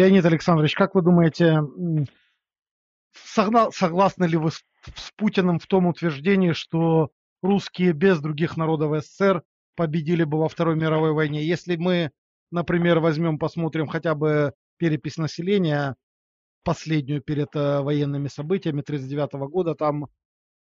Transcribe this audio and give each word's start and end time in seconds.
Леонид 0.00 0.24
Александрович, 0.24 0.74
как 0.76 0.94
вы 0.94 1.02
думаете, 1.02 1.60
согласны 3.12 4.24
ли 4.24 4.38
вы 4.38 4.50
с, 4.50 4.64
с 4.94 5.12
Путиным 5.14 5.58
в 5.58 5.66
том 5.66 5.88
утверждении, 5.88 6.52
что 6.52 7.10
русские 7.42 7.92
без 7.92 8.18
других 8.18 8.56
народов 8.56 9.04
СССР 9.04 9.42
победили 9.76 10.24
бы 10.24 10.38
во 10.38 10.48
Второй 10.48 10.76
мировой 10.76 11.12
войне? 11.12 11.44
Если 11.44 11.76
мы, 11.76 12.12
например, 12.50 13.00
возьмем, 13.00 13.38
посмотрим 13.38 13.88
хотя 13.88 14.14
бы 14.14 14.54
перепись 14.78 15.18
населения, 15.18 15.96
последнюю 16.64 17.20
перед 17.20 17.54
э, 17.54 17.82
военными 17.82 18.28
событиями 18.28 18.80
1939 18.80 19.50
года, 19.52 19.74
там 19.74 20.06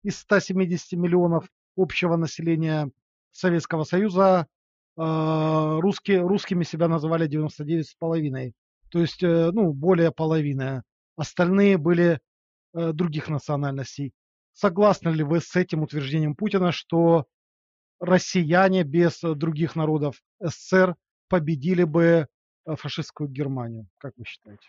из 0.04 0.16
170 0.20 0.92
миллионов 0.92 1.48
общего 1.76 2.14
населения 2.14 2.88
Советского 3.32 3.82
Союза 3.82 4.46
э, 4.96 5.02
русские, 5.80 6.20
русскими 6.20 6.62
себя 6.62 6.86
называли 6.86 7.28
99,5. 7.28 8.52
То 8.94 9.00
есть, 9.00 9.24
э, 9.24 9.50
ну, 9.50 9.72
более 9.72 10.12
половины. 10.12 10.84
Остальные 11.16 11.78
были 11.78 12.20
э, 12.74 12.92
других 12.92 13.28
национальностей. 13.28 14.12
Согласны 14.52 15.08
ли 15.08 15.24
вы 15.24 15.40
с 15.40 15.56
этим 15.56 15.82
утверждением 15.82 16.36
Путина, 16.36 16.70
что 16.70 17.24
россияне 17.98 18.84
без 18.84 19.20
других 19.20 19.74
народов 19.74 20.22
СССР 20.38 20.94
победили 21.28 21.82
бы 21.82 22.28
фашистскую 22.64 23.28
Германию? 23.28 23.88
Как 23.98 24.12
вы 24.16 24.26
считаете? 24.26 24.68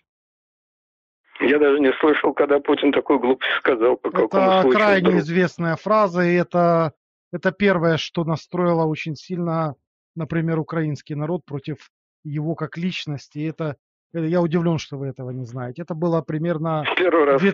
Я 1.40 1.60
даже 1.60 1.80
не 1.80 1.94
слышал, 2.00 2.34
когда 2.34 2.60
Путин 2.60 2.92
такую 2.92 3.20
глупость 3.20 3.52
сказал. 3.60 3.96
По 3.96 4.08
это 4.08 4.62
случаю 4.64 4.72
крайне 4.72 5.08
вдруг. 5.10 5.22
известная 5.22 5.76
фраза, 5.76 6.24
и 6.24 6.34
это, 6.34 6.94
это 7.32 7.52
первое, 7.52 7.98
что 7.98 8.24
настроило 8.24 8.86
очень 8.86 9.16
сильно, 9.16 9.76
например, 10.16 10.58
украинский 10.58 11.14
народ 11.14 11.46
против 11.46 11.92
его 12.24 12.56
как 12.56 12.76
личности. 12.76 13.48
Это, 13.48 13.78
я 14.20 14.42
удивлен, 14.42 14.78
что 14.78 14.98
вы 14.98 15.08
этого 15.08 15.32
не 15.32 15.46
знаете. 15.46 15.82
Это 15.82 15.94
было 15.94 16.22
примерно, 16.22 16.86
Первый 16.98 17.26
раз 17.26 17.42
две, 17.42 17.52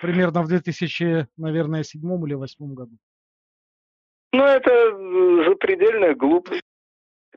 примерно 0.00 0.42
в 0.42 0.48
2000, 0.48 1.28
наверное, 1.36 1.82
седьмом 1.82 2.26
или 2.26 2.34
восьмом 2.34 2.74
году. 2.74 2.96
Ну, 4.32 4.44
это 4.44 4.70
запредельная 5.48 6.14
глупость. 6.14 6.62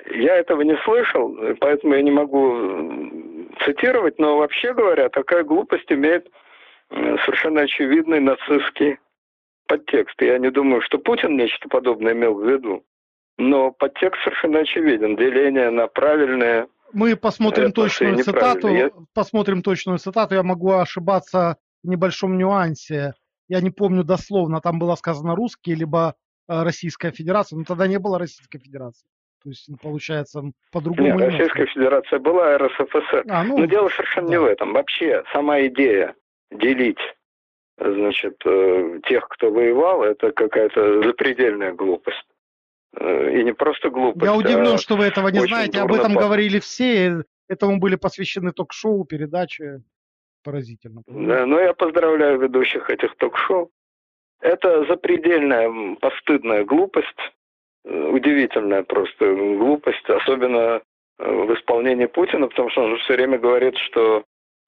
Я 0.10 0.36
этого 0.38 0.62
не 0.62 0.76
слышал, 0.84 1.36
поэтому 1.60 1.94
я 1.94 2.02
не 2.02 2.12
могу 2.12 3.48
цитировать, 3.66 4.20
но 4.20 4.38
вообще 4.38 4.74
говоря, 4.74 5.10
такая 5.10 5.44
глупость 5.44 5.92
имеет 5.92 6.28
совершенно 6.90 7.62
очевидный 7.62 8.20
нацистский 8.20 8.98
подтекст. 9.68 10.20
Я 10.22 10.38
не 10.38 10.50
думаю, 10.50 10.82
что 10.82 10.98
Путин 10.98 11.38
нечто 11.38 11.68
подобное 11.70 12.14
имел 12.14 12.36
в 12.36 12.48
виду, 12.48 12.84
но 13.38 13.72
подтекст 13.72 14.24
совершенно 14.24 14.60
очевиден. 14.60 15.16
Деление 15.16 15.70
на 15.70 15.88
правильное. 15.88 16.68
Мы 16.94 17.16
посмотрим 17.16 17.72
точную 17.72 18.18
цитату. 18.24 18.68
Я... 18.70 18.92
Посмотрим 19.14 19.62
точную 19.62 20.00
цитату. 20.00 20.36
Я 20.36 20.44
могу 20.44 20.72
ошибаться 20.72 21.58
в 21.84 21.88
небольшом 21.88 22.38
нюансе. 22.38 23.14
Я 23.48 23.62
не 23.62 23.70
помню 23.70 24.04
дословно, 24.04 24.60
там 24.60 24.78
было 24.78 24.96
сказано 24.96 25.36
русский, 25.36 25.74
либо 25.74 26.16
э, 26.50 26.64
Российская 26.64 27.12
Федерация, 27.12 27.58
но 27.58 27.64
тогда 27.64 27.88
не 27.88 27.98
было 27.98 28.20
Российской 28.20 28.60
Федерации. 28.60 29.08
То 29.44 29.50
есть, 29.50 29.66
ну, 29.70 29.78
получается, 29.82 30.42
по-другому. 30.72 31.18
Нет, 31.18 31.32
Российская 31.32 31.60
немножко. 31.62 31.74
Федерация 31.74 32.20
была, 32.20 32.58
РСФСР. 32.58 33.24
А, 33.30 33.44
ну, 33.44 33.58
Но 33.60 33.66
дело 33.66 33.88
совершенно 33.90 34.28
да. 34.28 34.34
не 34.34 34.40
в 34.40 34.46
этом. 34.46 34.74
Вообще, 34.74 35.24
сама 35.32 35.62
идея 35.68 36.16
делить 36.52 37.00
значит, 37.78 38.36
э, 38.46 39.00
тех, 39.08 39.28
кто 39.30 39.52
воевал, 39.52 40.04
это 40.04 40.32
какая-то 40.32 41.04
запредельная 41.04 41.74
глупость. 41.74 42.26
Э, 43.00 43.32
и 43.32 43.44
не 43.44 43.54
просто 43.54 43.90
глупость. 43.90 44.26
Я 44.26 44.34
удивлен, 44.34 44.76
а 44.76 44.78
что 44.78 44.96
вы 44.96 45.06
этого 45.06 45.30
не 45.30 45.40
знаете. 45.40 45.82
Об 45.82 45.94
этом 45.94 46.14
говорили 46.14 46.60
все. 46.60 47.24
Этому 47.48 47.80
были 47.80 47.96
посвящены 47.96 48.52
ток-шоу, 48.52 49.06
передачи. 49.06 49.82
Поразительно. 50.44 51.04
Да, 51.08 51.46
но 51.46 51.60
я 51.60 51.74
поздравляю 51.74 52.40
ведущих 52.40 52.90
этих 52.90 53.16
ток-шоу. 53.18 53.70
Это 54.40 54.86
запредельная, 54.86 55.96
постыдная 55.96 56.64
глупость, 56.64 57.34
удивительная 57.84 58.84
просто 58.84 59.34
глупость, 59.34 60.08
особенно 60.10 60.82
э, 61.20 61.32
в 61.32 61.54
исполнении 61.56 62.06
Путина, 62.06 62.48
потому 62.48 62.70
что 62.70 62.84
он 62.84 62.96
же 62.96 63.04
все 63.04 63.14
время 63.14 63.40
говорит, 63.40 63.76
что 63.78 64.24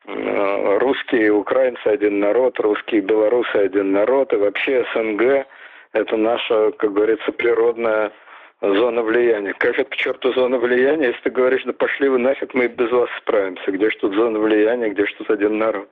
э, 0.06 0.78
русские 0.79 1.28
и 1.28 1.29
украинцы 1.29 1.85
один 1.85 2.19
народ, 2.19 2.59
русские 2.59 3.01
и 3.01 3.06
белорусы 3.06 3.56
один 3.56 3.91
народ, 3.91 4.34
и 4.34 4.38
вообще 4.38 4.85
СНГ– 4.94 5.45
это 5.94 6.17
наша, 6.17 6.72
как 6.73 6.94
говорится, 6.94 7.31
природная 7.31 8.11
зона 8.61 9.01
влияния. 9.01 9.53
Как 9.53 9.79
это 9.79 9.89
к 9.89 9.95
черту 9.95 10.33
зона 10.33 10.57
влияния, 10.57 11.07
если 11.07 11.22
ты 11.22 11.29
говоришь, 11.29 11.63
да 11.63 11.73
пошли 11.73 12.09
вы 12.09 12.19
нафиг, 12.19 12.53
мы 12.53 12.67
без 12.67 12.91
вас 12.91 13.09
справимся. 13.19 13.72
Где 13.72 13.89
ж 13.89 13.95
тут 13.95 14.13
зона 14.13 14.39
влияния, 14.39 14.89
где 14.89 15.05
ж 15.05 15.13
тут 15.13 15.29
один 15.29 15.57
народ? 15.57 15.89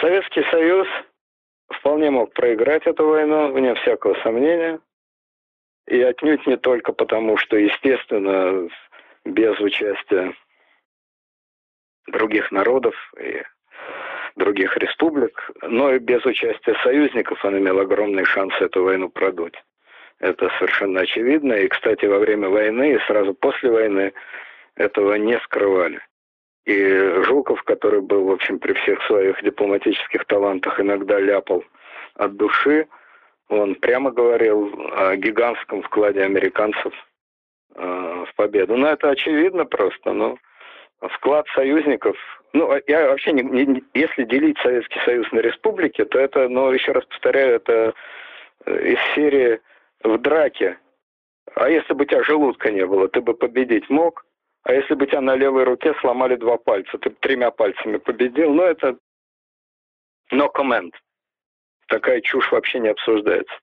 Советский 0.00 0.44
Союз 0.50 0.86
вполне 1.70 2.10
мог 2.10 2.32
проиграть 2.34 2.86
эту 2.86 3.06
войну, 3.06 3.52
вне 3.52 3.74
всякого 3.74 4.14
сомнения– 4.22 4.78
и 5.86 6.00
отнюдь 6.00 6.46
не 6.46 6.56
только 6.56 6.92
потому, 6.92 7.36
что, 7.36 7.56
естественно, 7.56 8.68
без 9.24 9.58
участия 9.60 10.34
других 12.06 12.50
народов 12.50 12.94
и 13.18 13.42
других 14.36 14.76
республик, 14.76 15.50
но 15.62 15.94
и 15.94 15.98
без 15.98 16.24
участия 16.24 16.74
союзников 16.82 17.44
он 17.44 17.58
имел 17.58 17.78
огромный 17.80 18.24
шанс 18.24 18.54
эту 18.60 18.82
войну 18.82 19.08
продуть. 19.08 19.54
Это 20.18 20.50
совершенно 20.58 21.00
очевидно. 21.00 21.52
И, 21.52 21.68
кстати, 21.68 22.06
во 22.06 22.18
время 22.18 22.48
войны 22.48 22.94
и 22.94 23.06
сразу 23.06 23.34
после 23.34 23.70
войны 23.70 24.12
этого 24.76 25.14
не 25.14 25.38
скрывали. 25.40 26.00
И 26.64 27.22
Жуков, 27.24 27.62
который 27.64 28.00
был, 28.00 28.24
в 28.24 28.30
общем, 28.30 28.58
при 28.58 28.72
всех 28.72 29.02
своих 29.02 29.42
дипломатических 29.42 30.24
талантах 30.24 30.80
иногда 30.80 31.20
ляпал 31.20 31.62
от 32.14 32.36
души, 32.36 32.86
он 33.48 33.74
прямо 33.74 34.10
говорил 34.10 34.72
о 34.96 35.14
гигантском 35.16 35.82
вкладе 35.82 36.22
американцев 36.22 36.94
э, 37.74 38.24
в 38.28 38.34
победу. 38.36 38.76
Ну, 38.76 38.86
это 38.86 39.10
очевидно 39.10 39.66
просто, 39.66 40.12
но 40.12 40.38
вклад 41.08 41.46
союзников... 41.54 42.16
Ну, 42.52 42.70
а 42.70 42.80
я 42.86 43.08
вообще, 43.08 43.32
не, 43.32 43.42
не, 43.42 43.82
если 43.94 44.24
делить 44.24 44.56
Советский 44.58 45.00
Союз 45.04 45.30
на 45.32 45.40
республики, 45.40 46.04
то 46.04 46.20
это, 46.20 46.48
ну, 46.48 46.70
еще 46.70 46.92
раз 46.92 47.04
повторяю, 47.06 47.56
это 47.56 47.94
э, 48.66 48.92
из 48.92 48.98
серии 49.14 49.60
в 50.04 50.18
драке. 50.18 50.78
А 51.56 51.68
если 51.68 51.94
бы 51.94 52.04
у 52.04 52.06
тебя 52.06 52.22
желудка 52.22 52.70
не 52.70 52.86
было, 52.86 53.08
ты 53.08 53.20
бы 53.20 53.34
победить 53.34 53.90
мог. 53.90 54.24
А 54.62 54.72
если 54.72 54.94
бы 54.94 55.06
тебя 55.06 55.20
на 55.20 55.34
левой 55.34 55.64
руке 55.64 55.94
сломали 56.00 56.36
два 56.36 56.56
пальца, 56.56 56.96
ты 56.98 57.10
бы 57.10 57.16
тремя 57.20 57.50
пальцами 57.50 57.96
победил. 57.96 58.54
Ну, 58.54 58.62
это 58.62 58.96
no 60.32 60.48
comment 60.54 60.92
такая 61.88 62.20
чушь 62.20 62.50
вообще 62.50 62.80
не 62.80 62.88
обсуждается. 62.88 63.54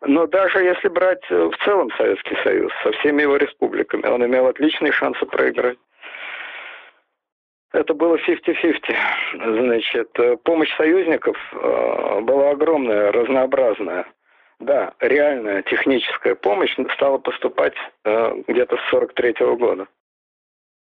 Но 0.00 0.26
даже 0.26 0.58
если 0.58 0.88
брать 0.88 1.22
э, 1.30 1.44
в 1.44 1.56
целом 1.64 1.90
Советский 1.96 2.36
Союз 2.42 2.72
со 2.82 2.90
всеми 2.92 3.22
его 3.22 3.36
республиками, 3.36 4.06
он 4.06 4.24
имел 4.24 4.46
отличные 4.46 4.92
шансы 4.92 5.24
проиграть. 5.26 5.78
Это 7.72 7.94
было 7.94 8.16
50-50. 8.16 8.94
Значит, 9.34 10.10
э, 10.18 10.36
помощь 10.44 10.74
союзников 10.76 11.36
э, 11.52 12.20
была 12.20 12.50
огромная, 12.50 13.12
разнообразная. 13.12 14.06
Да, 14.60 14.94
реальная 15.00 15.62
техническая 15.62 16.34
помощь 16.36 16.76
стала 16.94 17.18
поступать 17.18 17.74
где-то 18.04 18.76
с 18.76 18.90
43 18.90 19.32
-го 19.32 19.56
года. 19.56 19.88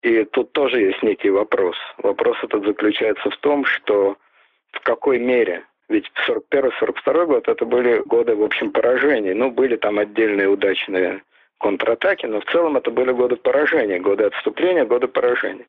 И 0.02 0.24
тут 0.24 0.52
тоже 0.52 0.80
есть 0.82 1.02
некий 1.02 1.30
вопрос. 1.30 1.76
Вопрос 1.98 2.36
этот 2.44 2.64
заключается 2.64 3.28
в 3.28 3.36
том, 3.38 3.64
что 3.64 4.16
в 4.70 4.80
какой 4.84 5.18
мере 5.18 5.64
ведь 5.88 6.10
41-42 6.28 7.26
год 7.26 7.48
это 7.48 7.64
были 7.64 8.02
годы, 8.06 8.34
в 8.34 8.42
общем, 8.42 8.72
поражений. 8.72 9.34
Ну, 9.34 9.50
были 9.50 9.76
там 9.76 9.98
отдельные 9.98 10.48
удачные 10.48 11.22
контратаки, 11.58 12.26
но 12.26 12.40
в 12.40 12.44
целом 12.46 12.76
это 12.76 12.90
были 12.90 13.12
годы 13.12 13.36
поражения, 13.36 13.98
годы 13.98 14.24
отступления, 14.24 14.84
годы 14.84 15.06
поражения. 15.06 15.66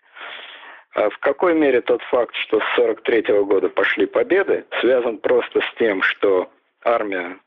А 0.97 1.11
в 1.11 1.17
какой 1.19 1.53
мере 1.53 1.81
тот 1.81 2.01
факт, 2.09 2.33
что 2.35 2.59
с 2.59 2.75
43 2.75 3.21
-го 3.21 3.45
года 3.45 3.69
пошли 3.69 4.07
победы, 4.07 4.65
связан 4.81 5.19
просто 5.19 5.61
с 5.61 5.73
тем, 5.77 6.01
что 6.01 6.49
армия 6.83 7.37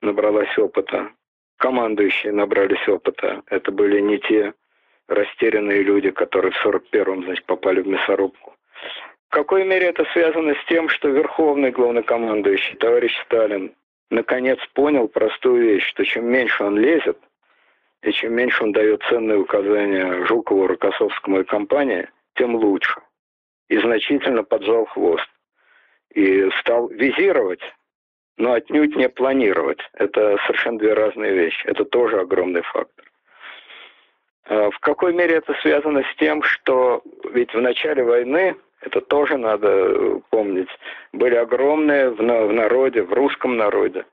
набралась 0.00 0.58
опыта, 0.58 1.12
командующие 1.58 2.32
набрались 2.32 2.88
опыта. 2.88 3.44
Это 3.46 3.70
были 3.70 4.00
не 4.00 4.18
те 4.18 4.54
растерянные 5.06 5.84
люди, 5.84 6.10
которые 6.10 6.50
в 6.50 6.66
41-м, 6.66 7.22
значит, 7.22 7.44
попали 7.44 7.82
в 7.82 7.86
мясорубку. 7.86 8.56
В 9.28 9.32
какой 9.32 9.64
мере 9.64 9.86
это 9.86 10.04
связано 10.12 10.52
с 10.56 10.64
тем, 10.66 10.88
что 10.88 11.08
верховный 11.08 11.70
главнокомандующий, 11.70 12.74
товарищ 12.78 13.16
Сталин, 13.26 13.72
наконец 14.10 14.58
понял 14.74 15.06
простую 15.06 15.62
вещь, 15.62 15.86
что 15.86 16.04
чем 16.04 16.26
меньше 16.26 16.64
он 16.64 16.76
лезет, 16.76 17.18
и 18.02 18.10
чем 18.10 18.34
меньше 18.34 18.64
он 18.64 18.72
дает 18.72 19.04
ценные 19.04 19.38
указания 19.38 20.26
Жукову, 20.26 20.66
Рокоссовскому 20.66 21.42
и 21.42 21.44
компании, 21.44 22.08
тем 22.34 22.54
лучше. 22.54 23.00
И 23.68 23.78
значительно 23.78 24.42
поджал 24.42 24.86
хвост. 24.86 25.28
И 26.10 26.50
стал 26.60 26.88
визировать, 26.88 27.62
но 28.36 28.52
отнюдь 28.52 28.96
не 28.96 29.08
планировать. 29.08 29.80
Это 29.94 30.36
совершенно 30.46 30.78
две 30.78 30.92
разные 30.92 31.32
вещи. 31.32 31.66
Это 31.66 31.84
тоже 31.84 32.20
огромный 32.20 32.62
фактор. 32.62 33.04
Э, 34.46 34.70
в 34.70 34.78
какой 34.80 35.12
мере 35.14 35.36
это 35.36 35.54
связано 35.62 36.02
с 36.02 36.16
тем, 36.16 36.42
что 36.42 37.02
ведь 37.32 37.54
в 37.54 37.60
начале 37.60 38.02
войны, 38.02 38.56
это 38.80 39.00
тоже 39.00 39.36
надо 39.36 40.20
помнить, 40.30 40.68
были 41.12 41.36
огромные 41.36 42.10
в 42.10 42.22
народе, 42.22 43.02
в 43.02 43.12
русском 43.12 43.56
народе, 43.56 44.04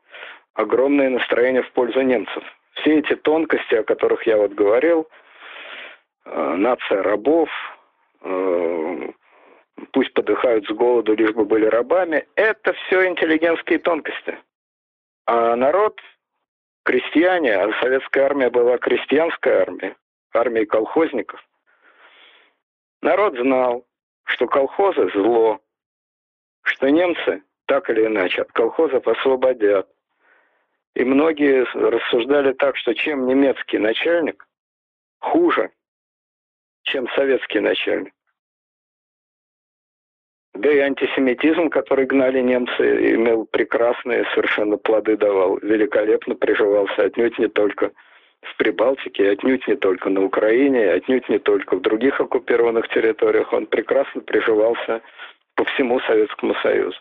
огромное 0.53 1.09
настроение 1.09 1.63
в 1.63 1.71
пользу 1.71 2.01
немцев. 2.01 2.43
Все 2.73 2.99
эти 2.99 3.15
тонкости, 3.15 3.75
о 3.75 3.83
которых 3.83 4.27
я 4.27 4.37
вот 4.37 4.53
говорил, 4.53 5.09
э, 6.25 6.55
нация 6.55 7.01
рабов, 7.01 7.49
э, 7.49 7.78
пусть 8.21 10.13
подыхают 10.13 10.65
с 10.65 10.69
голоду, 10.71 11.15
лишь 11.15 11.33
бы 11.33 11.45
были 11.45 11.65
рабами, 11.65 12.27
это 12.35 12.73
все 12.73 13.07
интеллигентские 13.07 13.79
тонкости. 13.79 14.37
А 15.25 15.55
народ, 15.55 15.99
крестьяне, 16.83 17.55
а 17.55 17.71
советская 17.81 18.25
армия 18.25 18.49
была 18.49 18.77
крестьянская 18.77 19.61
армия, 19.61 19.95
армия 20.33 20.65
колхозников, 20.65 21.43
народ 23.01 23.37
знал, 23.37 23.85
что 24.25 24.47
колхозы– 24.47 25.09
зло, 25.13 25.59
что 26.63 26.89
немцы 26.89 27.43
так 27.65 27.89
или 27.89 28.05
иначе 28.05 28.41
от 28.41 28.51
колхозов 28.51 29.07
освободят. 29.07 29.87
И 30.95 31.03
многие 31.03 31.65
рассуждали 31.73 32.53
так, 32.53 32.75
что 32.77 32.93
чем 32.93 33.27
немецкий 33.27 33.77
начальник 33.77 34.47
хуже, 35.19 35.71
чем 36.89 37.07
советский 37.09 37.59
начальник. 37.59 38.13
Да 40.53 40.71
и 40.71 40.79
антисемитизм, 40.79 41.69
который 41.69 42.05
гнали 42.05 42.41
немцы, 42.41 43.13
имел 43.15 43.45
прекрасные 43.45 44.25
совершенно 44.33 44.77
плоды 44.77 45.15
давал, 45.15 45.57
великолепно 45.59 46.35
приживался, 46.35 47.03
отнюдь 47.03 47.37
не 47.39 47.47
только 47.47 47.91
в 48.41 48.57
Прибалтике, 48.57 49.29
отнюдь 49.29 49.67
не 49.67 49.75
только 49.75 50.09
на 50.09 50.23
Украине, 50.23 50.91
отнюдь 50.91 51.29
не 51.29 51.39
только 51.39 51.75
в 51.75 51.81
других 51.81 52.19
оккупированных 52.19 52.89
территориях. 52.89 53.53
Он 53.53 53.67
прекрасно 53.67 54.21
приживался 54.21 55.01
по 55.55 55.65
всему 55.65 55.99
Советскому 56.01 56.55
Союзу. 56.55 56.97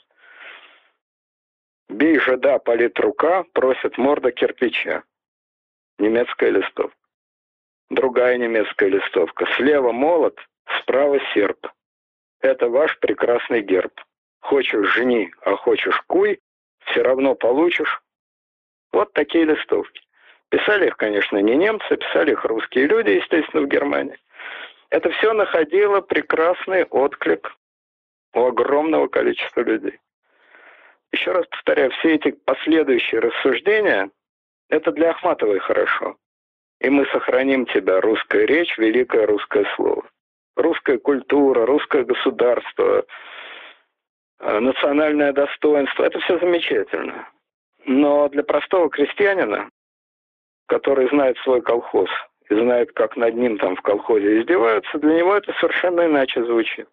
Бей 1.88 2.18
жида, 2.18 2.58
палит 2.58 3.00
рука, 3.00 3.44
просит 3.54 3.96
морда 3.96 4.30
кирпича. 4.30 5.04
Немецкая 5.98 6.50
листовка. 6.50 6.94
Другая 7.90 8.36
немецкая 8.36 8.90
листовка. 8.90 9.46
Слева 9.56 9.92
молот, 9.92 10.38
справа 10.80 11.18
серп. 11.32 11.66
Это 12.40 12.68
ваш 12.68 12.98
прекрасный 12.98 13.62
герб. 13.62 13.92
Хочешь 14.40 14.92
жени, 14.94 15.32
а 15.42 15.56
хочешь 15.56 16.00
куй, 16.06 16.40
все 16.86 17.02
равно 17.02 17.34
получишь. 17.34 18.00
Вот 18.92 19.12
такие 19.12 19.44
листовки. 19.44 20.02
Писали 20.50 20.86
их, 20.86 20.96
конечно, 20.96 21.38
не 21.38 21.56
немцы, 21.56 21.96
писали 21.96 22.32
их 22.32 22.44
русские 22.44 22.86
люди, 22.86 23.10
естественно, 23.10 23.62
в 23.62 23.68
Германии. 23.68 24.18
Это 24.90 25.10
все 25.10 25.32
находило 25.32 26.00
прекрасный 26.00 26.84
отклик 26.84 27.54
у 28.32 28.44
огромного 28.46 29.08
количества 29.08 29.60
людей. 29.60 29.98
Еще 31.12 31.32
раз 31.32 31.46
повторяю, 31.46 31.90
все 31.92 32.14
эти 32.14 32.30
последующие 32.30 33.20
рассуждения, 33.20 34.10
это 34.68 34.92
для 34.92 35.10
Ахматовой 35.10 35.58
хорошо. 35.58 36.16
И 36.80 36.90
мы 36.90 37.06
сохраним 37.06 37.66
тебя, 37.66 38.00
русская 38.00 38.46
речь, 38.46 38.76
великое 38.78 39.26
русское 39.26 39.64
слово 39.76 40.08
русская 40.58 40.98
культура, 40.98 41.64
русское 41.64 42.04
государство, 42.04 43.06
э, 44.40 44.58
национальное 44.58 45.32
достоинство, 45.32 46.04
это 46.04 46.18
все 46.20 46.38
замечательно. 46.38 47.28
Но 47.84 48.28
для 48.28 48.42
простого 48.42 48.90
крестьянина, 48.90 49.70
который 50.66 51.08
знает 51.08 51.38
свой 51.38 51.62
колхоз 51.62 52.10
и 52.50 52.54
знает, 52.54 52.92
как 52.92 53.16
над 53.16 53.34
ним 53.34 53.58
там 53.58 53.76
в 53.76 53.82
колхозе 53.82 54.40
издеваются, 54.40 54.98
для 54.98 55.14
него 55.14 55.34
это 55.36 55.52
совершенно 55.54 56.06
иначе 56.06 56.44
звучит. 56.44 56.88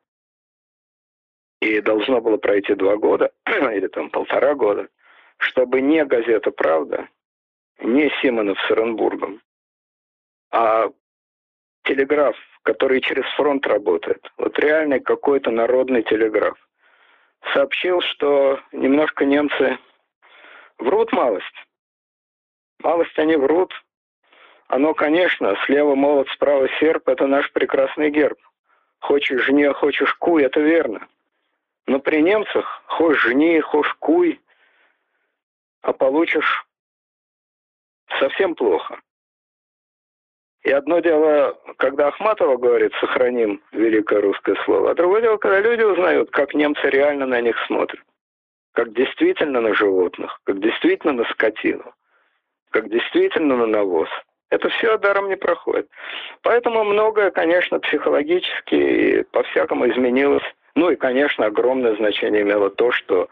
И 1.61 1.81
должно 1.81 2.21
было 2.21 2.37
пройти 2.37 2.75
два 2.75 2.95
года, 2.97 3.31
или 3.47 3.87
там 3.87 4.09
полтора 4.09 4.53
года, 4.53 4.87
чтобы 5.37 5.81
не 5.81 6.05
газета 6.05 6.51
«Правда», 6.51 7.09
не 7.81 8.09
Симонов 8.21 8.57
с 8.61 8.71
Оренбургом, 8.71 9.41
а 10.51 10.89
телеграф 11.83 12.35
который 12.65 12.99
через 12.99 13.25
фронт 13.35 13.65
работает. 13.67 14.27
Вот 14.37 14.57
реальный 14.57 14.99
какой-то 14.99 15.51
народный 15.51 16.01
телеграф. 16.01 16.57
Сообщил, 17.53 18.01
что 18.01 18.59
немножко 18.71 19.23
немцы 19.23 19.77
врут 20.79 21.13
малость. 21.13 21.45
Малость 22.79 23.17
они 23.19 23.35
врут. 23.35 23.71
Оно, 24.67 24.95
конечно, 24.95 25.55
слева 25.65 25.93
молот, 25.93 26.27
справа 26.29 26.67
серп– 26.79 27.03
это 27.07 27.27
наш 27.27 27.51
прекрасный 27.51 28.09
герб. 28.09 28.39
Хочешь 28.99 29.43
жни, 29.43 29.63
а 29.63 29.73
хочешь 29.73 30.15
куй– 30.15 30.43
это 30.45 30.59
верно. 30.59 31.07
Но 31.85 31.99
при 31.99 32.23
немцах 32.23 32.81
хочешь 32.87 33.21
жни, 33.21 33.61
хочешь 33.61 33.93
куй, 33.99 34.41
а 35.83 35.93
получишь 35.93 36.65
совсем 38.19 38.55
плохо. 38.55 38.99
И 40.65 40.71
одно 40.71 40.99
дело, 40.99 41.55
когда 41.77 42.07
Ахматова 42.07 42.57
говорит 42.57 42.91
«сохраним 42.99 43.61
великое 43.71 44.19
русское 44.19 44.55
слово», 44.65 44.91
а 44.91 44.95
другое 44.95 45.21
дело, 45.21 45.37
когда 45.37 45.59
люди 45.59 45.83
узнают, 45.83 46.31
как 46.31 46.55
немцы 46.55 46.89
реально 46.89 47.27
на 47.27 47.39
них 47.39 47.55
смотрят. 47.67 48.01
Как 48.73 48.91
действительно 48.93 49.61
на 49.61 49.75
животных, 49.75 50.41
как 50.43 50.59
действительно 50.59 51.13
на 51.13 51.23
скотину, 51.25 51.93
как 52.71 52.89
действительно 52.89 53.57
на 53.57 53.67
навоз. 53.67 54.09
Это 54.49 54.69
все 54.69 54.97
даром 54.97 55.29
не 55.29 55.37
проходит. 55.37 55.87
Поэтому 56.41 56.83
многое, 56.83 57.29
конечно, 57.29 57.79
психологически 57.79 58.75
и 58.75 59.23
по-всякому 59.23 59.87
изменилось. 59.91 60.43
Ну 60.73 60.89
и, 60.89 60.95
конечно, 60.95 61.45
огромное 61.45 61.95
значение 61.95 62.41
имело 62.41 62.71
то, 62.71 62.91
что 62.91 63.29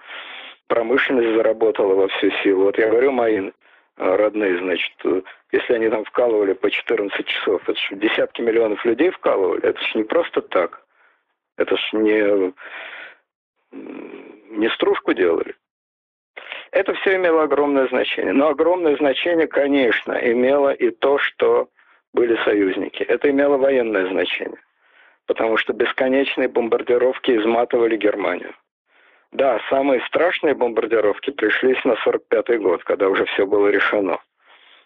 промышленность 0.67 1.35
заработала 1.35 1.95
во 1.95 2.07
всю 2.09 2.29
силу. 2.43 2.65
Вот 2.65 2.77
я 2.77 2.89
говорю, 2.89 3.11
мои 3.11 3.49
родные, 3.97 4.57
значит, 4.59 4.93
э, 5.05 5.21
если 5.51 5.73
они 5.73 5.89
там 5.89 6.03
вкалывали 6.05 6.53
по 6.53 6.69
14 6.69 7.25
часов, 7.25 7.61
это 7.67 7.79
же 7.79 7.95
десятки 7.95 8.41
миллионов 8.41 8.83
людей 8.85 9.11
вкалывали, 9.11 9.63
это 9.63 9.79
же 9.79 9.97
не 9.97 10.03
просто 10.03 10.41
так. 10.41 10.83
Это 11.57 11.77
ж 11.77 11.89
не, 11.93 12.53
не 13.71 14.69
стружку 14.71 15.13
делали. 15.13 15.55
Это 16.71 16.93
все 16.95 17.15
имело 17.15 17.43
огромное 17.43 17.87
значение. 17.87 18.33
Но 18.33 18.49
огромное 18.49 18.97
значение, 18.97 19.47
конечно, 19.47 20.13
имело 20.13 20.73
и 20.73 20.89
то, 20.89 21.19
что 21.19 21.69
были 22.13 22.35
союзники. 22.43 23.03
Это 23.03 23.29
имело 23.29 23.57
военное 23.57 24.07
значение. 24.09 24.59
Потому 25.27 25.57
что 25.57 25.73
бесконечные 25.73 26.47
бомбардировки 26.47 27.31
изматывали 27.31 27.95
Германию. 27.95 28.55
Да, 29.33 29.59
самые 29.67 29.99
страшные 30.05 30.53
бомбардировки 30.53 31.31
пришлись 31.31 31.83
на 31.83 31.93
45-й 32.05 32.59
год, 32.59 32.83
когда 32.83 33.09
уже 33.09 33.25
все 33.25 33.47
было 33.47 33.67
решено. 33.67 34.19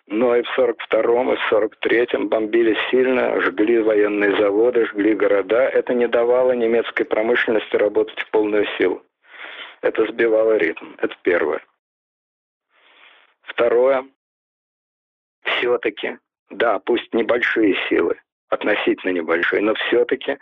Но 0.08 0.38
и 0.38 0.42
в 0.42 0.58
42-м, 0.58 1.34
и 1.34 1.36
в 1.36 1.52
43-м 1.52 2.30
бомбили 2.30 2.78
сильно, 2.90 3.42
жгли 3.42 3.80
военные 3.80 4.38
заводы, 4.38 4.86
жгли 4.86 5.16
города. 5.16 5.64
Это 5.64 5.94
не 5.94 6.08
давало 6.08 6.54
немецкой 6.54 7.04
промышленности 7.04 7.76
работать 7.76 8.18
в 8.22 8.30
полную 8.32 8.66
силу. 8.78 9.04
Это 9.82 10.06
сбивало 10.06 10.56
ритм. 10.56 10.94
Это 11.00 11.14
первое. 11.24 11.62
Второе. 13.42 14.06
Все-таки, 15.44 16.20
да, 16.50 16.80
пусть 16.80 17.14
небольшие 17.14 17.76
силы, 17.90 18.16
относительно 18.48 19.12
небольшие, 19.12 19.62
но 19.62 19.74
все-таки 19.74 20.38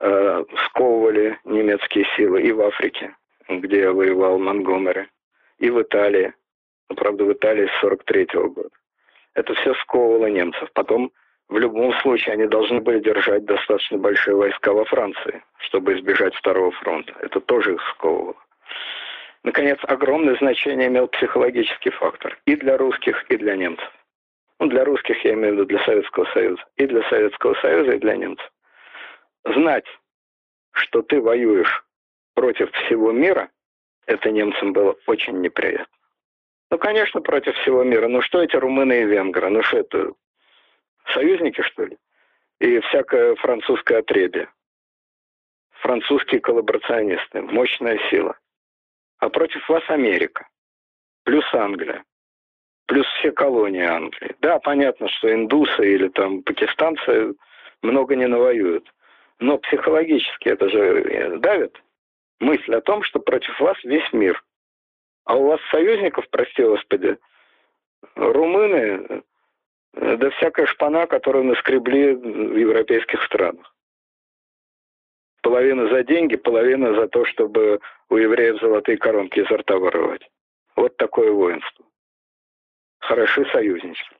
э, 0.00 0.44
сковывали 0.66 1.38
немецкие 1.44 2.06
силы 2.16 2.42
и 2.42 2.52
в 2.52 2.60
Африке, 2.60 3.14
где 3.48 3.90
воевал 3.90 4.38
Монгомери, 4.38 5.08
и 5.58 5.70
в 5.70 5.80
Италии. 5.82 6.32
Ну, 6.88 6.96
правда, 6.96 7.24
в 7.24 7.32
Италии 7.32 7.66
с 7.66 7.80
43 7.80 8.24
-го 8.34 8.48
года. 8.48 8.70
Это 9.34 9.54
все 9.54 9.74
сковывало 9.74 10.26
немцев. 10.26 10.68
Потом, 10.74 11.10
в 11.48 11.58
любом 11.58 11.92
случае, 12.00 12.34
они 12.34 12.46
должны 12.46 12.80
были 12.80 13.00
держать 13.00 13.44
достаточно 13.44 13.98
большие 13.98 14.36
войска 14.36 14.72
во 14.72 14.84
Франции, 14.84 15.42
чтобы 15.58 15.94
избежать 15.94 16.34
Второго 16.34 16.70
фронта. 16.72 17.14
Это 17.20 17.40
тоже 17.40 17.74
их 17.74 17.82
сковывало. 17.94 18.36
Наконец, 19.42 19.78
огромное 19.82 20.36
значение 20.36 20.88
имел 20.88 21.08
психологический 21.08 21.90
фактор 21.90 22.38
и 22.46 22.56
для 22.56 22.76
русских, 22.78 23.24
и 23.28 23.36
для 23.36 23.56
немцев. 23.56 23.90
Ну, 24.60 24.68
для 24.68 24.84
русских 24.84 25.22
я 25.24 25.34
имею 25.34 25.52
в 25.52 25.56
виду 25.56 25.66
для 25.66 25.84
Советского 25.84 26.24
Союза. 26.32 26.62
И 26.76 26.86
для 26.86 27.02
Советского 27.10 27.54
Союза, 27.54 27.92
и 27.92 27.98
для 27.98 28.16
немцев 28.16 28.50
знать, 29.44 29.86
что 30.72 31.02
ты 31.02 31.20
воюешь 31.20 31.84
против 32.34 32.70
всего 32.72 33.12
мира, 33.12 33.50
это 34.06 34.30
немцам 34.30 34.72
было 34.72 34.96
очень 35.06 35.40
неприятно. 35.40 35.86
Ну, 36.70 36.78
конечно, 36.78 37.20
против 37.20 37.56
всего 37.58 37.84
мира. 37.84 38.08
Ну, 38.08 38.20
что 38.20 38.42
эти 38.42 38.56
румыны 38.56 39.02
и 39.02 39.04
венгры? 39.04 39.48
Ну, 39.48 39.62
что 39.62 39.78
это, 39.78 40.12
союзники, 41.12 41.62
что 41.62 41.84
ли? 41.84 41.98
И 42.58 42.80
всякое 42.80 43.34
французское 43.36 43.98
отребье. 44.00 44.48
Французские 45.70 46.40
коллаборационисты. 46.40 47.42
Мощная 47.42 47.98
сила. 48.10 48.36
А 49.18 49.28
против 49.28 49.68
вас 49.68 49.82
Америка. 49.88 50.48
Плюс 51.24 51.44
Англия. 51.54 52.04
плюс 52.86 53.06
все 53.18 53.32
колонии 53.32 53.84
Англии. 53.84 54.34
Да, 54.40 54.58
понятно, 54.58 55.08
что 55.08 55.32
индусы 55.32 55.94
или 55.94 56.08
там 56.08 56.42
пакистанцы 56.42 57.34
много 57.82 58.16
не 58.16 58.26
навоюют. 58.26 58.92
Но 59.40 59.58
психологически 59.58 60.48
это 60.48 60.68
же 60.68 60.78
э, 60.78 61.38
давит. 61.38 61.82
Мысль 62.40 62.74
о 62.74 62.80
том, 62.80 63.02
что 63.02 63.20
против 63.20 63.58
вас 63.60 63.76
весь 63.84 64.12
мир. 64.12 64.42
А 65.24 65.36
у 65.36 65.48
вас 65.48 65.60
союзников, 65.70 66.28
прости 66.30 66.62
господи, 66.62 67.18
румыны, 68.14 69.22
э, 69.94 70.16
да 70.16 70.30
всякая 70.30 70.66
шпана, 70.66 71.06
которую 71.06 71.44
наскребли 71.44 72.14
в 72.14 72.56
европейских 72.56 73.22
странах. 73.24 73.74
Половина 75.42 75.88
за 75.88 76.02
деньги, 76.04 76.36
половина 76.36 76.94
за 76.94 77.08
то, 77.08 77.24
чтобы 77.26 77.80
у 78.08 78.16
евреев 78.16 78.60
золотые 78.60 78.96
коронки 78.96 79.40
изо 79.40 79.58
рта 79.58 79.76
вырывать. 79.76 80.28
Вот 80.76 80.96
такое 80.96 81.30
воинство. 81.30 81.84
Хороши 82.98 83.44
союзнички. 83.52 84.16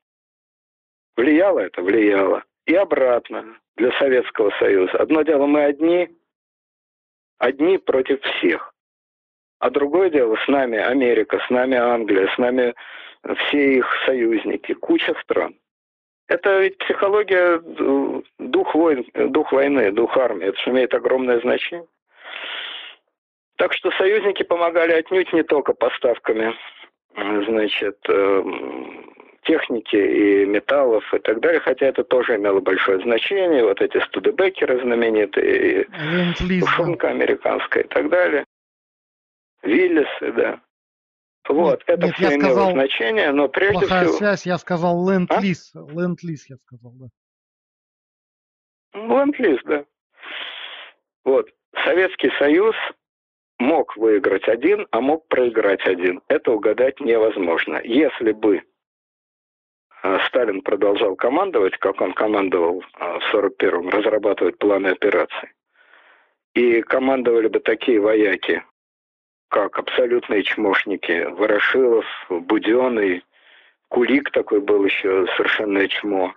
Влияло 1.16 1.60
это? 1.60 1.80
Влияло. 1.80 2.44
И 2.66 2.74
обратно 2.74 3.58
для 3.76 3.92
Советского 3.98 4.50
Союза. 4.58 4.92
Одно 4.98 5.22
дело, 5.22 5.46
мы 5.46 5.64
одни, 5.64 6.08
одни 7.38 7.78
против 7.78 8.22
всех. 8.22 8.72
А 9.58 9.70
другое 9.70 10.10
дело, 10.10 10.36
с 10.36 10.48
нами 10.48 10.78
Америка, 10.78 11.40
с 11.46 11.50
нами 11.50 11.76
Англия, 11.76 12.28
с 12.34 12.38
нами 12.38 12.74
все 13.22 13.78
их 13.78 13.86
союзники, 14.06 14.74
куча 14.74 15.14
стран. 15.22 15.54
Это 16.26 16.60
ведь 16.60 16.78
психология, 16.78 17.58
дух, 18.38 18.74
войн, 18.74 19.06
дух 19.14 19.52
войны, 19.52 19.92
дух 19.92 20.16
армии. 20.16 20.48
Это 20.48 20.58
же 20.60 20.70
имеет 20.70 20.94
огромное 20.94 21.40
значение. 21.40 21.86
Так 23.56 23.72
что 23.74 23.90
союзники 23.92 24.42
помогали 24.42 24.92
отнюдь 24.92 25.32
не 25.32 25.42
только 25.42 25.74
поставками 25.74 26.54
значит, 27.16 27.98
эм, 28.08 29.13
техники 29.44 29.96
и 29.96 30.44
металлов 30.44 31.04
и 31.14 31.18
так 31.18 31.40
далее, 31.40 31.60
хотя 31.60 31.86
это 31.86 32.04
тоже 32.04 32.36
имело 32.36 32.60
большое 32.60 33.00
значение. 33.00 33.64
Вот 33.64 33.80
эти 33.80 33.98
студебекеры 34.06 34.80
знаменитые, 34.80 35.86
тушенка 36.60 37.08
американская 37.08 37.84
и 37.84 37.88
так 37.88 38.08
далее. 38.10 38.44
Виллисы, 39.62 40.32
да. 40.32 40.60
Вот, 41.48 41.80
нет, 41.86 41.98
это 41.98 42.06
нет, 42.06 42.16
все 42.16 42.34
имело 42.34 42.40
сказал, 42.40 42.70
значение, 42.72 43.32
но 43.32 43.48
прежде 43.48 43.80
плохая 43.80 44.04
всего... 44.04 44.16
связь, 44.16 44.46
я 44.46 44.56
сказал 44.56 45.10
ленд-лиз. 45.10 45.72
А? 45.74 45.78
Ленд-лиз 45.78 46.48
я 46.48 46.56
сказал, 46.56 46.92
да. 46.94 47.06
Ленд-лиз, 48.94 49.60
да. 49.64 49.84
Вот, 51.24 51.50
Советский 51.84 52.30
Союз 52.38 52.74
мог 53.58 53.96
выиграть 53.96 54.48
один, 54.48 54.86
а 54.90 55.00
мог 55.00 55.28
проиграть 55.28 55.86
один. 55.86 56.22
Это 56.28 56.52
угадать 56.52 57.00
невозможно. 57.00 57.80
Если 57.84 58.32
бы 58.32 58.62
Сталин 60.26 60.60
продолжал 60.60 61.16
командовать, 61.16 61.78
как 61.78 62.00
он 62.02 62.12
командовал 62.12 62.84
а, 62.98 63.18
в 63.20 63.34
41-м, 63.34 63.88
разрабатывать 63.88 64.58
планы 64.58 64.88
операций, 64.88 65.50
и 66.52 66.82
командовали 66.82 67.48
бы 67.48 67.58
такие 67.60 68.00
вояки, 68.00 68.62
как 69.48 69.78
абсолютные 69.78 70.42
чмошники, 70.42 71.26
Ворошилов, 71.30 72.04
Буденный, 72.28 73.24
Кулик 73.88 74.30
такой 74.30 74.60
был 74.60 74.84
еще 74.84 75.26
совершенно 75.36 75.88
чмо, 75.88 76.34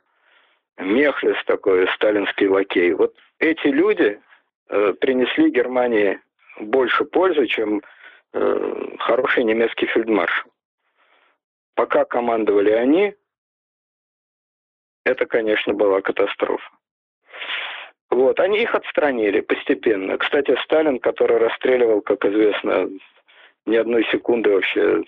Мехлес 0.77 1.37
такой, 1.45 1.87
сталинский 1.95 2.47
лакей. 2.47 2.93
Вот 2.93 3.15
эти 3.39 3.67
люди 3.67 4.19
э, 4.69 4.93
принесли 4.93 5.49
Германии 5.49 6.19
больше 6.59 7.03
пользы, 7.03 7.47
чем 7.47 7.81
э, 8.33 8.95
хороший 8.99 9.43
немецкий 9.43 9.87
фельдмаршал. 9.87 10.51
Пока 11.73 12.05
командовали 12.05 12.71
они, 12.71 13.15
это, 15.07 15.25
конечно, 15.25 15.73
была 15.73 16.01
катастрофа. 16.01 16.69
Вот, 18.09 18.39
они 18.39 18.61
их 18.61 18.73
отстранили 18.73 19.41
постепенно. 19.41 20.17
Кстати, 20.17 20.55
Сталин, 20.63 20.99
который 20.99 21.37
расстреливал, 21.37 22.01
как 22.01 22.25
известно, 22.25 22.89
ни 23.65 23.75
одной 23.75 24.05
секунды 24.05 24.49
вообще 24.49 25.03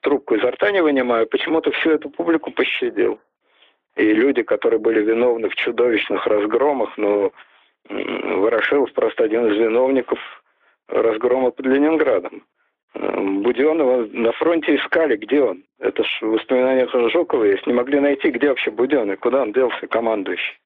трубку 0.00 0.36
изо 0.36 0.50
рта 0.50 0.70
не 0.70 0.82
вынимая, 0.82 1.26
почему-то 1.26 1.72
всю 1.72 1.90
эту 1.90 2.10
публику 2.10 2.52
пощадил. 2.52 3.20
И 3.96 4.12
люди, 4.12 4.42
которые 4.42 4.78
были 4.78 5.02
виновны 5.02 5.48
в 5.48 5.54
чудовищных 5.56 6.26
разгромах, 6.26 6.96
но 6.96 7.32
Ворошилов 7.88 8.92
просто 8.92 9.24
один 9.24 9.46
из 9.48 9.56
виновников 9.56 10.18
разгрома 10.88 11.50
под 11.50 11.66
Ленинградом. 11.66 12.44
Буденова 12.94 14.08
на 14.12 14.32
фронте 14.32 14.76
искали, 14.76 15.16
где 15.16 15.42
он. 15.42 15.64
Это 15.78 16.02
ж 16.02 16.18
в 16.20 16.26
воспоминаниях 16.26 16.90
Жукова 17.12 17.44
есть. 17.44 17.66
Не 17.66 17.72
могли 17.72 18.00
найти, 18.00 18.30
где 18.30 18.48
вообще 18.48 18.70
Буденный, 18.70 19.16
куда 19.16 19.42
он 19.42 19.52
делся, 19.52 19.86
командующий. 19.86 20.58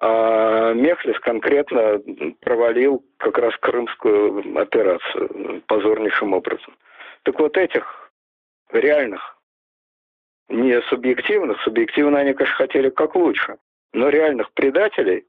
А 0.00 0.72
Мехлис 0.72 1.18
конкретно 1.20 2.00
провалил 2.40 3.04
как 3.18 3.38
раз 3.38 3.54
крымскую 3.58 4.58
операцию 4.58 5.62
позорнейшим 5.66 6.32
образом. 6.32 6.74
Так 7.24 7.38
вот 7.38 7.56
этих 7.58 8.10
реальных, 8.72 9.36
не 10.48 10.80
субъективных, 10.82 11.60
субъективно 11.62 12.20
они, 12.20 12.32
конечно, 12.32 12.56
хотели 12.56 12.88
как 12.88 13.14
лучше, 13.14 13.56
но 13.92 14.08
реальных 14.08 14.50
предателей 14.52 15.26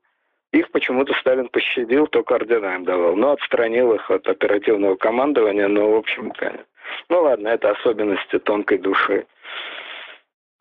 их 0.51 0.69
почему-то 0.71 1.13
Сталин 1.13 1.47
пощадил, 1.47 2.07
только 2.07 2.35
ордена 2.35 2.75
им 2.75 2.83
давал. 2.83 3.15
Но 3.15 3.31
отстранил 3.31 3.93
их 3.93 4.09
от 4.11 4.27
оперативного 4.27 4.95
командования, 4.95 5.67
но, 5.67 5.91
в 5.91 5.95
общем, 5.95 6.31
конечно. 6.31 6.65
Ну 7.09 7.21
ладно, 7.21 7.47
это 7.47 7.71
особенности 7.71 8.37
тонкой 8.39 8.79
души. 8.79 9.25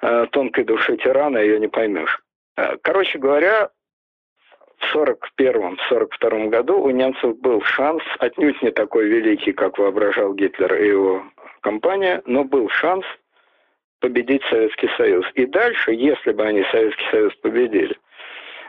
Э, 0.00 0.26
тонкой 0.30 0.64
души 0.64 0.96
тирана 0.96 1.38
ее 1.38 1.58
не 1.58 1.68
поймешь. 1.68 2.22
Э, 2.56 2.76
короче 2.82 3.18
говоря, 3.18 3.70
в 4.78 4.96
1941-1942 4.96 6.48
году 6.48 6.80
у 6.80 6.90
немцев 6.90 7.38
был 7.40 7.60
шанс, 7.62 8.02
отнюдь 8.18 8.62
не 8.62 8.70
такой 8.70 9.06
великий, 9.08 9.52
как 9.52 9.78
воображал 9.78 10.34
Гитлер 10.34 10.74
и 10.74 10.88
его 10.88 11.24
компания, 11.60 12.22
но 12.26 12.44
был 12.44 12.68
шанс 12.70 13.04
победить 14.00 14.42
Советский 14.44 14.88
Союз. 14.96 15.26
И 15.34 15.46
дальше, 15.46 15.92
если 15.92 16.32
бы 16.32 16.44
они 16.44 16.64
Советский 16.70 17.04
Союз 17.10 17.34
победили, 17.36 17.94
а, 17.94 17.98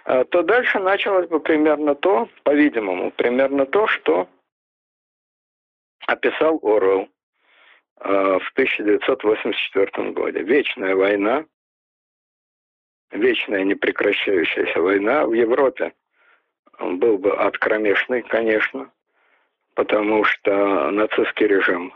то 0.03 0.41
дальше 0.43 0.79
началось 0.79 1.27
бы 1.27 1.39
примерно 1.39 1.95
то, 1.95 2.27
по-видимому, 2.43 3.11
примерно 3.11 3.65
то, 3.65 3.87
что 3.87 4.27
описал 6.07 6.59
Орвелл 6.63 7.09
а, 7.97 8.39
в 8.39 8.51
1984 8.53 10.11
году. 10.11 10.39
Вечная 10.43 10.95
война, 10.95 11.45
вечная 13.11 13.63
непрекращающаяся 13.63 14.81
война 14.81 15.25
в 15.25 15.33
Европе. 15.33 15.93
был 16.79 17.17
бы 17.17 17.35
ад 17.37 17.57
кромешный, 17.57 18.23
конечно, 18.23 18.91
потому 19.75 20.23
что 20.23 20.89
нацистский 20.91 21.47
режим, 21.47 21.93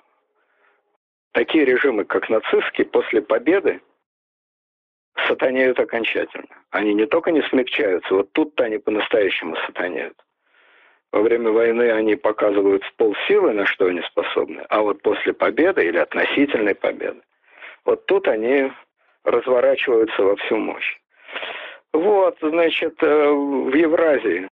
такие 1.32 1.66
режимы, 1.66 2.06
как 2.06 2.30
нацистский, 2.30 2.86
после 2.86 3.22
победы 3.22 3.82
сатанеют 5.28 5.80
окончательно. 5.80 6.48
Они 6.72 6.94
не 6.94 7.06
только 7.06 7.32
не 7.32 7.42
смягчаются, 7.44 8.14
вот 8.14 8.32
тут-то 8.34 8.66
они 8.66 8.78
по-настоящему 8.78 9.56
сатанеют. 9.66 10.18
Во 11.12 11.22
время 11.22 11.52
войны 11.52 11.92
они 11.92 12.16
показывают 12.16 12.84
в 12.84 12.94
полсилы, 12.96 13.54
на 13.54 13.66
что 13.66 13.86
они 13.86 14.02
способны, 14.02 14.66
а 14.70 14.82
вот 14.82 15.02
после 15.02 15.34
победы 15.34 15.86
или 15.86 15.98
относительной 15.98 16.76
победы, 16.76 17.22
вот 17.86 18.06
тут 18.06 18.28
они 18.28 18.72
разворачиваются 19.24 20.22
во 20.22 20.36
всю 20.36 20.58
мощь. 20.58 20.98
Вот, 21.94 22.38
значит, 22.42 23.02
э, 23.02 23.30
в 23.32 23.74
Евразии 23.74 24.50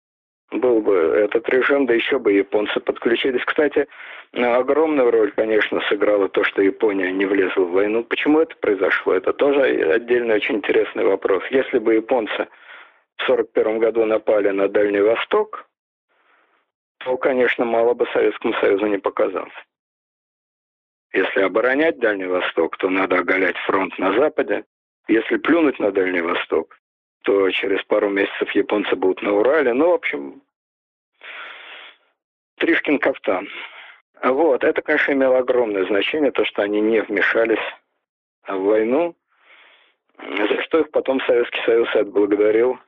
был 0.51 0.81
бы 0.81 0.95
этот 0.95 1.49
режим, 1.49 1.87
да 1.87 1.95
еще 1.95 2.19
бы 2.19 2.33
японцы 2.33 2.81
подключились. 2.81 3.45
Кстати, 3.45 3.87
огромную 4.33 5.11
роль, 5.11 5.33
конечно, 5.33 5.81
сыграло 5.89 6.29
то, 6.29 6.45
что 6.45 6.63
Япония 6.63 7.13
не 7.13 7.27
влезла 7.27 7.65
в 7.65 7.73
войну. 7.73 8.05
Почему 8.05 8.41
это 8.41 8.55
произошло? 8.57 9.15
Это 9.15 9.33
тоже 9.33 9.61
отдельный 9.61 10.37
очень 10.37 10.57
интересный 10.57 11.05
вопрос. 11.05 11.43
Если 11.51 11.79
бы 11.79 11.95
японцы 11.95 12.49
в 13.17 13.23
1941 13.29 13.79
году 13.79 14.05
напали 14.07 14.49
на 14.51 14.69
Дальний 14.69 15.01
Восток, 15.01 15.67
то, 16.99 17.17
конечно, 17.17 17.65
мало 17.65 17.95
бы 17.95 18.07
Советскому 18.13 18.55
Союзу 18.55 18.87
не 18.87 18.99
показалось. 18.99 19.53
Если 21.13 21.41
оборонять 21.41 21.99
Дальний 21.99 22.27
Восток, 22.27 22.77
то 22.77 22.89
надо 22.91 23.19
оголять 23.19 23.57
фронт 23.67 23.99
на 23.99 24.13
Западе. 24.15 24.65
Если 25.09 25.37
плюнуть 25.37 25.79
на 25.79 25.91
Дальний 25.91 26.21
Восток, 26.21 26.79
то 27.23 27.51
через 27.51 27.83
пару 27.85 28.09
месяцев 28.09 28.51
японцы 28.53 28.95
будут 28.97 29.23
на 29.23 29.33
Урале. 29.33 29.73
Ну, 29.73 29.91
в 29.91 29.95
общем, 29.95 30.43
Тришкин 32.57 32.99
кафтан. 32.99 33.49
Вот, 34.23 34.65
это, 34.65 34.83
конечно, 34.83 35.13
имело 35.13 35.39
огромное 35.39 35.85
значение, 35.87 36.33
то, 36.33 36.45
что 36.45 36.63
они 36.63 36.81
не 36.81 37.01
вмешались 37.01 37.63
в 38.47 38.57
войну, 38.57 39.15
за 40.19 40.63
что 40.63 40.81
их 40.81 40.91
потом 40.91 41.21
Советский 41.21 41.61
Союз 41.65 41.95
отблагодарил, 41.95 42.79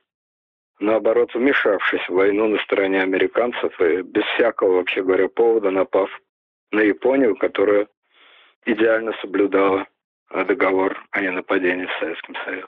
наоборот, 0.79 1.33
вмешавшись 1.33 2.07
в 2.09 2.13
войну 2.13 2.47
на 2.47 2.59
стороне 2.59 3.01
американцев 3.01 3.79
и 3.79 4.01
без 4.01 4.23
всякого, 4.35 4.75
вообще 4.75 5.03
говоря, 5.03 5.29
повода 5.29 5.71
напав 5.71 6.09
на 6.71 6.81
Японию, 6.81 7.37
которая 7.37 7.87
идеально 8.65 9.13
соблюдала 9.21 9.87
договор 10.29 11.01
о 11.11 11.21
ненападении 11.21 11.85
в 11.85 11.99
Советском 11.99 12.35
Союзе. 12.43 12.67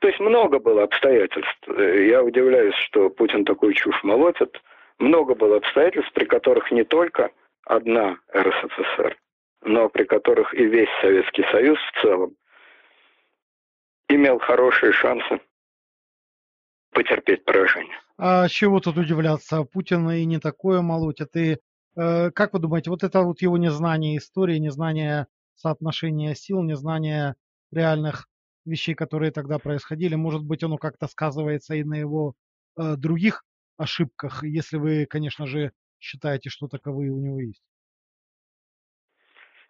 То 0.00 0.08
есть 0.08 0.20
много 0.20 0.58
было 0.58 0.84
обстоятельств. 0.84 1.66
Я 1.66 2.22
удивляюсь, 2.22 2.74
что 2.86 3.10
Путин 3.10 3.44
такую 3.44 3.74
чушь 3.74 4.02
молотит. 4.04 4.60
Много 4.98 5.34
было 5.34 5.56
обстоятельств, 5.56 6.12
при 6.12 6.24
которых 6.24 6.70
не 6.70 6.84
только 6.84 7.30
одна 7.64 8.18
РСФСР, 8.34 9.16
но 9.62 9.88
при 9.88 10.04
которых 10.04 10.54
и 10.54 10.64
весь 10.64 10.88
Советский 11.00 11.44
Союз 11.50 11.78
в 11.78 12.02
целом 12.02 12.36
имел 14.08 14.38
хорошие 14.38 14.92
шансы 14.92 15.40
потерпеть 16.92 17.44
поражение. 17.44 17.96
А 18.16 18.48
чего 18.48 18.80
тут 18.80 18.96
удивляться? 18.96 19.62
Путин 19.64 20.10
и 20.10 20.24
не 20.24 20.38
такое 20.38 20.80
молотит. 20.80 21.36
И 21.36 21.58
э, 21.96 22.30
как 22.30 22.52
вы 22.52 22.58
думаете, 22.58 22.90
вот 22.90 23.04
это 23.04 23.22
вот 23.22 23.40
его 23.42 23.56
незнание 23.58 24.16
истории, 24.16 24.58
незнание 24.58 25.26
соотношения 25.54 26.34
сил, 26.34 26.62
незнание 26.62 27.34
реальных 27.70 28.26
вещей, 28.68 28.94
которые 28.94 29.32
тогда 29.32 29.58
происходили, 29.58 30.14
может 30.14 30.42
быть, 30.44 30.62
оно 30.62 30.76
как-то 30.76 31.08
сказывается 31.08 31.74
и 31.74 31.84
на 31.84 31.94
его 31.94 32.34
э, 32.78 32.96
других 32.96 33.44
ошибках, 33.76 34.42
если 34.42 34.76
вы, 34.76 35.06
конечно 35.06 35.46
же, 35.46 35.72
считаете, 36.00 36.50
что 36.50 36.68
таковые 36.68 37.10
у 37.10 37.20
него 37.20 37.40
есть? 37.40 37.62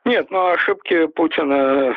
Нет, 0.04 0.30
ну 0.30 0.48
ошибки 0.48 1.06
Путина 1.06 1.94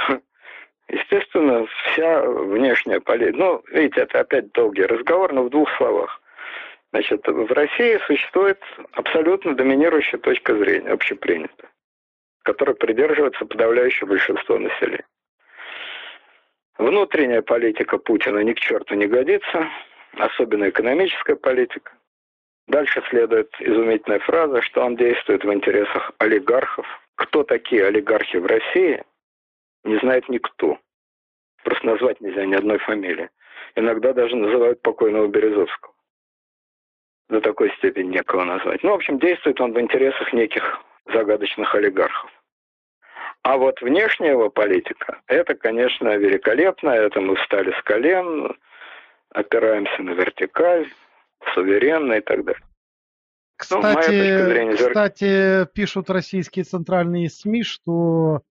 Естественно, 0.92 1.66
вся 1.86 2.22
внешняя 2.22 3.00
политика... 3.00 3.38
Ну, 3.38 3.64
видите, 3.72 4.02
это 4.02 4.20
опять 4.20 4.52
долгий 4.52 4.84
разговор, 4.84 5.32
но 5.32 5.44
в 5.44 5.50
двух 5.50 5.70
словах. 5.78 6.22
Значит, 6.92 7.26
в 7.26 7.54
России 7.54 7.98
существует 8.06 8.60
абсолютно 8.92 9.56
доминирующая 9.56 10.20
точка 10.20 10.54
зрения, 10.58 10.90
общепринятая, 10.90 11.72
которой 12.44 12.76
придерживается 12.76 13.46
подавляющее 13.46 14.06
большинство 14.06 14.58
населения. 14.58 15.06
Внутренняя 16.82 17.44
политика 17.44 18.00
Путина 18.00 18.40
ни 18.40 18.54
к 18.54 18.60
черту 18.60 18.96
не 18.96 19.06
годится, 19.06 19.70
особенно 20.18 20.68
экономическая 20.68 21.36
политика. 21.36 21.92
Дальше 22.66 23.04
следует 23.08 23.54
изумительная 23.60 24.18
фраза, 24.18 24.64
что 24.64 24.84
он 24.84 24.96
действует 24.96 25.44
в 25.44 25.54
интересах 25.54 26.12
олигархов. 26.18 26.88
Кто 27.18 27.44
такие 27.44 27.86
олигархи 27.86 28.38
в 28.38 28.48
России, 28.48 29.04
не 29.84 30.00
знает 30.00 30.28
никто. 30.28 30.80
Просто 31.64 31.86
назвать 31.86 32.20
нельзя 32.20 32.46
ни 32.48 32.56
одной 32.56 32.80
фамилии. 32.80 33.30
Иногда 33.76 34.12
даже 34.12 34.36
называют 34.36 34.82
покойного 34.82 35.28
Березовского. 35.28 35.94
До 37.30 37.42
такой 37.42 37.72
степени 37.78 38.08
некого 38.08 38.44
назвать. 38.44 38.82
Ну, 38.82 38.90
в 38.90 38.96
общем, 38.96 39.20
действует 39.20 39.62
он 39.62 39.74
в 39.74 39.80
интересах 39.80 40.34
неких 40.34 40.82
загадочных 41.14 41.76
олигархов. 41.76 42.32
А 43.44 43.58
вот 43.58 43.82
внешняя 43.82 44.32
его 44.32 44.50
политика, 44.50 45.22
это, 45.28 45.56
конечно, 45.56 46.16
великолепно. 46.16 46.90
Это 46.90 47.20
мы 47.22 47.36
встали 47.38 47.72
с 47.72 47.84
колен, 47.84 48.56
опираемся 49.30 50.04
на 50.04 50.12
вертикаль, 50.12 50.88
суверенно 51.54 52.14
и 52.14 52.22
так 52.22 52.46
далее. 52.46 52.62
Кстати, 53.58 54.12
ну, 54.12 54.46
зрения, 54.46 54.76
кстати, 54.76 55.68
пишут 55.74 56.10
российские 56.10 56.66
центральные 56.66 57.30
СМИ, 57.30 57.64
что 57.64 58.42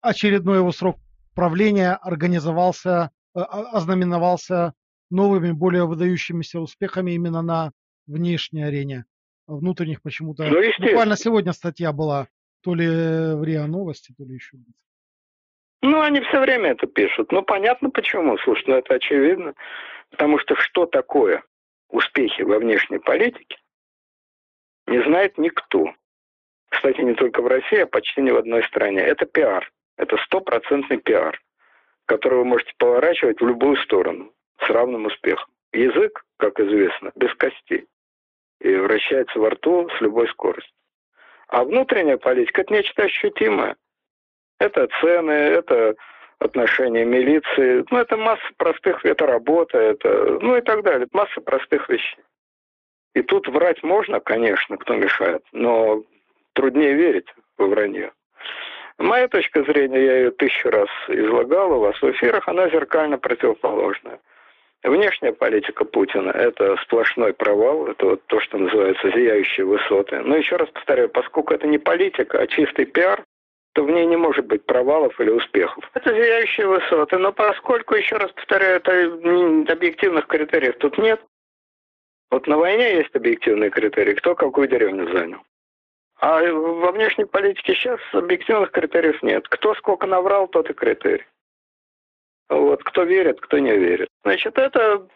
очередной 0.00 0.58
его 0.58 0.72
срок 0.72 0.98
правления 1.34 1.92
организовался, 1.94 3.10
э, 3.34 3.40
ознаменовался 3.40 4.74
новыми, 5.10 5.52
более 5.52 5.86
выдающимися 5.86 6.60
успехами 6.60 7.12
именно 7.12 7.42
на 7.42 7.72
внешней 8.06 8.62
арене. 8.62 9.04
Внутренних 9.46 10.02
почему-то... 10.02 10.44
Ну, 10.44 10.60
Буквально 10.78 11.16
сегодня 11.16 11.52
статья 11.52 11.92
была, 11.92 12.26
то 12.62 12.74
ли 12.74 12.86
в 12.86 13.44
РИА 13.44 13.66
Новости, 13.66 14.14
то 14.16 14.24
ли 14.24 14.34
еще 14.34 14.56
где 14.56 14.72
Ну, 15.82 16.00
они 16.00 16.20
все 16.20 16.40
время 16.40 16.70
это 16.70 16.86
пишут. 16.86 17.32
Ну, 17.32 17.42
понятно 17.42 17.90
почему. 17.90 18.38
Слушай, 18.38 18.64
ну 18.68 18.74
это 18.76 18.94
очевидно. 18.94 19.54
Потому 20.10 20.38
что 20.38 20.54
что 20.56 20.86
такое 20.86 21.42
успехи 21.88 22.42
во 22.42 22.58
внешней 22.58 22.98
политике, 22.98 23.58
не 24.86 25.02
знает 25.04 25.38
никто. 25.38 25.94
Кстати, 26.68 27.00
не 27.00 27.14
только 27.14 27.42
в 27.42 27.46
России, 27.46 27.80
а 27.80 27.86
почти 27.86 28.22
ни 28.22 28.30
в 28.30 28.36
одной 28.36 28.62
стране. 28.64 29.00
Это 29.00 29.26
пиар. 29.26 29.70
Это 29.96 30.16
стопроцентный 30.24 30.98
пиар, 30.98 31.40
который 32.06 32.38
вы 32.38 32.44
можете 32.44 32.72
поворачивать 32.78 33.40
в 33.40 33.46
любую 33.46 33.76
сторону 33.76 34.32
с 34.58 34.70
равным 34.70 35.06
успехом. 35.06 35.52
Язык, 35.72 36.24
как 36.38 36.60
известно, 36.60 37.12
без 37.14 37.34
костей 37.34 37.86
и 38.60 38.74
вращается 38.76 39.38
во 39.38 39.50
рту 39.50 39.88
с 39.90 40.00
любой 40.00 40.28
скоростью. 40.28 40.72
А 41.52 41.64
внутренняя 41.64 42.16
политика– 42.16 42.60
это 42.62 42.72
нечто 42.72 43.02
ощутимое. 43.02 43.76
Это 44.58 44.88
цены, 45.00 45.32
это 45.32 45.94
отношения 46.38 47.04
милиции, 47.04 47.84
ну, 47.90 47.98
это 47.98 48.16
масса 48.16 48.42
простых, 48.56 49.04
это 49.04 49.26
работа, 49.26 49.76
это, 49.76 50.38
ну 50.40 50.56
и 50.56 50.62
так 50.62 50.82
далее, 50.82 51.06
масса 51.12 51.42
простых 51.42 51.90
вещей. 51.90 52.24
И 53.14 53.20
тут 53.20 53.48
врать 53.48 53.82
можно, 53.82 54.18
конечно, 54.20 54.78
кто 54.78 54.94
мешает, 54.94 55.42
но 55.52 56.02
труднее 56.54 56.94
верить 56.94 57.28
во 57.58 57.66
вранье. 57.66 58.12
Моя 58.96 59.28
точка 59.28 59.62
зрения, 59.64 60.02
я 60.02 60.16
ее 60.20 60.30
тысячу 60.30 60.70
раз 60.70 60.88
излагал 61.08 61.72
у 61.72 61.80
вас 61.80 62.00
в 62.00 62.10
эфирах, 62.12 62.48
она 62.48 62.70
зеркально 62.70 63.18
противоположная. 63.18 64.20
Внешняя 64.82 65.32
политика 65.32 65.84
Путина– 65.84 66.30
это 66.34 66.76
сплошной 66.82 67.32
провал, 67.32 67.86
это 67.86 68.06
вот 68.06 68.26
то, 68.26 68.40
что 68.40 68.58
называется 68.58 69.10
зияющие 69.10 69.64
высоты. 69.64 70.18
Но 70.20 70.36
еще 70.36 70.56
раз 70.56 70.68
повторяю, 70.70 71.08
поскольку 71.08 71.54
это 71.54 71.68
не 71.68 71.78
политика, 71.78 72.40
а 72.40 72.46
чистый 72.48 72.86
пиар, 72.86 73.24
то 73.74 73.84
в 73.84 73.90
ней 73.90 74.06
не 74.06 74.16
может 74.16 74.46
быть 74.46 74.66
провалов 74.66 75.18
или 75.20 75.30
успехов. 75.30 75.88
Это 75.94 76.12
зияющие 76.12 76.66
высоты, 76.66 77.16
но 77.18 77.32
поскольку, 77.32 77.94
еще 77.94 78.16
раз 78.16 78.32
повторяю, 78.32 78.76
это 78.76 79.72
объективных 79.72 80.26
критериев 80.26 80.76
тут 80.78 80.98
нет, 80.98 81.20
вот 82.32 82.46
на 82.46 82.58
войне 82.58 82.96
есть 82.96 83.14
объективные 83.14 83.70
критерии, 83.70 84.14
кто 84.14 84.34
какую 84.34 84.66
деревню 84.66 85.06
занял. 85.12 85.42
А 86.18 86.40
во 86.40 86.90
внешней 86.92 87.24
политике 87.26 87.74
сейчас 87.74 88.00
объективных 88.12 88.70
критериев 88.70 89.22
нет. 89.22 89.46
Кто 89.48 89.74
сколько 89.74 90.06
наврал, 90.06 90.48
тот 90.48 90.70
и 90.70 90.72
критерий. 90.72 91.26
Вот, 92.52 92.82
кто 92.84 93.04
верит, 93.04 93.40
кто 93.40 93.58
не 93.58 93.76
верит. 93.76 94.08
Значит, 94.24 94.58
это 94.58 95.06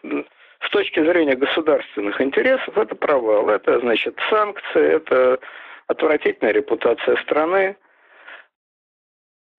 с 0.61 0.69
точки 0.71 0.99
зрения 0.99 1.35
государственных 1.35 2.19
интересов, 2.19 2.77
это 2.77 2.95
провал. 2.95 3.49
Это, 3.49 3.79
значит, 3.79 4.17
санкции, 4.29 4.95
это 4.95 5.39
отвратительная 5.87 6.53
репутация 6.53 7.15
страны, 7.17 7.77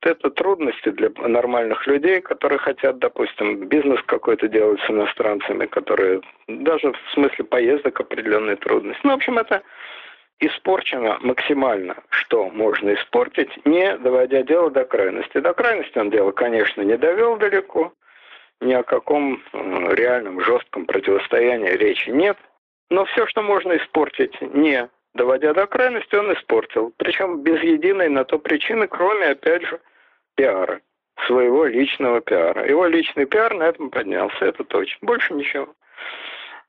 это 0.03 0.31
трудности 0.31 0.91
для 0.91 1.11
нормальных 1.17 1.87
людей, 1.87 2.21
которые 2.21 2.59
хотят, 2.59 2.99
допустим, 2.99 3.67
бизнес 3.67 4.01
какой-то 4.07 4.47
делать 4.49 4.81
с 4.83 4.91
иностранцами, 4.91 5.67
которые 5.67 6.21
даже 6.47 6.93
в 6.93 7.13
смысле 7.15 7.45
поездок 7.45 8.01
определенные 8.01 8.57
трудности. 8.57 9.01
Ну, 9.03 9.11
в 9.11 9.15
общем, 9.15 9.39
это 9.39 9.63
испорчено 10.41 11.19
максимально, 11.21 11.97
что 12.11 12.49
можно 12.51 12.95
испортить, 12.95 13.51
не 13.65 13.97
доводя 13.99 14.43
дело 14.43 14.71
до 14.71 14.85
крайности. 14.85 15.39
До 15.39 15.53
крайности 15.53 15.99
он 15.99 16.11
дело, 16.11 16.33
конечно, 16.33 16.83
не 16.83 16.97
довел 16.97 17.37
далеко, 17.37 17.93
ни 18.61 18.73
о 18.73 18.83
каком 18.83 19.43
э, 19.53 19.95
реальном 19.95 20.41
жестком 20.41 20.87
противостоянии 20.87 21.71
речи 21.71 22.11
нет, 22.11 22.37
но 22.91 23.05
все, 23.05 23.27
что 23.27 23.43
можно 23.43 23.77
испортить, 23.77 24.41
не 24.41 24.89
доводя 25.15 25.53
до 25.53 25.67
крайности, 25.67 26.15
он 26.15 26.33
испортил. 26.33 26.93
Причем 26.97 27.43
без 27.43 27.61
единой 27.63 28.09
на 28.09 28.25
то 28.25 28.39
причины, 28.39 28.87
кроме, 28.87 29.27
опять 29.27 29.63
же, 29.63 29.81
пиара, 30.37 30.81
своего 31.27 31.67
личного 31.67 32.21
пиара. 32.21 32.67
Его 32.69 32.87
личный 32.87 33.27
пиар 33.27 33.55
на 33.55 33.65
этом 33.65 33.91
поднялся, 33.91 34.45
это 34.45 34.65
точно. 34.65 34.99
Больше 35.03 35.35
ничего. 35.35 35.69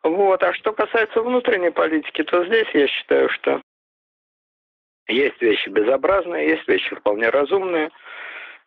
Вот. 0.04 0.42
А 0.44 0.54
что 0.54 0.74
касается 0.74 1.22
внутренней 1.22 1.72
политики, 1.72 2.24
то 2.24 2.46
здесь 2.46 2.68
я 2.74 2.88
считаю, 2.88 3.30
что 3.30 3.62
есть 5.08 5.42
вещи 5.42 5.70
безобразные, 5.70 6.50
есть 6.50 6.68
вещи 6.68 6.96
вполне 6.96 7.30
разумные. 7.30 7.90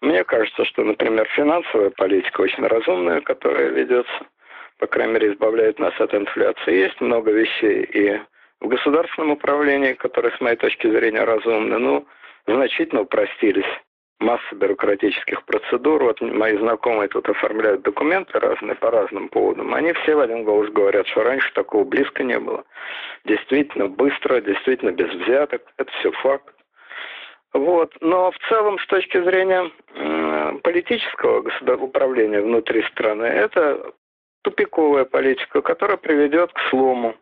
Мне 0.00 0.24
кажется, 0.24 0.64
что, 0.64 0.82
например, 0.82 1.28
финансовая 1.36 1.90
политика 1.90 2.40
очень 2.40 2.66
разумная, 2.66 3.20
которая 3.20 3.68
ведется, 3.68 4.26
по 4.78 4.86
крайней 4.86 5.14
мере, 5.14 5.32
избавляет 5.32 5.78
нас 5.78 5.98
от 6.00 6.12
инфляции. 6.12 6.74
Есть 6.74 7.00
много 7.00 7.30
вещей 7.30 7.84
и 7.84 8.20
в 8.60 8.68
государственном 8.68 9.30
управлении, 9.32 9.92
которые, 9.92 10.36
с 10.36 10.40
моей 10.40 10.56
точки 10.56 10.88
зрения, 10.88 11.24
разумны, 11.24 11.78
ну, 11.78 12.06
значительно 12.46 13.02
упростились 13.02 13.66
масса 14.22 14.54
бюрократических 14.54 15.44
процедур. 15.44 16.02
Вот 16.02 16.20
мои 16.20 16.56
знакомые 16.56 17.08
тут 17.08 17.28
оформляют 17.28 17.82
документы 17.82 18.38
разные 18.38 18.74
по 18.76 18.90
разным 18.90 19.28
поводам. 19.28 19.74
Они 19.74 19.92
все 19.92 20.14
в 20.14 20.20
один 20.20 20.44
голос 20.44 20.70
говорят, 20.70 21.06
что 21.08 21.22
раньше 21.22 21.52
такого 21.52 21.84
близко 21.84 22.22
не 22.22 22.38
было. 22.38 22.64
Действительно 23.24 23.88
быстро, 23.88 24.40
действительно 24.40 24.92
без 24.92 25.12
взяток. 25.12 25.62
Это 25.76 25.90
все 25.98 26.10
факт. 26.12 26.54
Вот. 27.52 27.94
Но 28.00 28.30
в 28.30 28.38
целом, 28.48 28.78
с 28.78 28.86
точки 28.86 29.22
зрения 29.22 29.70
политического 30.62 31.44
управления 31.76 32.40
внутри 32.40 32.82
страны, 32.84 33.24
это 33.24 33.92
тупиковая 34.42 35.04
политика, 35.04 35.60
которая 35.60 35.96
приведет 35.96 36.52
к 36.52 36.60
слому 36.70 37.14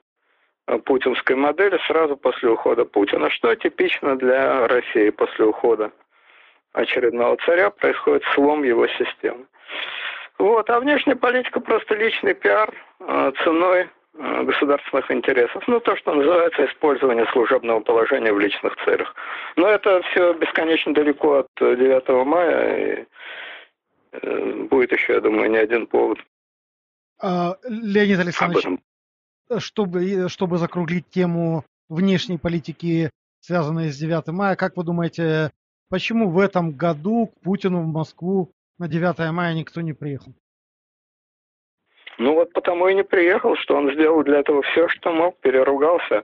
э, 0.66 0.78
путинской 0.78 1.36
модели 1.36 1.78
сразу 1.86 2.16
после 2.16 2.48
ухода 2.48 2.84
Путина, 2.84 3.30
что 3.30 3.54
типично 3.54 4.16
для 4.16 4.66
России 4.68 5.10
после 5.10 5.46
ухода 5.46 5.90
очередного 6.72 7.36
царя 7.44 7.70
происходит 7.70 8.22
слом 8.34 8.62
его 8.62 8.86
системы. 8.88 9.46
Вот, 10.38 10.70
а 10.70 10.80
внешняя 10.80 11.16
политика 11.16 11.60
просто 11.60 11.94
личный 11.94 12.34
пиар 12.34 12.74
э, 13.00 13.32
ценой 13.44 13.88
э, 14.14 14.42
государственных 14.44 15.10
интересов. 15.10 15.62
Ну, 15.66 15.80
то, 15.80 15.96
что 15.96 16.14
называется 16.14 16.64
использование 16.64 17.26
служебного 17.32 17.80
положения 17.80 18.32
в 18.32 18.40
личных 18.40 18.74
целях. 18.84 19.14
Но 19.56 19.68
это 19.68 20.00
все 20.10 20.32
бесконечно 20.32 20.94
далеко 20.94 21.40
от 21.40 21.48
9 21.58 22.26
мая. 22.26 22.76
И 22.78 23.06
будет 24.70 24.92
еще, 24.92 25.14
я 25.14 25.20
думаю, 25.20 25.50
не 25.50 25.58
один 25.58 25.86
повод. 25.86 26.18
А, 27.20 27.56
Леонид 27.68 28.18
Александрович, 28.18 28.80
чтобы, 29.58 30.28
чтобы 30.28 30.58
закруглить 30.58 31.08
тему 31.10 31.64
внешней 31.88 32.38
политики, 32.38 33.10
связанной 33.40 33.90
с 33.90 33.98
9 33.98 34.28
мая, 34.28 34.56
как 34.56 34.76
вы 34.76 34.84
думаете, 34.84 35.50
почему 35.90 36.30
в 36.30 36.38
этом 36.38 36.72
году 36.72 37.26
к 37.26 37.44
Путину 37.44 37.82
в 37.82 37.86
Москву 37.86 38.52
на 38.78 38.88
9 38.88 39.32
мая 39.32 39.54
никто 39.54 39.80
не 39.82 39.92
приехал? 39.92 40.32
Ну 42.18 42.34
вот 42.34 42.52
потому 42.52 42.88
и 42.88 42.94
не 42.94 43.02
приехал, 43.04 43.56
что 43.56 43.76
он 43.76 43.92
сделал 43.92 44.22
для 44.22 44.40
этого 44.40 44.62
все, 44.62 44.88
что 44.88 45.12
мог, 45.12 45.38
переругался 45.40 46.22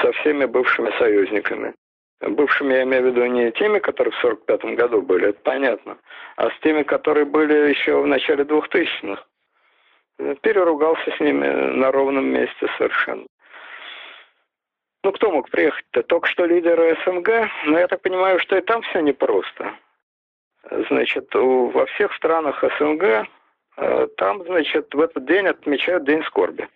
со 0.00 0.12
всеми 0.12 0.44
бывшими 0.44 0.90
союзниками. 0.98 1.74
Бывшими 2.20 2.74
я 2.74 2.82
имею 2.82 3.04
в 3.04 3.06
виду 3.06 3.24
не 3.24 3.50
теми, 3.52 3.78
которые 3.78 4.12
в 4.12 4.20
45 4.20 4.76
году 4.76 5.00
были, 5.00 5.28
это 5.28 5.40
понятно, 5.42 5.96
а 6.36 6.50
с 6.50 6.60
теми, 6.60 6.82
которые 6.82 7.24
были 7.24 7.70
еще 7.70 8.02
в 8.02 8.06
начале 8.06 8.44
2000-х. 8.44 9.24
Переругался 10.42 11.10
с 11.16 11.20
ними 11.20 11.46
на 11.46 11.90
ровном 11.90 12.26
месте 12.26 12.68
совершенно. 12.76 13.24
Ну, 15.10 15.14
кто 15.14 15.32
мог 15.32 15.50
приехать-то? 15.50 16.04
Только 16.04 16.28
что 16.28 16.44
лидеры 16.44 16.96
СНГ. 17.04 17.50
Но 17.66 17.80
я 17.80 17.88
так 17.88 18.00
понимаю, 18.00 18.38
что 18.38 18.56
и 18.56 18.60
там 18.60 18.80
все 18.82 19.00
непросто. 19.00 19.74
Значит, 20.88 21.34
во 21.34 21.84
всех 21.86 22.14
странах 22.14 22.62
СНГ 22.78 23.26
э, 23.76 24.06
там, 24.16 24.44
значит, 24.44 24.94
в 24.94 25.00
этот 25.00 25.26
день 25.26 25.48
отмечают 25.48 26.04
День 26.04 26.22
скорби. 26.22 26.68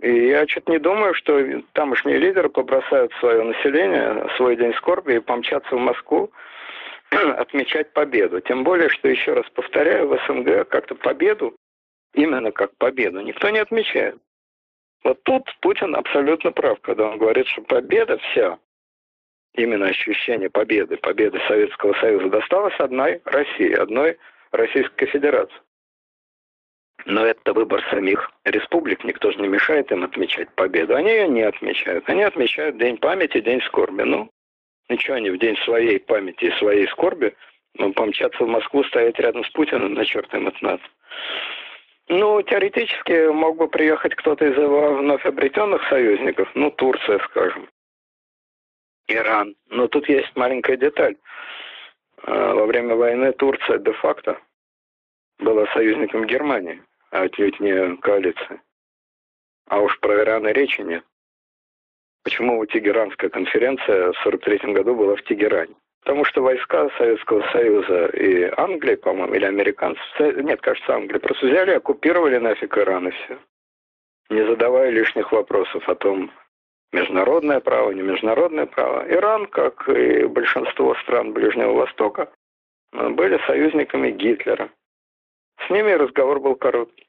И 0.00 0.26
я 0.26 0.44
что-то 0.48 0.72
не 0.72 0.78
думаю, 0.78 1.14
что 1.14 1.40
тамошние 1.72 2.18
лидеры 2.18 2.48
побросают 2.48 3.12
свое 3.20 3.44
население, 3.44 4.28
свой 4.36 4.56
день 4.56 4.74
скорби 4.74 5.14
и 5.14 5.20
помчатся 5.20 5.76
в 5.76 5.78
Москву 5.78 6.32
отмечать 7.10 7.92
победу. 7.92 8.40
Тем 8.40 8.64
более, 8.64 8.88
что, 8.88 9.06
еще 9.06 9.34
раз 9.34 9.48
повторяю, 9.50 10.08
в 10.08 10.18
СНГ 10.26 10.68
как-то 10.68 10.96
победу, 10.96 11.54
именно 12.12 12.50
как 12.50 12.76
победу, 12.76 13.20
никто 13.20 13.50
не 13.50 13.60
отмечает. 13.60 14.16
Вот 15.04 15.22
тут 15.24 15.44
Путин 15.60 15.94
абсолютно 15.94 16.50
прав, 16.50 16.80
когда 16.80 17.10
он 17.10 17.18
говорит, 17.18 17.46
что 17.46 17.60
победа 17.62 18.18
вся, 18.18 18.58
именно 19.54 19.86
ощущение 19.86 20.48
победы, 20.48 20.96
победы 20.96 21.40
Советского 21.46 21.92
Союза 22.00 22.30
досталась 22.30 22.78
одной 22.80 23.20
России, 23.26 23.72
одной 23.74 24.18
Российской 24.50 25.06
Федерации. 25.06 25.60
Но 27.04 27.26
это 27.26 27.52
выбор 27.52 27.84
самих 27.90 28.30
республик, 28.44 29.04
никто 29.04 29.30
же 29.30 29.38
не 29.38 29.48
мешает 29.48 29.92
им 29.92 30.04
отмечать 30.04 30.48
победу. 30.54 30.94
Они 30.94 31.10
ее 31.10 31.28
не 31.28 31.42
отмечают. 31.42 32.08
Они 32.08 32.22
отмечают 32.22 32.78
День 32.78 32.96
памяти, 32.96 33.40
День 33.40 33.60
скорби. 33.62 34.02
Ну, 34.02 34.30
ничего 34.88 35.16
они 35.16 35.30
в 35.30 35.38
день 35.38 35.56
своей 35.64 35.98
памяти 35.98 36.46
и 36.46 36.58
своей 36.58 36.88
скорби 36.88 37.34
помчаться 37.94 38.44
в 38.44 38.48
Москву, 38.48 38.84
стоять 38.84 39.18
рядом 39.18 39.44
с 39.44 39.50
Путиным, 39.50 39.94
на 39.94 40.04
черт 40.04 40.32
им 40.32 40.46
это 40.48 40.58
надо. 40.62 40.82
Ну, 42.08 42.42
теоретически 42.42 43.28
мог 43.32 43.56
бы 43.56 43.68
приехать 43.68 44.14
кто-то 44.14 44.44
из 44.44 44.56
его 44.56 44.94
вновь 44.96 45.24
обретенных 45.24 45.82
союзников, 45.88 46.50
ну, 46.54 46.70
Турция, 46.70 47.18
скажем, 47.30 47.68
Иран. 49.08 49.54
Но 49.70 49.88
тут 49.88 50.08
есть 50.08 50.34
маленькая 50.36 50.76
деталь. 50.76 51.16
А, 52.22 52.54
во 52.54 52.66
время 52.66 52.94
войны 52.94 53.32
Турция 53.32 53.78
де-факто 53.78 54.38
была 55.38 55.66
союзником 55.72 56.26
Германии, 56.26 56.82
а 57.10 57.22
отнюдь 57.22 57.60
не 57.60 57.96
коалиции. 57.96 58.60
А 59.68 59.80
уж 59.80 59.98
про 60.00 60.22
Иран 60.22 60.46
и 60.46 60.52
речи 60.52 60.82
нет. 60.82 61.04
Почему 62.22 62.64
Тегеранская 62.66 63.30
конференция 63.30 64.12
в 64.12 64.26
1943 64.26 64.72
году 64.72 64.94
была 64.94 65.16
в 65.16 65.22
Тегеране? 65.22 65.74
Потому 66.04 66.26
что 66.26 66.42
войска 66.42 66.90
Советского 66.98 67.42
Союза 67.50 68.06
и 68.08 68.52
Англии, 68.58 68.94
по-моему, 68.94 69.34
или 69.34 69.46
американцев, 69.46 70.04
нет, 70.20 70.60
кажется, 70.60 70.94
Англия, 70.94 71.18
просто 71.18 71.46
взяли, 71.46 71.70
оккупировали 71.70 72.36
нафиг 72.36 72.76
Иран 72.76 73.08
и 73.08 73.10
все. 73.10 73.38
Не 74.28 74.46
задавая 74.46 74.90
лишних 74.90 75.32
вопросов 75.32 75.88
о 75.88 75.94
том, 75.94 76.30
международное 76.92 77.60
право, 77.60 77.90
не 77.90 78.02
международное 78.02 78.66
право. 78.66 79.06
Иран, 79.08 79.46
как 79.46 79.88
и 79.88 80.26
большинство 80.26 80.94
стран 80.96 81.32
Ближнего 81.32 81.72
Востока, 81.72 82.30
были 82.92 83.40
союзниками 83.46 84.10
Гитлера. 84.10 84.68
С 85.66 85.70
ними 85.70 85.92
разговор 85.92 86.38
был 86.38 86.54
короткий. 86.54 87.08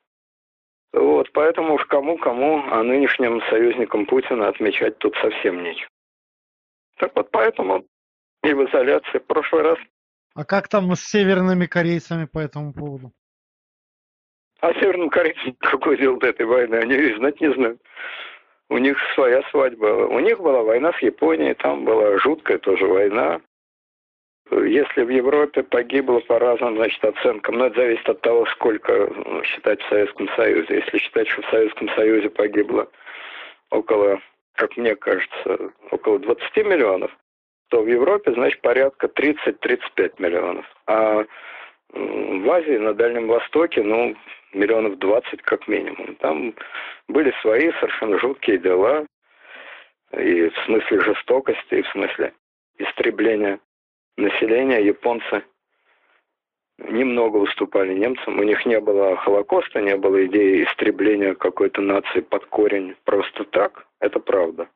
Вот, 0.93 1.29
поэтому 1.33 1.73
уж 1.73 1.85
кому-кому, 1.85 2.63
а 2.71 2.81
нынешним 2.81 3.41
союзникам 3.49 4.05
Путина 4.05 4.47
отмечать 4.47 4.97
тут 4.99 5.17
совсем 5.17 5.61
нечего. 5.63 5.89
Так 6.97 7.11
вот, 7.13 7.29
поэтому 7.31 7.83
и 8.45 8.53
в 8.53 8.69
изоляции 8.69 9.19
в 9.19 9.25
прошлый 9.25 9.63
раз. 9.63 9.77
А 10.35 10.43
как 10.43 10.67
там 10.67 10.93
с 10.95 11.01
северными 11.01 11.65
корейцами 11.65 12.25
по 12.25 12.39
этому 12.39 12.73
поводу? 12.73 13.11
А 14.61 14.73
северным 14.73 15.09
корейцам 15.09 15.55
какое 15.59 15.97
дело 15.97 16.19
до 16.19 16.27
этой 16.27 16.45
войны? 16.45 16.75
Они 16.75 16.95
и 16.95 17.15
знать 17.15 17.39
не 17.41 17.53
знают. 17.53 17.81
У 18.69 18.77
них 18.77 18.97
своя 19.13 19.43
свадьба. 19.51 20.07
У 20.07 20.19
них 20.19 20.39
была 20.39 20.63
война 20.63 20.91
с 20.93 21.01
Японией, 21.01 21.53
там 21.53 21.85
была 21.85 22.17
жуткая 22.17 22.57
тоже 22.57 22.85
война. 22.85 23.41
Если 24.51 25.03
в 25.03 25.09
Европе 25.09 25.63
погибло 25.63 26.19
по 26.19 26.37
разным 26.37 26.75
значит, 26.75 27.03
оценкам, 27.03 27.57
но 27.57 27.67
это 27.67 27.81
зависит 27.81 28.07
от 28.07 28.21
того, 28.21 28.45
сколько 28.47 29.07
ну, 29.25 29.43
считать 29.43 29.81
в 29.81 29.89
Советском 29.89 30.29
Союзе. 30.35 30.81
Если 30.83 30.97
считать, 30.99 31.27
что 31.29 31.41
в 31.41 31.49
Советском 31.49 31.89
Союзе 31.95 32.29
погибло 32.29 32.87
около, 33.71 34.19
как 34.55 34.77
мне 34.77 34.95
кажется, 34.95 35.71
около 35.91 36.19
20 36.19 36.57
миллионов, 36.57 37.11
то 37.69 37.81
в 37.81 37.87
Европе, 37.87 38.33
значит, 38.33 38.61
порядка 38.61 39.07
30-35 39.07 40.13
миллионов. 40.19 40.65
А 40.87 41.25
в 41.93 42.51
Азии, 42.51 42.77
на 42.77 42.93
Дальнем 42.93 43.27
Востоке, 43.27 43.81
ну, 43.83 44.15
миллионов 44.53 44.97
20 44.99 45.41
как 45.41 45.67
минимум. 45.67 46.15
Там 46.15 46.53
были 47.07 47.33
свои 47.41 47.71
совершенно 47.73 48.19
жуткие 48.19 48.57
дела, 48.57 49.05
и 50.17 50.49
в 50.49 50.57
смысле 50.65 51.01
жестокости, 51.01 51.75
и 51.75 51.81
в 51.81 51.87
смысле 51.89 52.33
истребления 52.77 53.59
населения 54.17 54.83
японцы 54.85 55.43
немного 56.77 57.37
уступали 57.37 57.93
немцам. 57.93 58.39
У 58.39 58.43
них 58.43 58.65
не 58.65 58.79
было 58.79 59.15
Холокоста, 59.17 59.81
не 59.81 59.95
было 59.95 60.25
идеи 60.25 60.63
истребления 60.63 61.33
какой-то 61.33 61.81
нации 61.81 62.21
под 62.21 62.45
корень 62.47 62.95
просто 63.05 63.43
так. 63.45 63.87
Это 63.99 64.19
правда. 64.19 64.67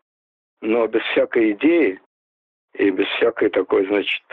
Но 0.61 0.87
без 0.87 1.01
всякой 1.11 1.51
идеи 1.51 1.99
и 2.73 2.89
без 2.91 3.07
всякой 3.07 3.49
такой, 3.49 3.85
значит, 3.85 4.23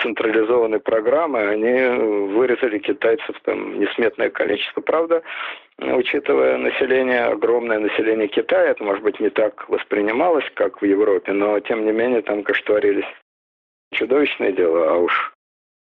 централизованной 0.00 0.80
программы, 0.80 1.40
они 1.40 2.32
вырезали 2.32 2.78
китайцев 2.78 3.36
там 3.42 3.80
несметное 3.80 4.30
количество. 4.30 4.80
Правда, 4.80 5.22
учитывая 5.78 6.56
население, 6.56 7.24
огромное 7.24 7.78
население 7.78 8.28
Китая, 8.28 8.70
это, 8.70 8.84
может 8.84 9.02
быть, 9.02 9.20
не 9.20 9.30
так 9.30 9.68
воспринималось, 9.68 10.48
как 10.54 10.80
в 10.80 10.84
Европе, 10.84 11.32
но, 11.32 11.58
тем 11.60 11.84
не 11.84 11.92
менее, 11.92 12.22
там, 12.22 12.42
конечно, 12.42 12.66
творились 12.66 13.06
чудовищное 13.92 14.52
дело, 14.52 14.90
а 14.90 14.96
уж 14.96 15.32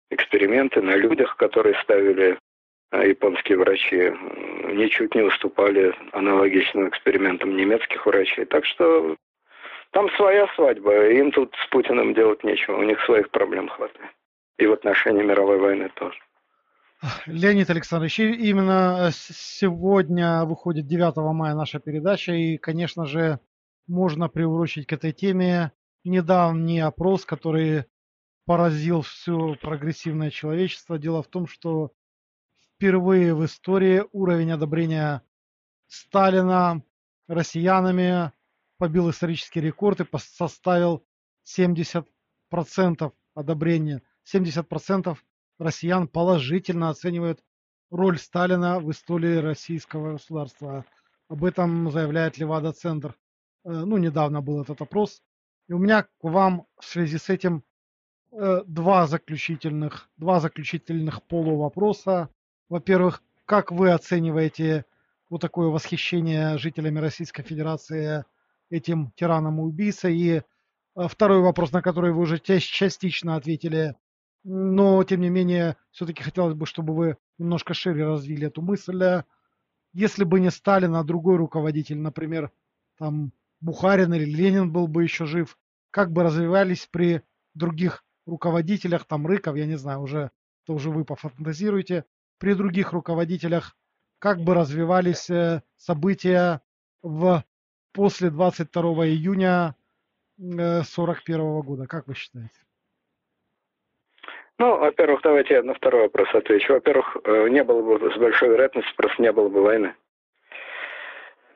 эксперименты 0.10 0.82
на 0.82 0.96
людях, 0.96 1.36
которые 1.36 1.76
ставили 1.84 2.38
э, 2.92 3.10
японские 3.10 3.58
врачи, 3.58 4.14
ничуть 4.74 5.14
не 5.16 5.22
уступали 5.22 5.94
аналогичным 6.14 6.88
экспериментам 6.90 7.56
немецких 7.56 8.06
врачей. 8.06 8.46
Так 8.46 8.66
что 8.66 9.16
там 9.98 10.12
своя 10.16 10.48
свадьба, 10.54 11.10
им 11.10 11.32
тут 11.32 11.56
с 11.56 11.70
Путиным 11.72 12.14
делать 12.14 12.44
нечего, 12.44 12.78
у 12.78 12.84
них 12.84 13.02
своих 13.06 13.32
проблем 13.32 13.68
хватает. 13.68 14.12
И 14.60 14.68
в 14.68 14.74
отношении 14.74 15.24
мировой 15.24 15.58
войны 15.58 15.90
тоже. 15.96 16.20
Леонид 17.26 17.68
Александрович, 17.72 18.20
именно 18.20 19.10
сегодня 19.12 20.46
выходит 20.46 20.86
9 20.86 21.18
мая 21.34 21.56
наша 21.56 21.80
передача, 21.80 22.34
и, 22.34 22.58
конечно 22.58 23.08
же, 23.08 23.40
можно 23.88 24.30
приурочить 24.30 24.86
к 24.86 24.94
этой 24.94 25.14
теме 25.14 25.72
недавний 26.04 26.80
опрос, 26.80 27.26
который 27.26 27.86
поразил 28.46 29.02
все 29.02 29.56
прогрессивное 29.60 30.30
человечество. 30.30 31.00
Дело 31.00 31.24
в 31.24 31.28
том, 31.28 31.48
что 31.48 31.90
впервые 32.76 33.34
в 33.34 33.44
истории 33.44 34.04
уровень 34.12 34.52
одобрения 34.52 35.24
Сталина 35.88 36.84
россиянами 37.28 38.32
побил 38.78 39.10
исторический 39.10 39.62
рекорд 39.62 40.02
и 40.02 40.08
составил 40.18 41.04
70% 41.46 42.06
одобрения. 43.36 44.02
70% 44.34 45.18
россиян 45.60 46.08
положительно 46.08 46.90
оценивают 46.90 47.44
роль 47.90 48.18
Сталина 48.18 48.80
в 48.80 48.92
истории 48.92 49.38
российского 49.38 50.14
государства. 50.14 50.86
Об 51.30 51.44
этом 51.44 51.92
заявляет 51.92 52.38
Левада-центр. 52.38 53.16
Э, 53.64 53.70
ну, 53.70 53.98
недавно 53.98 54.42
был 54.42 54.62
этот 54.62 54.82
опрос. 54.82 55.22
И 55.68 55.74
у 55.74 55.78
меня 55.78 56.04
к 56.04 56.10
вам 56.22 56.66
в 56.80 56.86
связи 56.86 57.18
с 57.18 57.30
этим 57.30 57.64
э, 58.32 58.64
два 58.66 59.08
заключительных, 59.08 60.10
два 60.18 60.40
заключительных 60.40 61.24
полувопроса. 61.24 62.30
Во-первых, 62.70 63.22
как 63.46 63.72
вы 63.72 63.92
оцениваете 63.92 64.86
вот 65.30 65.42
такое 65.42 65.68
восхищение 65.68 66.58
жителями 66.58 67.00
Российской 67.00 67.44
Федерации 67.44 68.24
этим 68.70 69.12
тираном 69.16 69.60
и 69.60 69.64
убийцей? 69.64 70.18
И 70.18 70.30
э, 70.36 70.42
второй 71.08 71.42
вопрос, 71.42 71.72
на 71.72 71.82
который 71.82 72.12
вы 72.12 72.22
уже 72.22 72.40
частично 72.40 73.36
ответили, 73.36 73.96
но 74.44 75.04
тем 75.04 75.22
не 75.22 75.30
менее, 75.30 75.78
все-таки 75.92 76.24
хотелось 76.24 76.54
бы, 76.54 76.66
чтобы 76.66 76.96
вы 76.96 77.18
немножко 77.38 77.74
шире 77.74 78.06
развили 78.06 78.48
эту 78.48 78.62
мысль. 78.62 79.24
Если 79.94 80.24
бы 80.24 80.40
не 80.40 80.52
Сталин, 80.52 80.96
а 80.96 81.04
другой 81.04 81.38
руководитель, 81.38 81.98
например, 81.98 82.52
там 82.98 83.32
Бухарин 83.60 84.14
или 84.14 84.26
Ленин 84.26 84.72
был 84.72 84.88
бы 84.88 85.04
еще 85.04 85.26
жив, 85.26 85.58
как 85.92 86.12
бы 86.12 86.24
развивались 86.24 86.88
при 86.92 87.24
других 87.56 88.06
руководителях, 88.26 89.06
там 89.06 89.26
Рыков, 89.26 89.56
я 89.56 89.66
не 89.66 89.78
знаю, 89.78 90.02
уже 90.02 90.32
это 90.64 90.74
уже 90.74 90.92
вы 90.92 91.06
пофантазируете, 91.06 92.06
при 92.38 92.54
других 92.54 92.94
руководителях, 92.94 93.76
как 94.20 94.40
бы 94.42 94.54
развивались 94.54 95.30
э, 95.30 95.64
события 95.78 96.62
в 97.02 97.44
после 97.98 98.30
22 98.30 98.82
июня 99.08 99.76
1941 100.38 101.42
э, 101.42 101.62
года, 101.64 101.88
как 101.88 102.08
вы 102.08 102.14
считаете? 102.14 102.62
Ну, 104.60 104.78
во-первых, 104.78 105.22
давайте 105.24 105.56
я 105.56 105.64
на 105.64 105.74
второй 105.74 106.04
вопрос 106.04 106.30
отвечу. 106.34 106.74
Во-первых, 106.74 107.18
э, 107.24 107.50
не 107.50 107.64
было 107.64 107.82
бы 107.82 108.12
с 108.12 108.18
большой 108.18 108.50
вероятностью, 108.50 108.96
просто 108.96 109.22
не 109.22 109.32
было 109.32 109.50
бы 109.50 109.64
войны. 109.64 109.96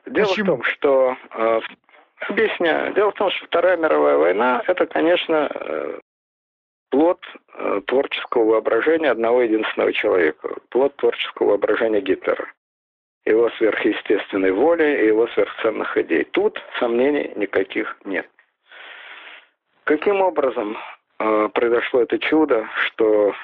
Дело 0.06 0.26
Почему? 0.26 0.44
в 0.44 0.48
том, 0.48 0.62
что... 0.64 1.16
Э, 1.30 1.60
объясняю. 2.28 2.92
Дело 2.94 3.12
в 3.12 3.14
том, 3.14 3.30
что 3.30 3.46
Вторая 3.46 3.76
мировая 3.76 4.16
война– 4.16 4.62
это, 4.66 4.86
конечно, 4.86 5.48
э, 5.48 6.00
плод 6.90 7.20
творческого 7.86 8.44
воображения 8.44 9.10
одного 9.10 9.42
единственного 9.42 9.92
человека. 9.92 10.56
Плод 10.70 10.96
творческого 10.96 11.50
воображения 11.50 12.00
Гитлера. 12.00 12.52
Его 13.24 13.50
сверхъестественной 13.50 14.50
воли 14.50 15.02
и 15.02 15.06
его 15.06 15.28
сверхценных 15.28 15.96
идей. 15.96 16.24
Тут 16.24 16.60
сомнений 16.78 17.32
никаких 17.36 17.96
нет. 18.04 18.28
Каким 19.84 20.20
образом 20.20 20.76
а, 21.18 21.48
произошло 21.48 22.02
это 22.02 22.18
чудо, 22.18 22.68
что 22.86 23.34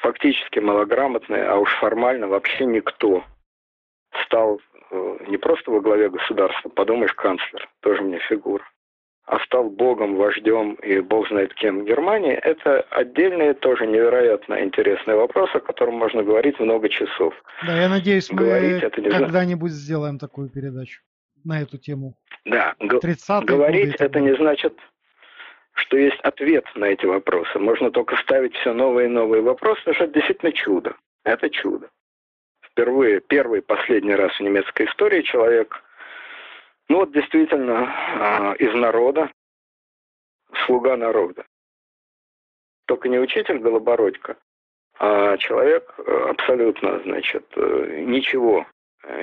фактически 0.00 0.58
малограмотный, 0.58 1.46
а 1.46 1.56
уж 1.56 1.72
формально 1.76 2.28
вообще 2.28 2.66
никто 2.66 3.24
стал 4.24 4.60
э, 4.90 5.16
не 5.28 5.36
просто 5.36 5.70
во 5.70 5.80
главе 5.80 6.10
государства, 6.10 6.68
подумаешь, 6.68 7.14
канцлер, 7.14 7.68
тоже 7.80 8.02
мне 8.02 8.18
фигура, 8.18 8.64
а 9.26 9.38
стал 9.44 9.70
богом, 9.70 10.16
вождем 10.16 10.74
и 10.74 11.00
бог 11.00 11.28
знает 11.28 11.54
кем 11.54 11.84
Германии, 11.84 12.34
это 12.34 12.80
отдельный 12.90 13.54
тоже 13.54 13.86
невероятно 13.86 14.62
интересный 14.62 15.14
вопрос, 15.14 15.50
о 15.54 15.60
котором 15.60 15.94
можно 15.94 16.22
говорить 16.22 16.58
много 16.58 16.88
часов. 16.88 17.34
Да, 17.66 17.80
я 17.80 17.88
надеюсь, 17.88 18.30
говорить 18.30 18.82
мы 18.82 19.10
когда-нибудь 19.10 19.70
сделаем 19.70 20.18
такую 20.18 20.50
передачу 20.50 21.00
на 21.44 21.62
эту 21.62 21.78
тему. 21.78 22.14
Да, 22.44 22.74
говорить 22.78 23.94
это 23.98 24.20
не 24.20 24.34
значит, 24.34 24.76
что 25.74 25.96
есть 25.96 26.18
ответ 26.22 26.64
на 26.74 26.86
эти 26.86 27.06
вопросы. 27.06 27.58
Можно 27.58 27.90
только 27.90 28.16
ставить 28.16 28.54
все 28.56 28.72
новые 28.72 29.06
и 29.06 29.10
новые 29.10 29.42
вопросы, 29.42 29.78
потому 29.80 29.94
что 29.94 30.04
это 30.04 30.14
действительно 30.14 30.52
чудо. 30.52 30.96
Это 31.24 31.48
чудо. 31.48 31.88
Впервые, 32.60 33.20
первый 33.20 33.62
последний 33.62 34.14
раз 34.14 34.32
в 34.32 34.40
немецкой 34.40 34.86
истории 34.86 35.22
человек, 35.22 35.82
ну 36.92 36.98
вот 36.98 37.12
действительно, 37.12 37.88
э, 37.88 38.56
из 38.58 38.74
народа, 38.74 39.32
слуга 40.66 40.94
народа. 40.94 41.46
Только 42.86 43.08
не 43.08 43.18
учитель 43.18 43.60
Голобородько, 43.60 44.36
а 44.98 45.38
человек 45.38 45.90
э, 45.96 46.26
абсолютно, 46.28 47.00
значит, 47.04 47.46
э, 47.56 48.02
ничего 48.06 48.66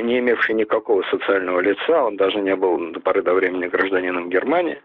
не 0.01 0.17
имевший 0.17 0.55
никакого 0.55 1.03
социального 1.11 1.59
лица, 1.59 2.03
он 2.03 2.17
даже 2.17 2.41
не 2.41 2.55
был 2.55 2.91
до 2.91 2.99
поры 3.01 3.21
до 3.21 3.35
времени 3.35 3.67
гражданином 3.67 4.31
Германии. 4.31 4.81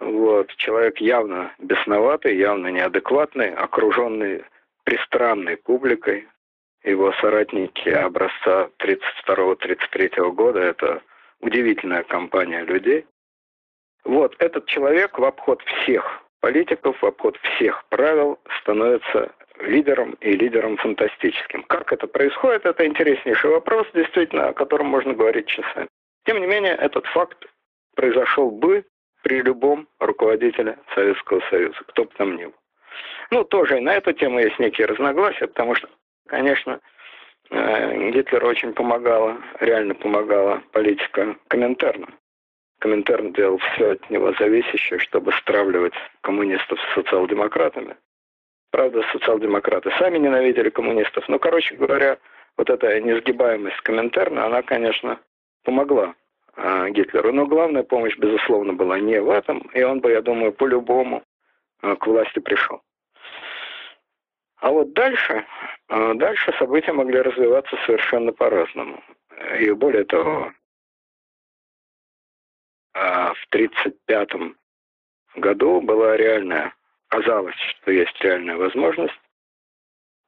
Вот. 0.00 0.48
Человек 0.56 1.02
явно 1.02 1.52
бесноватый, 1.58 2.34
явно 2.34 2.68
неадекватный, 2.68 3.54
окруженный 3.54 4.42
пристранной 4.84 5.58
публикой. 5.58 6.28
Его 6.82 7.12
соратники 7.20 7.90
образца 7.90 8.70
32-33 8.78 10.30
года– 10.32 10.60
это 10.60 11.02
удивительная 11.44 12.02
компания 12.02 12.64
людей. 12.64 13.04
Вот 14.04 14.34
этот 14.38 14.66
человек 14.66 15.18
в 15.18 15.24
обход 15.24 15.62
всех 15.62 16.22
политиков, 16.40 17.00
в 17.00 17.06
обход 17.06 17.38
всех 17.38 17.84
правил 17.88 18.38
становится 18.60 19.32
лидером 19.60 20.12
и 20.20 20.32
лидером 20.32 20.76
фантастическим. 20.78 21.62
Как 21.64 21.92
это 21.92 22.06
происходит, 22.06 22.66
это 22.66 22.86
интереснейший 22.86 23.50
вопрос, 23.50 23.86
действительно, 23.94 24.48
о 24.48 24.52
котором 24.52 24.86
можно 24.86 25.12
говорить 25.14 25.46
часами. 25.46 25.88
Тем 26.24 26.40
не 26.40 26.46
менее, 26.46 26.74
этот 26.74 27.06
факт 27.06 27.46
произошел 27.94 28.50
бы 28.50 28.84
при 29.22 29.40
любом 29.42 29.86
руководителе 30.00 30.78
Советского 30.94 31.40
Союза, 31.50 31.78
кто 31.86 32.04
бы 32.04 32.10
там 32.16 32.36
ни 32.36 32.46
был. 32.46 32.54
Ну, 33.30 33.44
тоже 33.44 33.78
и 33.78 33.80
на 33.80 33.94
эту 33.94 34.12
тему 34.12 34.38
есть 34.38 34.58
некие 34.58 34.86
разногласия, 34.86 35.46
потому 35.46 35.74
что, 35.74 35.88
конечно, 36.26 36.80
Гитлеру 37.50 38.48
очень 38.48 38.72
помогала, 38.72 39.36
реально 39.60 39.94
помогала 39.94 40.62
политика 40.72 41.36
Коминтерна. 41.48 42.08
Коминтерн 42.80 43.32
делал 43.32 43.58
все 43.58 43.92
от 43.92 44.10
него 44.10 44.32
зависящее, 44.38 44.98
чтобы 44.98 45.32
стравливать 45.32 45.94
коммунистов 46.20 46.78
с 46.80 46.94
социал-демократами. 46.94 47.96
Правда, 48.70 49.02
социал-демократы 49.12 49.90
сами 49.98 50.18
ненавидели 50.18 50.68
коммунистов. 50.68 51.28
Но, 51.28 51.38
короче 51.38 51.76
говоря, 51.76 52.18
вот 52.56 52.68
эта 52.70 53.00
несгибаемость 53.00 53.80
Коминтерна, 53.82 54.46
она, 54.46 54.62
конечно, 54.62 55.20
помогла 55.64 56.14
э, 56.56 56.90
Гитлеру. 56.90 57.32
Но 57.32 57.46
главная 57.46 57.84
помощь, 57.84 58.18
безусловно, 58.18 58.72
была 58.72 58.98
не 58.98 59.20
в 59.20 59.30
этом. 59.30 59.58
И 59.74 59.82
он 59.82 60.00
бы, 60.00 60.10
я 60.10 60.22
думаю, 60.22 60.52
по-любому 60.52 61.22
э, 61.82 61.96
к 61.96 62.06
власти 62.06 62.40
пришел. 62.40 62.80
А 64.64 64.70
вот 64.70 64.94
дальше, 64.94 65.44
э, 65.90 66.14
дальше 66.14 66.54
события 66.58 66.94
могли 66.94 67.20
развиваться 67.20 67.76
совершенно 67.84 68.32
по-разному. 68.32 69.04
И 69.60 69.70
более 69.72 70.04
того, 70.04 70.54
э, 72.94 72.98
в 72.98 73.46
1935 73.50 74.56
году 75.36 75.82
была 75.82 76.16
реальная 76.16 76.72
казалось, 77.08 77.54
что 77.56 77.90
есть 77.90 78.18
реальная 78.22 78.56
возможность 78.56 79.20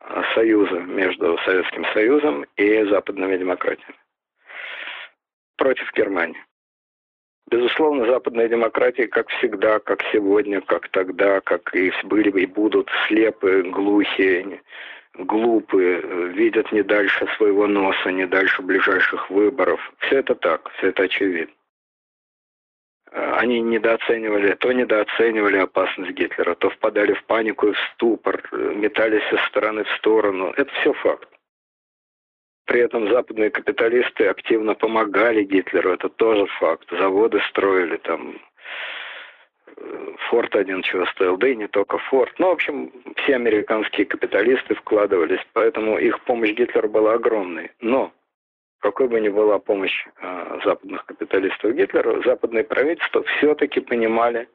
а, 0.01 0.23
союза 0.35 0.81
между 0.81 1.39
Советским 1.39 1.87
Союзом 1.95 2.45
и 2.57 2.85
западными 2.91 3.39
демократиями 3.39 3.99
против 5.57 5.91
Германии. 5.95 6.45
Безусловно, 7.49 8.07
западные 8.07 8.49
демократии, 8.49 9.07
как 9.07 9.29
всегда, 9.29 9.79
как 9.79 10.03
сегодня, 10.13 10.61
как 10.61 10.89
тогда, 10.89 11.41
как 11.41 11.75
и 11.77 11.93
были 12.05 12.31
и 12.41 12.47
будут 12.47 12.91
слепы, 13.07 13.63
глухие, 13.63 14.63
глупые, 15.15 16.01
видят 16.33 16.73
не 16.73 16.83
дальше 16.83 17.29
своего 17.37 17.69
носа, 17.69 18.11
не 18.11 18.27
дальше 18.27 18.63
ближайших 18.63 19.31
выборов. 19.31 19.81
Все 19.99 20.19
это 20.19 20.35
так, 20.35 20.69
все 20.73 20.89
это 20.89 21.05
очевидно. 21.05 21.55
Э, 23.13 23.35
они 23.37 23.61
недооценивали, 23.61 24.55
то 24.55 24.73
недооценивали 24.73 25.59
опасность 25.59 26.13
Гитлера, 26.13 26.55
то 26.57 26.71
впадали 26.71 27.15
в 27.15 27.25
панику 27.25 27.69
и 27.69 27.73
в 27.73 27.79
ступор, 27.95 28.43
э, 28.53 28.75
метались 28.75 29.33
из 29.33 29.41
стороны 29.47 29.85
в 29.85 29.91
сторону. 29.99 30.53
Это 30.57 30.71
все 30.81 30.93
факт. 30.95 31.29
При 32.67 32.81
этом 32.81 33.09
западные 33.11 33.51
капиталисты 33.51 34.27
активно 34.27 34.75
помогали 34.75 35.45
Гитлеру, 35.45 35.93
это 35.93 36.09
тоже 36.09 36.47
факт. 36.59 36.89
Заводы 36.91 37.41
строили, 37.49 37.97
там, 37.99 38.39
Форд 40.29 40.57
один 40.57 40.83
чего 40.83 41.07
стоил, 41.07 41.37
да 41.37 41.49
и 41.49 41.57
не 41.57 41.69
только 41.69 41.99
Форд. 41.99 42.35
Ну, 42.39 42.49
в 42.49 42.53
общем, 42.53 42.93
все 43.17 43.37
американские 43.37 44.07
капиталисты 44.07 44.75
вкладывались, 44.75 45.41
поэтому 45.53 45.99
их 45.99 46.21
помощь 46.23 46.51
Гитлеру 46.53 46.89
была 46.89 47.15
огромной. 47.15 47.71
Но 47.81 48.13
какой 48.81 49.09
бы 49.09 49.21
ни 49.21 49.29
была 49.29 49.59
помощь 49.59 50.07
э, 50.21 50.61
западных 50.65 51.07
капиталистов 51.07 51.73
Гитлеру, 51.73 52.23
западные 52.25 52.65
правительства 52.65 53.23
все-таки 53.37 53.81
понимали, 53.81 54.49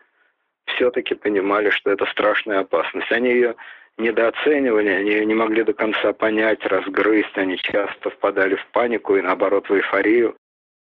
все-таки 0.65 1.15
понимали, 1.15 1.69
что 1.69 1.91
это 1.91 2.05
страшная 2.07 2.59
опасность. 2.59 3.11
Они 3.11 3.29
ее 3.29 3.55
недооценивали, 3.97 4.89
они 4.89 5.25
не 5.25 5.33
могли 5.33 5.63
до 5.63 5.73
конца 5.73 6.13
понять, 6.13 6.65
разгрызть, 6.65 7.37
они 7.37 7.57
часто 7.57 8.09
впадали 8.09 8.55
в 8.55 8.65
панику 8.67 9.15
и 9.15 9.21
наоборот 9.21 9.69
в 9.69 9.75
эйфорию. 9.75 10.35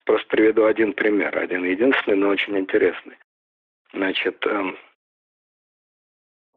Просто 0.04 0.26
приведу 0.28 0.64
один 0.64 0.92
пример, 0.92 1.38
один 1.38 1.64
единственный, 1.64 2.16
но 2.16 2.28
очень 2.28 2.58
интересный. 2.58 3.16
Значит, 3.92 4.44
э, 4.46 4.74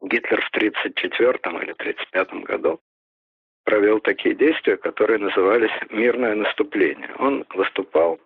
Гитлер 0.02 0.42
в 0.42 0.50
1934 0.50 1.62
или 1.62 1.72
1935 1.72 2.44
году 2.44 2.80
провел 3.64 4.00
такие 4.00 4.34
действия, 4.34 4.76
которые 4.76 5.18
назывались 5.18 5.70
«мирное 5.90 6.34
наступление». 6.34 7.14
Он 7.18 7.44
выступал 7.54 8.18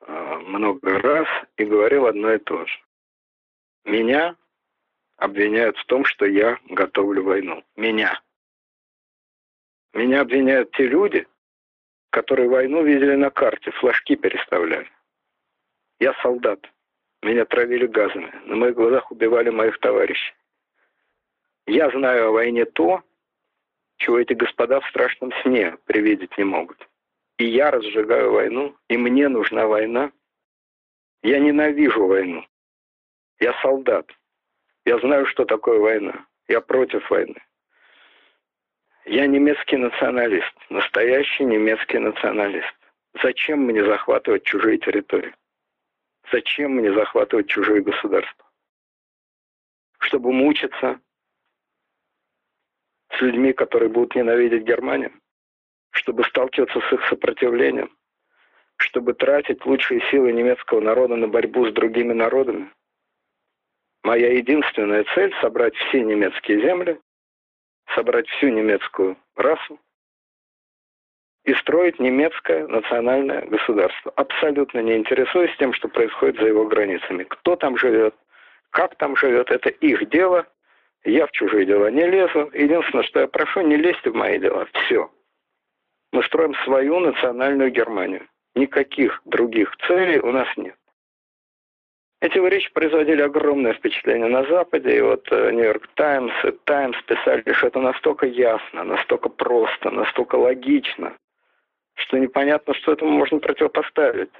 э, 0.00 0.38
много 0.46 0.98
раз 1.00 1.26
и 1.56 1.64
говорил 1.64 2.06
одно 2.06 2.32
и 2.32 2.38
то 2.38 2.64
же. 2.64 2.78
Меня 3.84 4.36
обвиняют 5.18 5.76
в 5.76 5.84
том, 5.86 6.04
что 6.04 6.24
я 6.24 6.58
готовлю 6.70 7.24
войну. 7.24 7.62
Меня. 7.76 8.20
Меня 9.92 10.20
обвиняют 10.20 10.70
те 10.72 10.84
люди, 10.84 11.26
которые 12.10 12.48
войну 12.48 12.84
видели 12.84 13.16
на 13.16 13.30
карте, 13.30 13.70
флажки 13.72 14.16
переставляли. 14.16 14.90
Я 16.00 16.14
солдат. 16.22 16.60
Меня 17.22 17.44
травили 17.44 17.86
газами. 17.86 18.32
На 18.44 18.54
моих 18.54 18.76
глазах 18.76 19.10
убивали 19.10 19.50
моих 19.50 19.78
товарищей. 19.80 20.34
Я 21.66 21.90
знаю 21.90 22.28
о 22.28 22.32
войне 22.32 22.64
то, 22.64 23.02
чего 23.96 24.20
эти 24.20 24.34
господа 24.34 24.80
в 24.80 24.88
страшном 24.88 25.32
сне 25.42 25.76
привидеть 25.86 26.38
не 26.38 26.44
могут. 26.44 26.88
И 27.38 27.44
я 27.44 27.72
разжигаю 27.72 28.32
войну, 28.32 28.76
и 28.88 28.96
мне 28.96 29.28
нужна 29.28 29.66
война. 29.66 30.12
Я 31.22 31.40
ненавижу 31.40 32.06
войну. 32.06 32.46
Я 33.40 33.52
солдат. 33.60 34.06
Я 34.88 34.98
знаю, 35.00 35.26
что 35.26 35.44
такое 35.44 35.78
война. 35.78 36.24
Я 36.46 36.62
против 36.62 37.10
войны. 37.10 37.36
Я 39.04 39.26
немецкий 39.26 39.76
националист, 39.76 40.54
настоящий 40.70 41.44
немецкий 41.44 41.98
националист. 41.98 42.74
Зачем 43.22 43.64
мне 43.66 43.84
захватывать 43.84 44.44
чужие 44.44 44.78
территории? 44.78 45.34
Зачем 46.32 46.76
мне 46.76 46.90
захватывать 46.94 47.48
чужие 47.48 47.82
государства? 47.82 48.46
Чтобы 49.98 50.32
мучиться 50.32 50.98
с 53.12 53.20
людьми, 53.20 53.52
которые 53.52 53.90
будут 53.90 54.14
ненавидеть 54.14 54.62
Германию? 54.62 55.12
Чтобы 55.90 56.24
сталкиваться 56.24 56.80
с 56.80 56.92
их 56.94 57.06
сопротивлением? 57.10 57.94
Чтобы 58.76 59.12
тратить 59.12 59.66
лучшие 59.66 60.00
силы 60.10 60.32
немецкого 60.32 60.80
народа 60.80 61.16
на 61.16 61.28
борьбу 61.28 61.66
с 61.66 61.74
другими 61.74 62.14
народами? 62.14 62.72
Моя 64.04 64.32
единственная 64.32 65.04
цель– 65.14 65.34
собрать 65.40 65.74
все 65.74 66.02
немецкие 66.02 66.60
земли, 66.60 66.98
собрать 67.94 68.28
всю 68.28 68.48
немецкую 68.48 69.16
расу 69.36 69.78
и 71.44 71.54
строить 71.54 71.98
немецкое 71.98 72.66
национальное 72.68 73.42
государство, 73.46 74.12
абсолютно 74.16 74.80
не 74.80 74.96
интересуясь 74.96 75.56
тем, 75.56 75.72
что 75.72 75.88
происходит 75.88 76.36
за 76.36 76.46
его 76.46 76.66
границами. 76.66 77.24
Кто 77.24 77.56
там 77.56 77.76
живет, 77.76 78.14
как 78.70 78.96
там 78.96 79.16
живет, 79.16 79.50
это 79.50 79.70
их 79.70 80.08
дело. 80.10 80.46
Я 81.04 81.26
в 81.26 81.30
чужие 81.30 81.64
дела 81.64 81.90
не 81.90 82.06
лезу. 82.06 82.50
Единственное, 82.52 83.04
что 83.04 83.20
я 83.20 83.28
прошу, 83.28 83.62
не 83.62 83.76
лезьте 83.76 84.10
в 84.10 84.14
мои 84.14 84.38
дела. 84.38 84.66
Все. 84.72 85.10
Мы 86.12 86.22
строим 86.24 86.54
свою 86.64 87.00
национальную 87.00 87.70
Германию. 87.70 88.28
Никаких 88.54 89.20
других 89.24 89.74
целей 89.86 90.18
у 90.18 90.32
нас 90.32 90.48
нет. 90.56 90.76
Эти 92.20 92.38
речи 92.38 92.72
производили 92.72 93.22
огромное 93.22 93.74
впечатление 93.74 94.28
на 94.28 94.44
Западе, 94.44 94.96
и 94.96 95.00
вот 95.00 95.30
Нью-Йорк 95.30 95.88
Таймс 95.94 96.32
и 96.44 96.50
Таймс 96.64 97.00
писали, 97.02 97.44
что 97.52 97.68
это 97.68 97.78
настолько 97.78 98.26
ясно, 98.26 98.82
настолько 98.82 99.28
просто, 99.28 99.90
настолько 99.90 100.34
логично, 100.34 101.16
что 101.94 102.18
непонятно, 102.18 102.74
что 102.74 102.92
этому 102.92 103.12
можно 103.12 103.38
противопоставить. 103.38 104.32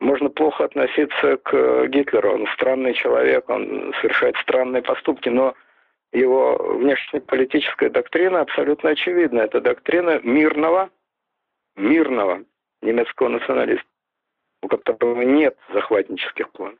Можно 0.00 0.30
плохо 0.30 0.64
относиться 0.64 1.36
к 1.36 1.86
Гитлеру, 1.88 2.32
он 2.32 2.46
странный 2.54 2.94
человек, 2.94 3.48
он 3.50 3.92
совершает 4.00 4.36
странные 4.38 4.82
поступки, 4.82 5.28
но 5.28 5.54
его 6.12 6.56
внешнеполитическая 6.78 7.90
доктрина 7.90 8.40
абсолютно 8.40 8.90
очевидна. 8.90 9.40
Это 9.40 9.60
доктрина 9.60 10.20
мирного, 10.22 10.88
мирного 11.76 12.42
немецкого 12.80 13.28
националиста, 13.28 13.86
у 14.62 14.68
которого 14.68 15.22
нет 15.22 15.58
захватнических 15.74 16.50
планов. 16.52 16.78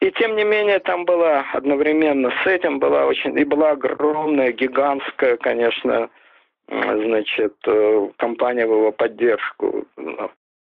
И 0.00 0.10
тем 0.12 0.36
не 0.36 0.44
менее, 0.44 0.78
там 0.80 1.04
была 1.04 1.44
одновременно 1.52 2.32
с 2.42 2.46
этим 2.46 2.78
была 2.78 3.06
очень 3.06 3.38
и 3.38 3.44
была 3.44 3.70
огромная, 3.70 4.52
гигантская, 4.52 5.36
конечно, 5.36 6.10
значит, 6.68 7.54
э, 7.66 8.08
компания 8.18 8.66
в 8.66 8.72
его 8.72 8.92
поддержку. 8.92 9.86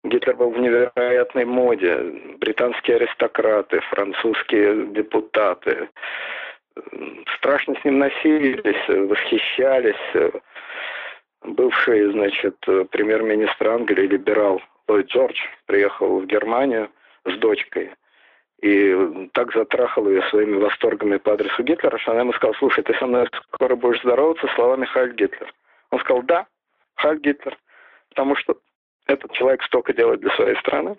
Гитлер 0.04 0.36
был 0.36 0.50
в 0.50 0.58
невероятной 0.58 1.44
моде. 1.44 1.96
Британские 2.38 2.96
аристократы, 2.96 3.80
французские 3.90 4.86
депутаты 4.86 5.88
страшно 7.36 7.74
с 7.80 7.84
ним 7.84 7.98
носились, 7.98 8.88
восхищались. 8.88 10.40
Бывший, 11.42 12.10
значит, 12.12 12.56
премьер-министр 12.90 13.68
Англии, 13.68 14.06
либерал 14.06 14.60
Ллойд 14.88 15.06
Джордж, 15.06 15.38
приехал 15.66 16.20
в 16.20 16.26
Германию 16.26 16.90
с 17.24 17.36
дочкой. 17.38 17.92
И 18.62 19.28
так 19.32 19.52
затрахал 19.54 20.08
ее 20.08 20.22
своими 20.28 20.56
восторгами 20.56 21.16
по 21.16 21.32
адресу 21.32 21.62
Гитлера, 21.62 21.96
что 21.98 22.12
она 22.12 22.20
ему 22.20 22.32
сказала, 22.34 22.54
слушай, 22.58 22.84
ты 22.84 22.94
со 22.94 23.06
мной 23.06 23.26
скоро 23.54 23.74
будешь 23.74 24.00
здороваться 24.00 24.46
словами 24.54 24.84
Хайль 24.84 25.14
Гитлер. 25.14 25.52
Он 25.90 25.98
сказал, 26.00 26.22
да, 26.22 26.46
Хайль 26.96 27.20
Гитлер, 27.20 27.56
потому 28.10 28.36
что 28.36 28.58
этот 29.06 29.32
человек 29.32 29.62
столько 29.64 29.94
делает 29.94 30.20
для 30.20 30.34
своей 30.36 30.56
страны. 30.56 30.96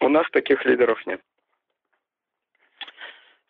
У 0.00 0.08
нас 0.08 0.26
таких 0.32 0.64
лидеров 0.64 1.04
нет. 1.06 1.20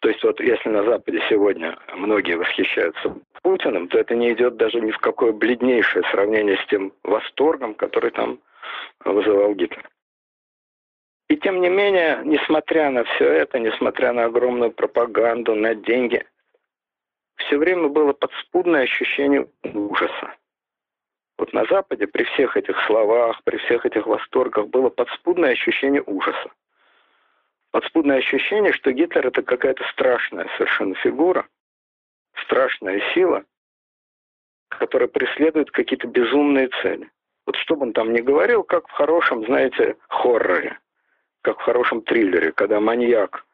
То 0.01 0.09
есть 0.09 0.23
вот 0.23 0.41
если 0.41 0.69
на 0.71 0.83
Западе 0.83 1.23
сегодня 1.29 1.79
многие 1.95 2.35
восхищаются 2.37 3.15
Путиным, 3.43 3.89
то 3.89 3.99
это 3.99 4.15
не 4.15 4.33
идет 4.33 4.57
даже 4.57 4.81
ни 4.81 4.91
в 4.91 4.99
какое 4.99 5.33
бледнейшее 5.33 6.03
сравнение 6.11 6.57
с 6.57 6.67
тем 6.67 6.93
восторгом, 7.05 7.75
который 7.75 8.11
там 8.11 8.39
вызывал 9.05 9.55
Гитлер. 9.55 9.89
И 11.31 11.37
тем 11.37 11.61
не 11.61 11.69
менее, 11.69 12.21
несмотря 12.25 12.91
на 12.91 13.05
все 13.05 13.25
это, 13.25 13.61
несмотря 13.61 14.13
на 14.13 14.25
огромную 14.25 14.73
пропаганду, 14.73 15.55
на 15.55 15.77
деньги, 15.77 16.27
все 17.37 17.57
время 17.57 17.87
было 17.87 18.13
подспудное 18.13 18.83
ощущение 18.83 19.47
ужаса. 19.63 20.35
Вот 21.39 21.53
на 21.53 21.67
Западе 21.67 22.09
при 22.09 22.25
всех 22.25 22.57
этих 22.57 22.77
словах, 22.87 23.41
при 23.45 23.59
всех 23.59 23.87
этих 23.87 24.09
восторгах 24.09 24.67
было 24.67 24.91
подспудное 24.91 25.53
ощущение 25.53 26.03
ужаса. 26.05 26.51
Подспудное 27.71 28.19
ощущение, 28.19 28.73
что 28.73 28.91
Гитлер 28.91 29.29
это 29.29 29.43
какая-то 29.43 29.85
страшная 29.93 30.49
совершенно 30.57 30.97
фигура, 30.97 31.47
страшная 32.43 33.01
сила, 33.15 33.45
которая 34.67 35.09
преследует 35.09 35.71
какие-то 35.71 36.09
безумные 36.09 36.71
цели. 36.83 37.09
Вот 37.47 37.55
что 37.55 37.77
бы 37.77 37.83
он 37.83 37.93
там 37.93 38.13
ни 38.13 38.21
говорил, 38.21 38.65
как 38.65 38.89
в 38.89 38.91
хорошем, 38.91 39.47
знаете, 39.47 39.97
хорроре 40.09 40.77
как 41.43 41.59
в 41.61 41.63
хорошем 41.63 42.03
триллере, 42.03 42.53
когда 42.53 42.81
маньяк, 42.81 43.45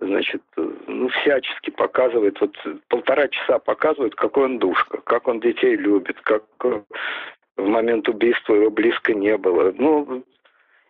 значит, 0.00 0.42
ну, 0.56 1.08
всячески 1.08 1.70
показывает, 1.70 2.40
вот 2.40 2.56
полтора 2.88 3.28
часа 3.28 3.58
показывает, 3.58 4.14
какой 4.14 4.44
он 4.44 4.58
душка, 4.58 5.00
как 5.02 5.28
он 5.28 5.40
детей 5.40 5.76
любит, 5.76 6.20
как 6.20 6.44
в 6.60 7.66
момент 7.66 8.08
убийства 8.08 8.54
его 8.54 8.70
близко 8.70 9.14
не 9.14 9.36
было. 9.36 9.72
Ну, 9.76 10.24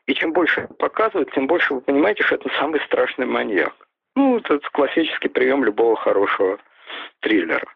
и 0.07 0.15
чем 0.15 0.33
больше 0.33 0.69
показывают, 0.79 1.33
тем 1.33 1.47
больше 1.47 1.75
вы 1.75 1.81
понимаете, 1.81 2.23
что 2.25 2.37
это 2.37 2.49
самый 2.59 2.81
страшный 2.81 3.27
маньяк. 3.27 3.75
Ну, 4.17 4.39
это 4.39 4.59
классический 4.73 5.29
прием 5.29 5.65
любого 5.65 5.97
хорошего 5.97 6.59
триллера. 7.21 7.67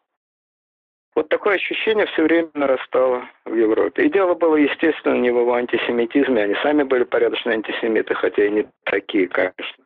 Вот 1.14 1.29
такое 1.29 1.57
ощущение 1.57 2.07
все 2.07 2.23
время 2.23 2.49
нарастало 2.55 3.29
в 3.44 3.55
Европе. 3.55 4.05
И 4.05 4.11
дело 4.11 4.35
было, 4.35 4.57
естественно, 4.57 5.14
не 5.14 5.31
в 5.31 5.38
его 5.38 5.55
антисемитизме. 5.55 6.44
Они 6.44 6.55
сами 6.62 6.85
были 6.85 7.05
порядочные 7.05 7.55
антисемиты, 7.55 8.14
хотя 8.14 8.44
и 8.44 8.51
не 8.51 8.66
такие, 8.85 9.27
конечно. 9.27 9.85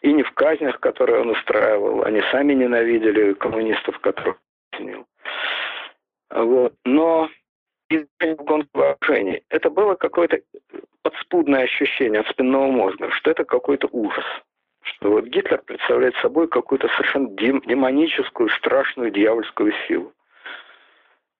И 0.00 0.12
не 0.12 0.22
в 0.22 0.32
казнях, 0.32 0.80
которые 0.80 1.20
он 1.20 1.30
устраивал. 1.30 2.02
Они 2.02 2.22
сами 2.32 2.54
ненавидели 2.54 3.34
коммунистов, 3.34 3.98
которых 4.00 4.38
ценил. 4.76 5.06
Вот. 6.30 6.74
Но 6.84 7.28
в 7.90 8.34
гонке 8.36 8.68
вооружений 8.74 9.42
это 9.48 9.70
было 9.70 9.94
какое-то 9.94 10.40
подспудное 11.02 11.62
ощущение 11.62 12.20
от 12.20 12.28
спинного 12.28 12.66
мозга, 12.66 13.10
что 13.12 13.30
это 13.30 13.44
какой-то 13.44 13.88
ужас. 13.92 14.24
Что 14.82 15.10
вот 15.10 15.26
Гитлер 15.26 15.62
представляет 15.62 16.14
собой 16.16 16.48
какую-то 16.48 16.88
совершенно 16.88 17.28
демоническую, 17.30 18.48
страшную 18.50 19.10
дьявольскую 19.10 19.72
силу. 19.86 20.12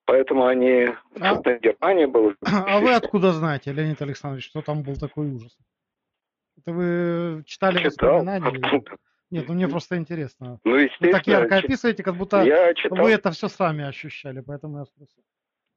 Поэтому 0.09 0.47
они... 0.47 0.89
А, 1.21 1.37
Германия 1.37 2.07
была... 2.07 2.33
А 2.41 2.81
вы 2.81 2.95
откуда 2.95 3.33
знаете, 3.33 3.73
Леонид 3.73 4.01
Александрович, 4.01 4.47
что 4.47 4.63
там 4.63 4.83
был 4.83 4.97
такой 4.97 5.27
ужас? 5.27 5.55
Это 6.57 6.73
вы 6.73 7.43
читали 7.45 7.83
Читал. 7.83 8.15
воспоминания? 8.15 8.83
Нет, 9.31 9.45
ну 9.49 9.55
мне 9.55 9.69
просто 9.69 9.99
интересно. 9.99 10.61
Ну, 10.65 10.77
естественно. 10.77 11.09
Вы 11.09 11.13
так 11.13 11.27
ярко 11.27 11.57
описываете, 11.59 12.03
как 12.03 12.15
будто 12.15 12.43
я 12.43 12.73
читал... 12.73 13.05
вы 13.05 13.11
это 13.11 13.33
все 13.33 13.49
сами 13.49 13.85
ощущали, 13.85 14.41
поэтому 14.41 14.79
я 14.79 14.87
спросил. 14.87 15.23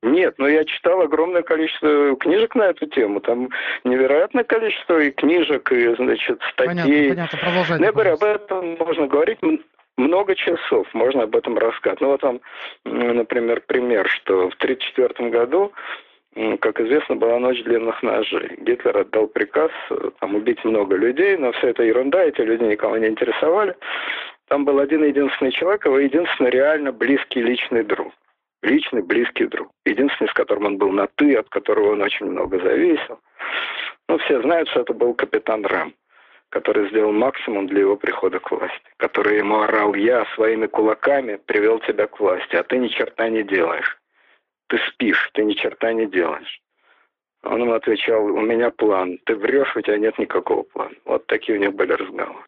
Нет, 0.03 0.35
но 0.39 0.47
я 0.47 0.65
читал 0.65 1.01
огромное 1.01 1.43
количество 1.43 2.15
книжек 2.15 2.55
на 2.55 2.63
эту 2.63 2.87
тему. 2.87 3.19
Там 3.19 3.49
невероятное 3.83 4.43
количество 4.43 4.99
и 4.99 5.11
книжек, 5.11 5.71
и, 5.71 5.93
значит, 5.95 6.39
статей. 6.53 6.67
Понятно, 6.67 7.09
понятно. 7.09 7.37
Продолжайте. 7.37 7.75
Ну, 7.79 7.85
я 7.85 7.91
говорю, 7.91 8.13
об 8.13 8.23
этом 8.23 8.77
можно 8.79 9.07
говорить 9.07 9.39
много 10.01 10.35
часов 10.35 10.87
можно 10.93 11.23
об 11.23 11.35
этом 11.35 11.57
рассказать. 11.57 12.01
Ну 12.01 12.09
вот 12.09 12.23
вам, 12.23 12.41
например, 12.85 13.61
пример, 13.61 14.07
что 14.09 14.49
в 14.49 14.55
1934 14.55 15.29
году 15.29 15.71
как 16.61 16.79
известно, 16.79 17.17
была 17.17 17.39
ночь 17.39 17.61
длинных 17.63 18.01
ножей. 18.03 18.55
Гитлер 18.59 18.97
отдал 18.97 19.27
приказ 19.27 19.71
э, 19.89 20.11
там, 20.19 20.35
убить 20.35 20.63
много 20.63 20.95
людей, 20.95 21.35
но 21.35 21.51
все 21.51 21.69
это 21.69 21.83
ерунда, 21.83 22.23
эти 22.23 22.39
люди 22.39 22.63
никого 22.63 22.97
не 22.97 23.07
интересовали. 23.07 23.75
Там 24.47 24.63
был 24.63 24.79
один 24.79 25.03
единственный 25.03 25.51
человек, 25.51 25.85
его 25.85 25.99
единственный 25.99 26.49
реально 26.49 26.93
близкий 26.93 27.41
личный 27.41 27.83
друг. 27.83 28.13
Личный 28.63 29.01
близкий 29.01 29.45
друг. 29.45 29.71
Единственный, 29.85 30.29
с 30.29 30.33
которым 30.33 30.65
он 30.65 30.77
был 30.77 30.91
на 30.91 31.07
«ты», 31.15 31.35
от 31.35 31.49
которого 31.49 31.93
он 31.93 32.01
очень 32.01 32.27
много 32.27 32.59
зависел. 32.59 33.19
Ну, 34.07 34.17
все 34.19 34.41
знают, 34.41 34.69
что 34.69 34.81
это 34.81 34.93
был 34.93 35.13
капитан 35.13 35.65
Рэм, 35.65 35.93
который 36.51 36.89
сделал 36.89 37.11
максимум 37.11 37.67
для 37.67 37.81
его 37.81 37.95
прихода 37.95 38.39
к 38.39 38.51
власти. 38.51 38.81
Который 38.97 39.37
ему 39.37 39.61
орал, 39.61 39.95
я 39.95 40.25
своими 40.35 40.67
кулаками 40.67 41.37
привел 41.45 41.79
тебя 41.79 42.07
к 42.07 42.19
власти, 42.19 42.55
а 42.55 42.63
ты 42.63 42.77
ни 42.77 42.87
черта 42.89 43.29
не 43.29 43.43
делаешь 43.43 43.97
ты 44.71 44.79
спишь, 44.87 45.29
ты 45.33 45.43
ни 45.43 45.53
черта 45.53 45.91
не 45.91 46.05
делаешь. 46.05 46.61
Он 47.43 47.61
ему 47.61 47.73
отвечал, 47.73 48.23
у 48.23 48.39
меня 48.39 48.71
план. 48.71 49.19
Ты 49.25 49.35
врешь, 49.35 49.75
у 49.75 49.81
тебя 49.81 49.97
нет 49.97 50.17
никакого 50.17 50.63
плана. 50.63 50.95
Вот 51.03 51.27
такие 51.27 51.57
у 51.57 51.61
них 51.61 51.73
были 51.73 51.91
разговоры. 51.91 52.45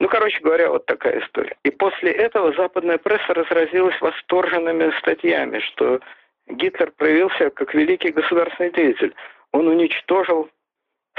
Ну, 0.00 0.08
короче 0.08 0.40
говоря, 0.40 0.70
вот 0.70 0.86
такая 0.86 1.20
история. 1.20 1.56
И 1.64 1.70
после 1.70 2.12
этого 2.12 2.52
западная 2.54 2.96
пресса 2.96 3.34
разразилась 3.34 4.00
восторженными 4.00 4.90
статьями, 4.98 5.58
что 5.58 6.00
Гитлер 6.48 6.90
проявился 6.92 7.50
как 7.50 7.74
великий 7.74 8.10
государственный 8.10 8.72
деятель. 8.72 9.14
Он 9.52 9.68
уничтожил 9.68 10.48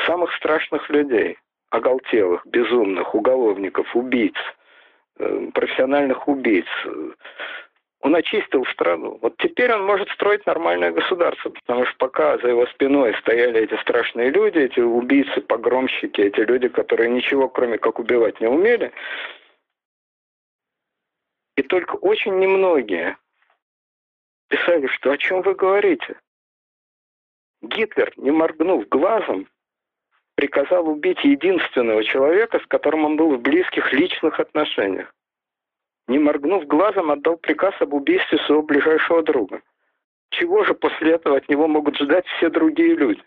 самых 0.07 0.33
страшных 0.35 0.89
людей, 0.89 1.37
оголтелых, 1.69 2.45
безумных, 2.45 3.13
уголовников, 3.13 3.95
убийц, 3.95 4.35
э, 5.19 5.49
профессиональных 5.53 6.27
убийц, 6.27 6.67
он 8.01 8.15
очистил 8.15 8.65
страну. 8.67 9.17
Вот 9.21 9.35
теперь 9.37 9.73
он 9.73 9.85
может 9.85 10.09
строить 10.09 10.45
нормальное 10.45 10.91
государство, 10.91 11.49
потому 11.49 11.85
что 11.85 11.97
пока 11.97 12.37
за 12.37 12.49
его 12.49 12.65
спиной 12.67 13.15
стояли 13.19 13.61
эти 13.61 13.79
страшные 13.81 14.29
люди, 14.29 14.59
эти 14.59 14.79
убийцы, 14.79 15.41
погромщики, 15.41 16.21
эти 16.21 16.39
люди, 16.41 16.67
которые 16.67 17.09
ничего 17.09 17.49
кроме 17.49 17.77
как 17.77 17.99
убивать 17.99 18.39
не 18.39 18.47
умели, 18.47 18.91
и 21.55 21.63
только 21.63 21.95
очень 21.95 22.37
немногие 22.37 23.17
писали, 24.47 24.87
что 24.87 25.11
о 25.11 25.17
чем 25.17 25.41
вы 25.41 25.55
говорите. 25.55 26.19
Гитлер, 27.61 28.13
не 28.17 28.29
моргнув 28.29 28.87
глазом, 28.87 29.47
приказал 30.37 30.87
убить 30.87 31.21
единственного 31.25 32.05
человека, 32.05 32.59
с 32.59 32.65
которым 32.67 33.03
он 33.03 33.17
был 33.17 33.35
в 33.35 33.41
близких 33.41 33.91
личных 33.91 34.39
отношениях 34.39 35.13
не 36.07 36.19
моргнув 36.19 36.65
глазом, 36.65 37.11
отдал 37.11 37.37
приказ 37.37 37.73
об 37.81 37.93
убийстве 37.93 38.37
своего 38.39 38.63
ближайшего 38.63 39.23
друга. 39.23 39.61
Чего 40.29 40.63
же 40.63 40.73
после 40.73 41.13
этого 41.13 41.37
от 41.37 41.47
него 41.49 41.67
могут 41.67 41.97
ждать 41.97 42.25
все 42.25 42.49
другие 42.49 42.95
люди? 42.95 43.23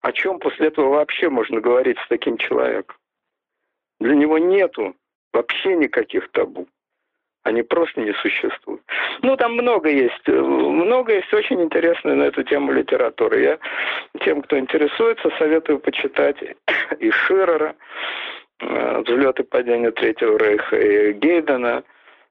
О 0.00 0.12
чем 0.12 0.38
после 0.38 0.68
этого 0.68 0.88
вообще 0.88 1.28
можно 1.28 1.60
говорить 1.60 1.98
с 1.98 2.08
таким 2.08 2.36
человеком? 2.36 2.96
Для 4.00 4.16
него 4.16 4.38
нету 4.38 4.96
вообще 5.32 5.76
никаких 5.76 6.30
табу. 6.32 6.68
Они 7.44 7.62
просто 7.62 8.00
не 8.00 8.12
существуют. 8.14 8.82
Ну, 9.22 9.36
там 9.36 9.54
много 9.54 9.88
есть. 9.88 10.28
Много 10.28 11.14
есть 11.14 11.32
очень 11.34 11.60
интересной 11.60 12.14
на 12.14 12.24
эту 12.24 12.44
тему 12.44 12.72
литературы. 12.72 13.40
Я 13.42 13.58
тем, 14.20 14.42
кто 14.42 14.58
интересуется, 14.58 15.28
советую 15.38 15.80
почитать 15.80 16.36
и 17.00 17.10
Ширера, 17.10 17.74
Э, 18.62 19.02
взлет 19.04 19.40
и 19.40 19.42
падение 19.42 19.90
Третьего 19.90 20.38
Рейха 20.38 20.76
и 20.76 21.12
Гейдена, 21.14 21.82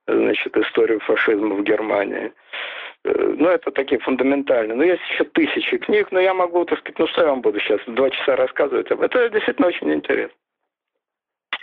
значит, 0.08 0.56
историю 0.56 1.02
фашизма 1.02 1.56
в 1.56 1.64
Германии. 1.64 2.32
Э, 3.04 3.34
ну, 3.38 3.50
это 3.50 3.72
такие 3.72 4.00
фундаментальные. 4.00 4.76
Но 4.76 4.84
есть 4.84 5.02
еще 5.10 5.26
тысячи 5.26 5.78
книг, 5.78 6.08
но 6.12 6.22
я 6.22 6.34
могу, 6.34 6.64
так 6.64 6.80
сказать, 6.80 7.00
ну 7.00 7.08
что 7.08 7.22
я 7.22 7.28
вам 7.28 7.42
буду 7.42 7.60
сейчас 7.60 7.82
два 7.86 8.10
часа 8.10 8.38
рассказывать 8.38 8.90
об 8.92 9.02
этом. 9.02 9.22
Это 9.22 9.30
действительно 9.30 9.68
очень 9.68 9.94
интересно. 9.94 10.36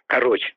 Короче, 0.07 0.53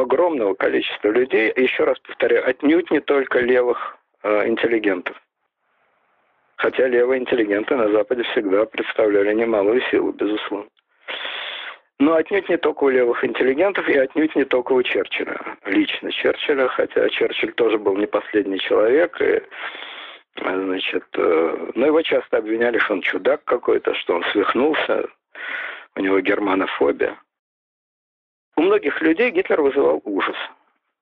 огромного 0.00 0.54
количества 0.54 1.08
людей, 1.08 1.52
еще 1.56 1.84
раз 1.84 1.98
повторяю, 2.00 2.48
отнюдь 2.48 2.90
не 2.90 3.00
только 3.00 3.40
левых 3.40 3.96
э, 4.22 4.48
интеллигентов. 4.48 5.20
Хотя 6.56 6.88
левые 6.88 7.20
интеллигенты 7.20 7.74
на 7.76 7.90
Западе 7.90 8.22
всегда 8.24 8.64
представляли 8.64 9.34
немалую 9.34 9.82
силу, 9.90 10.12
безусловно. 10.12 10.68
Но 11.98 12.14
отнюдь 12.14 12.48
не 12.48 12.56
только 12.56 12.84
у 12.84 12.88
левых 12.88 13.24
интеллигентов 13.24 13.88
и 13.88 13.96
отнюдь 13.96 14.34
не 14.34 14.44
только 14.44 14.72
у 14.72 14.82
Черчилля. 14.82 15.38
Лично 15.64 16.10
Черчилля, 16.10 16.68
хотя 16.68 17.08
Черчилль 17.08 17.52
тоже 17.52 17.78
был 17.78 17.96
не 17.96 18.06
последний 18.06 18.58
человек. 18.58 19.20
И, 19.20 19.42
значит, 20.36 21.04
э, 21.16 21.70
но 21.74 21.86
его 21.86 22.02
часто 22.02 22.38
обвиняли, 22.38 22.78
что 22.78 22.94
он 22.94 23.02
чудак 23.02 23.44
какой-то, 23.44 23.94
что 23.94 24.14
он 24.16 24.24
свихнулся, 24.32 25.04
у 25.94 26.00
него 26.00 26.18
германофобия. 26.20 27.16
У 28.56 28.62
многих 28.62 29.00
людей 29.00 29.30
Гитлер 29.30 29.60
вызывал 29.62 30.00
ужас. 30.04 30.36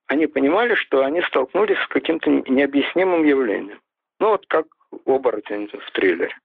Они 0.07 0.26
понимали, 0.26 0.74
что 0.74 1.05
они 1.05 1.22
столкнулись 1.22 1.78
с 1.78 1.88
каким-то 1.88 2.30
необъяснимым 2.30 3.24
явлением. 3.24 3.80
Ну 4.20 4.30
вот 4.30 4.46
как 4.46 4.66
оборотень 5.07 5.68
в 5.68 5.90
триллере. 5.92 6.36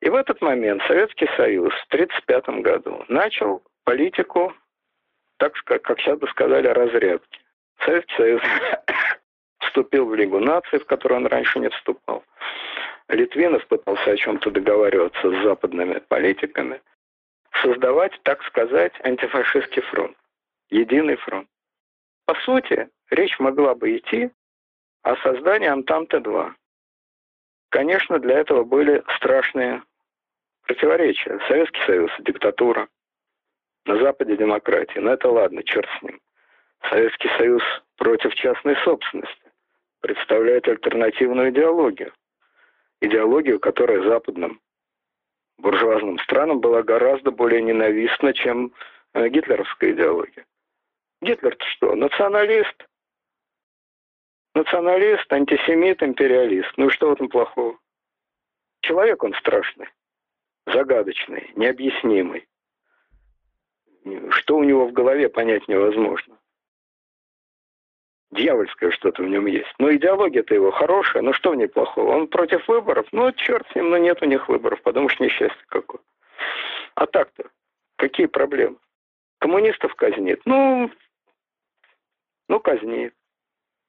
И 0.00 0.08
в 0.08 0.14
этот 0.14 0.40
момент 0.40 0.82
Советский 0.86 1.28
Союз 1.36 1.72
в 1.72 1.86
1935 1.92 2.62
году 2.62 3.04
начал 3.08 3.62
политику, 3.84 4.54
так 5.38 5.54
как, 5.64 5.98
сейчас 5.98 6.18
бы 6.18 6.28
сказали, 6.28 6.68
разрядки. 6.68 7.40
Советский 7.84 8.16
Союз 8.16 8.42
вступил 9.60 10.06
в 10.06 10.14
Лигу 10.14 10.38
наций, 10.38 10.78
в 10.78 10.86
которую 10.86 11.20
он 11.20 11.26
раньше 11.26 11.58
не 11.58 11.68
вступал. 11.70 12.24
Литвинов 13.08 13.66
пытался 13.68 14.10
о 14.10 14.16
чем-то 14.16 14.50
договариваться 14.50 15.30
с 15.30 15.42
западными 15.44 16.00
политиками, 16.08 16.80
создавать, 17.62 18.12
так 18.22 18.42
сказать, 18.44 18.92
антифашистский 19.04 19.82
фронт, 19.82 20.16
единый 20.70 21.16
фронт. 21.16 21.48
По 22.26 22.34
сути, 22.34 22.88
речь 23.10 23.38
могла 23.38 23.74
бы 23.74 23.96
идти 23.96 24.30
о 25.02 25.16
создании 25.16 25.68
Антанты-2. 25.68 26.52
Конечно, 27.70 28.18
для 28.18 28.38
этого 28.38 28.64
были 28.64 29.04
страшные 29.16 29.82
противоречия. 30.62 31.38
Советский 31.48 31.80
Союз– 31.86 32.10
диктатура, 32.20 32.88
на 33.84 33.98
Западе 33.98 34.36
демократия. 34.36 35.00
Но 35.00 35.12
это 35.12 35.28
ладно, 35.28 35.62
черт 35.62 35.88
с 35.98 36.02
ним. 36.02 36.20
Советский 36.90 37.28
Союз 37.38 37.62
против 37.96 38.34
частной 38.34 38.76
собственности 38.84 39.52
представляет 40.00 40.68
альтернативную 40.68 41.50
идеологию. 41.50 42.12
Идеологию, 43.00 43.60
которая 43.60 44.02
западным 44.02 44.60
буржуазным 45.58 46.18
странам 46.20 46.60
была 46.60 46.82
гораздо 46.82 47.30
более 47.30 47.62
ненавистна, 47.62 48.32
чем 48.32 48.72
э, 49.14 49.28
гитлеровская 49.28 49.92
идеология. 49.92 50.44
Гитлер-то 51.22 51.64
что, 51.66 51.94
националист? 51.94 52.86
Националист, 54.54 55.30
антисемит, 55.32 56.02
империалист. 56.02 56.72
Ну 56.76 56.88
и 56.88 56.90
что 56.90 57.08
в 57.08 57.12
этом 57.12 57.28
плохого? 57.28 57.78
Человек 58.80 59.22
он 59.22 59.34
страшный 59.34 59.88
загадочный, 60.66 61.52
необъяснимый. 61.54 62.46
Что 64.30 64.56
у 64.56 64.64
него 64.64 64.86
в 64.86 64.92
голове, 64.92 65.28
понять 65.28 65.66
невозможно. 65.68 66.36
Дьявольское 68.32 68.90
что-то 68.90 69.22
в 69.22 69.28
нем 69.28 69.46
есть. 69.46 69.72
Но 69.78 69.92
идеология-то 69.94 70.54
его 70.54 70.70
хорошая, 70.72 71.22
но 71.22 71.32
что 71.32 71.50
в 71.50 71.56
ней 71.56 71.68
плохого? 71.68 72.16
Он 72.16 72.26
против 72.26 72.66
выборов? 72.66 73.06
Ну, 73.12 73.30
черт 73.32 73.66
с 73.70 73.74
ним, 73.76 73.90
но 73.90 73.98
нет 73.98 74.20
у 74.22 74.26
них 74.26 74.48
выборов, 74.48 74.82
потому 74.82 75.08
что 75.08 75.24
несчастье 75.24 75.64
какое. 75.68 76.00
А 76.94 77.06
так-то, 77.06 77.48
какие 77.96 78.26
проблемы? 78.26 78.76
Коммунистов 79.38 79.94
казнит? 79.94 80.40
Ну, 80.44 80.90
ну, 82.48 82.60
казнит. 82.60 83.14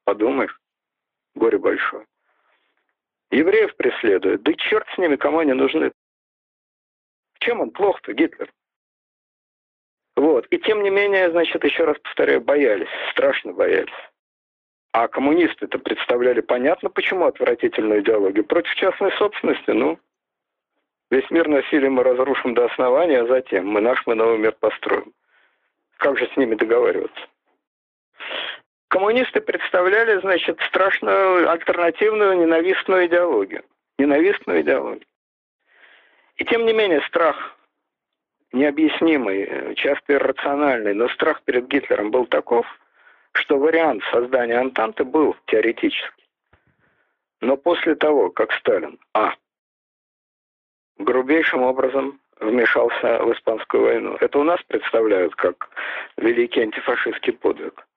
Подумаешь, 0.04 0.60
горе 1.36 1.58
большое. 1.58 2.06
Евреев 3.32 3.76
преследуют. 3.76 4.44
Да 4.44 4.54
черт 4.54 4.88
с 4.94 4.98
ними, 4.98 5.16
кому 5.16 5.40
они 5.40 5.54
нужны? 5.54 5.92
Чем 7.40 7.62
он 7.62 7.72
плох-то, 7.72 8.14
Гитлер? 8.14 8.52
Вот. 10.16 10.48
И 10.50 10.58
тем 10.60 10.84
не 10.84 10.90
менее, 10.90 11.32
значит, 11.32 11.64
еще 11.64 11.86
раз 11.86 11.98
повторяю, 12.00 12.42
боялись, 12.42 12.88
страшно 13.12 13.54
боялись. 13.54 13.92
А 14.98 15.08
коммунисты-то 15.08 15.78
представляли 15.78 16.42
понятно, 16.42 16.90
почему 16.90 17.28
отвратительную 17.28 18.02
идеологию. 18.02 18.44
Против 18.44 18.74
частной 18.74 19.12
собственности, 19.12 19.70
ну, 19.70 20.00
весь 21.12 21.30
мир 21.30 21.48
насилием 21.48 21.94
мы 21.94 22.04
разрушим 22.04 22.56
до 22.56 22.66
основания, 22.66 23.22
а 23.22 23.28
затем 23.28 23.68
мы 23.68 23.80
наш, 23.80 24.02
мы 24.08 24.16
новый 24.16 24.40
мир 24.40 24.54
построим. 24.60 25.14
Как 25.98 26.18
же 26.18 26.28
с 26.34 26.36
ними 26.36 26.56
договариваться? 26.56 27.28
Коммунисты 28.88 29.40
представляли, 29.40 30.20
значит, 30.22 30.60
страшную 30.62 31.48
альтернативную 31.48 32.36
ненавистную 32.36 33.06
идеологию. 33.06 33.64
Ненавистную 34.00 34.62
идеологию. 34.62 35.06
И 36.38 36.44
тем 36.44 36.66
не 36.66 36.74
менее 36.74 37.02
страх 37.02 37.56
необъяснимый, 38.52 39.76
часто 39.76 40.14
иррациональный, 40.14 40.96
но 40.96 41.08
страх 41.10 41.44
перед 41.44 41.68
Гитлером 41.68 42.10
был 42.10 42.26
таков, 42.26 42.66
что 43.38 43.58
вариант 43.58 44.04
создания 44.12 44.58
Антанты 44.58 45.04
был 45.04 45.36
теоретический. 45.48 46.26
Но 47.42 47.56
после 47.56 47.96
того, 47.96 48.30
как 48.32 48.52
Сталин, 48.54 49.00
а, 49.14 49.34
грубейшим 50.98 51.62
образом 51.62 52.20
вмешался 52.40 53.24
в 53.24 53.32
Испанскую 53.34 53.84
войну, 53.84 54.18
это 54.20 54.40
у 54.40 54.44
нас 54.44 54.60
представляют 54.68 55.36
как 55.36 55.70
великий 56.18 56.62
антифашистский 56.62 57.34
подвиг. 57.34 57.88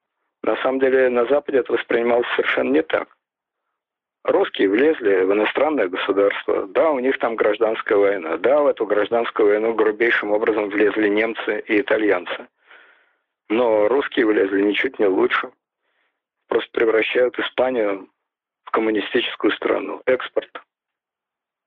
На 0.43 0.57
самом 0.57 0.81
деле 0.81 1.09
на 1.09 1.27
Западе 1.27 1.59
это 1.59 1.73
воспринималось 1.73 2.29
совершенно 2.37 2.71
не 2.71 2.83
так. 2.83 3.09
Русские 4.25 4.69
влезли 4.69 5.25
в 5.25 5.33
иностранное 5.33 5.89
государство. 5.89 6.67
Да, 6.67 6.91
у 6.91 6.99
них 6.99 7.19
там 7.19 7.37
гражданская 7.37 7.97
война. 7.97 8.37
Да, 8.37 8.61
в 8.61 8.67
эту 8.67 8.85
гражданскую 8.85 9.49
войну 9.49 9.75
грубейшим 9.75 10.33
образом 10.33 10.69
влезли 10.69 11.09
немцы 11.09 11.65
и 11.67 11.81
итальянцы. 11.81 12.49
Но 13.51 13.89
русские 13.89 14.27
влезли 14.27 14.63
ничуть 14.63 15.01
не 15.01 15.07
лучше. 15.07 15.51
Просто 16.47 16.71
превращают 16.71 17.37
Испанию 17.39 18.09
в 18.63 18.71
коммунистическую 18.71 19.53
страну. 19.53 20.01
Экспорт 20.07 20.63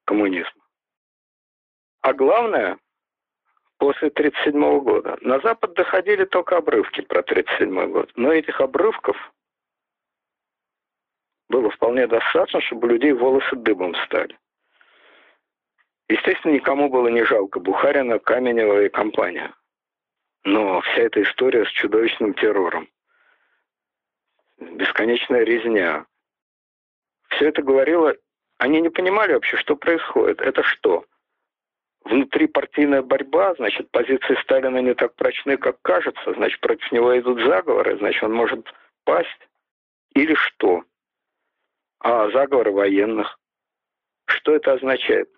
коммунизма. 0.06 0.64
А 2.02 2.14
главное, 2.14 2.78
после 3.78 4.08
1937 4.08 4.80
года 4.80 5.18
на 5.22 5.40
Запад 5.42 5.74
доходили 5.74 6.24
только 6.24 6.56
обрывки 6.58 7.02
про 7.02 7.20
1937 7.20 7.92
год. 7.92 8.12
Но 8.16 8.32
этих 8.32 8.62
обрывков 8.62 9.18
было 11.50 11.70
вполне 11.70 12.08
достаточно, 12.08 12.62
чтобы 12.62 12.88
у 12.88 12.92
людей 12.92 13.12
волосы 13.12 13.58
дыбом 13.58 13.94
стали. 14.06 14.38
Естественно, 16.08 16.54
никому 16.54 16.90
было 16.90 17.10
не 17.10 17.26
жалко 17.26 17.60
Бухарина, 17.60 18.20
Каменева 18.20 18.84
и 18.84 18.90
компания. 18.90 19.54
Но 20.46 20.82
вся 20.82 21.04
эта 21.04 21.22
история 21.22 21.66
с 21.66 21.70
чудовищным 21.70 22.34
террором, 22.34 22.90
бесконечная 24.60 25.44
резня, 25.44 26.06
все 27.30 27.48
это 27.50 27.62
говорило, 27.62 28.16
они 28.58 28.82
не 28.82 28.90
понимали 28.90 29.34
вообще, 29.34 29.58
что 29.58 29.76
происходит. 29.76 30.42
Это 30.42 30.64
что? 30.64 31.06
Внутрипартийная 32.04 33.02
борьба, 33.02 33.56
значит, 33.56 33.90
позиции 33.92 34.38
Сталина 34.44 34.80
не 34.80 34.94
так 34.94 35.16
прочны, 35.16 35.58
как 35.58 35.82
кажется, 35.82 36.34
значит, 36.34 36.60
против 36.60 36.92
него 36.92 37.18
идут 37.18 37.40
заговоры, 37.42 37.98
значит, 37.98 38.22
он 38.24 38.34
может 38.34 38.74
пасть. 39.06 39.30
Или 40.14 40.36
что? 40.36 40.84
А 42.00 42.30
заговоры 42.32 42.72
военных. 42.72 43.40
Что 44.26 44.54
это 44.54 44.74
означает? 44.74 45.30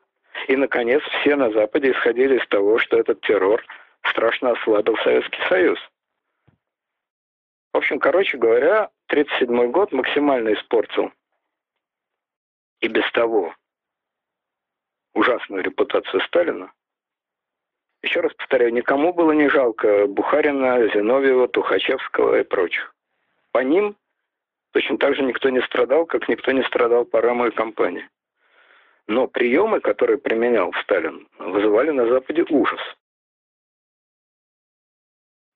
И, 0.48 0.56
наконец, 0.56 1.04
все 1.04 1.36
на 1.36 1.52
Западе 1.52 1.92
исходили 1.92 2.40
из 2.40 2.48
того, 2.48 2.80
что 2.80 2.98
этот 2.98 3.22
террор 3.22 3.64
страшно 4.10 4.52
ослабил 4.52 4.98
Советский 4.98 5.42
Союз. 5.48 5.80
В 7.74 7.78
общем, 7.78 8.00
короче 8.00 8.38
говоря, 8.38 8.90
1937 9.08 9.72
год 9.72 9.92
максимально 9.92 10.54
испортил 10.54 11.12
и 12.80 12.88
без 12.88 13.10
того 13.12 13.54
ужасную 15.14 15.64
репутацию 15.64 16.22
Сталина. 16.22 16.72
Еще 18.02 18.20
раз 18.20 18.34
повторяю, 18.34 18.72
никому 18.72 19.14
было 19.14 19.32
не 19.32 19.50
жалко 19.50 20.06
Бухарина, 20.08 20.88
Зиновьева, 20.94 21.48
Тухачевского 21.48 22.40
и 22.40 22.44
прочих. 22.44 22.94
По 23.52 23.60
ним 23.60 23.96
точно 24.74 24.98
так 24.98 25.16
же 25.16 25.24
никто 25.24 25.50
не 25.50 25.62
страдал, 25.62 26.06
как 26.06 26.30
никто 26.30 26.52
не 26.52 26.64
страдал 26.64 27.06
по 27.06 27.22
раму 27.22 27.48
и 27.48 27.52
компании. 27.52 28.08
Но 29.08 29.28
приемы, 29.28 29.80
которые 29.80 30.18
применял 30.18 30.72
Сталин, 30.84 31.28
вызывали 31.40 31.92
на 31.92 32.08
Западе 32.08 32.46
ужас. 32.50 32.82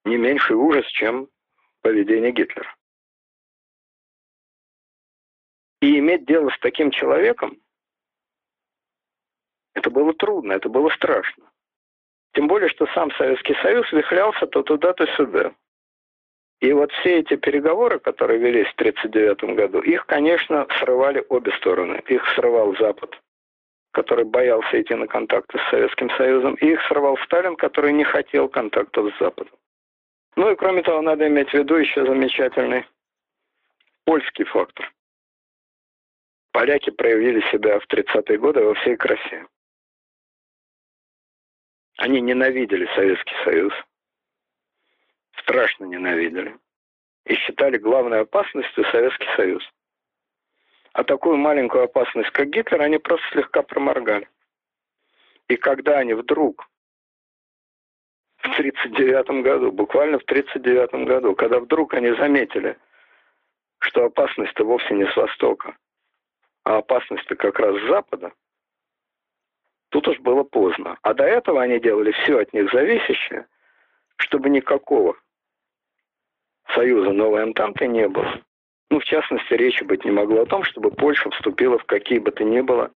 Не 0.10 0.18
меньший 0.18 0.56
ужас, 0.56 0.88
чем 0.88 1.28
поведение 1.84 2.32
Гитлера. 2.32 2.76
И 5.82 6.00
иметь 6.00 6.26
дело 6.26 6.50
с 6.50 6.58
таким 6.62 6.90
человеком, 6.90 7.62
это 9.76 9.92
было 9.92 10.12
трудно, 10.16 10.54
это 10.54 10.68
было 10.68 10.90
страшно. 10.90 11.52
Тем 12.34 12.48
более, 12.48 12.70
что 12.70 12.88
сам 12.88 13.12
Советский 13.12 13.54
Союз 13.62 13.92
вихлялся 13.92 14.48
то 14.48 14.64
туда, 14.64 14.94
то 14.94 15.06
сюда. 15.16 15.54
И 16.60 16.74
вот 16.74 16.92
все 16.92 17.20
эти 17.20 17.36
переговоры, 17.36 18.00
которые 18.00 18.40
велись 18.40 18.68
в 18.70 18.80
1939 18.82 19.56
году, 19.56 19.80
их, 19.80 20.08
конечно, 20.08 20.66
срывали 20.80 21.24
обе 21.30 21.52
стороны. 21.58 22.02
Их 22.08 22.28
срывал 22.34 22.76
Запад, 22.78 23.16
который 23.92 24.26
боялся 24.26 24.82
идти 24.82 24.96
на 24.96 25.06
контакты 25.06 25.60
с 25.60 25.70
Советским 25.70 26.10
Союзом, 26.18 26.56
и 26.56 26.72
их 26.72 26.82
срывал 26.88 27.16
Сталин, 27.26 27.56
который 27.56 27.94
не 27.94 28.06
хотел 28.06 28.50
контактов 28.50 29.14
с 29.14 29.20
Западом. 29.20 29.54
Ну 30.36 30.52
и 30.52 30.56
кроме 30.56 30.84
того, 30.84 31.02
надо 31.02 31.28
иметь 31.28 31.50
в 31.50 31.54
виду 31.54 31.76
еще 31.76 32.06
замечательный 32.06 32.86
польский 34.06 34.46
фактор. 34.46 34.92
Поляки 36.52 36.90
проявили 36.90 37.42
себя 37.52 37.80
в 37.80 37.88
30-е 37.88 38.38
годы 38.38 38.64
во 38.64 38.74
всей 38.76 38.96
красе. 38.96 39.46
Они 41.98 42.22
ненавидели 42.22 42.88
Советский 42.96 43.36
Союз. 43.44 43.74
Страшно 45.38 45.86
ненавидели. 45.86 46.58
И 47.26 47.36
считали 47.36 47.78
главной 47.78 48.22
опасностью 48.22 48.86
Советский 48.86 49.28
Союз. 49.36 49.64
А 50.94 51.04
такую 51.04 51.38
маленькую 51.38 51.84
опасность, 51.84 52.32
как 52.32 52.50
Гитлер, 52.50 52.82
они 52.82 52.98
просто 52.98 53.26
слегка 53.32 53.62
проморгали. 53.62 54.28
И 55.50 55.56
когда 55.56 56.00
они 56.00 56.14
вдруг 56.14 56.68
в 58.40 58.48
1939 58.48 59.44
году, 59.44 59.72
буквально 59.72 60.20
в 60.20 60.24
1939 60.24 61.08
году, 61.08 61.36
когда 61.36 61.60
вдруг 61.60 61.94
они 61.94 62.12
заметили, 62.14 62.78
что 63.80 64.06
опасность-то 64.06 64.66
вовсе 64.66 64.94
не 64.94 65.06
с 65.06 65.16
Востока, 65.16 65.76
а 66.64 66.78
опасность-то 66.78 67.36
как 67.36 67.60
раз 67.60 67.76
с 67.76 67.88
Запада, 67.88 68.32
Тут 69.90 70.08
уж 70.08 70.20
было 70.20 70.44
поздно. 70.44 70.98
А 71.02 71.14
до 71.14 71.24
этого 71.24 71.62
они 71.62 71.80
делали 71.80 72.12
все 72.12 72.40
от 72.40 72.54
них 72.54 72.72
зависящее, 72.72 73.48
чтобы 74.18 74.50
никакого 74.50 75.16
союза 76.74 77.12
новой 77.12 77.44
Антанты 77.44 77.88
не 77.88 78.08
было. 78.08 78.42
Ну, 78.92 79.00
в 79.00 79.04
частности, 79.04 79.54
речи 79.54 79.84
быть 79.84 80.06
не 80.06 80.12
могло 80.12 80.42
о 80.42 80.46
том, 80.46 80.64
чтобы 80.64 80.92
Польша 80.92 81.30
вступила 81.32 81.78
в 81.78 81.86
какие 81.86 82.20
бы 82.20 82.32
то 82.32 82.44
ни 82.44 82.62
было 82.62 82.92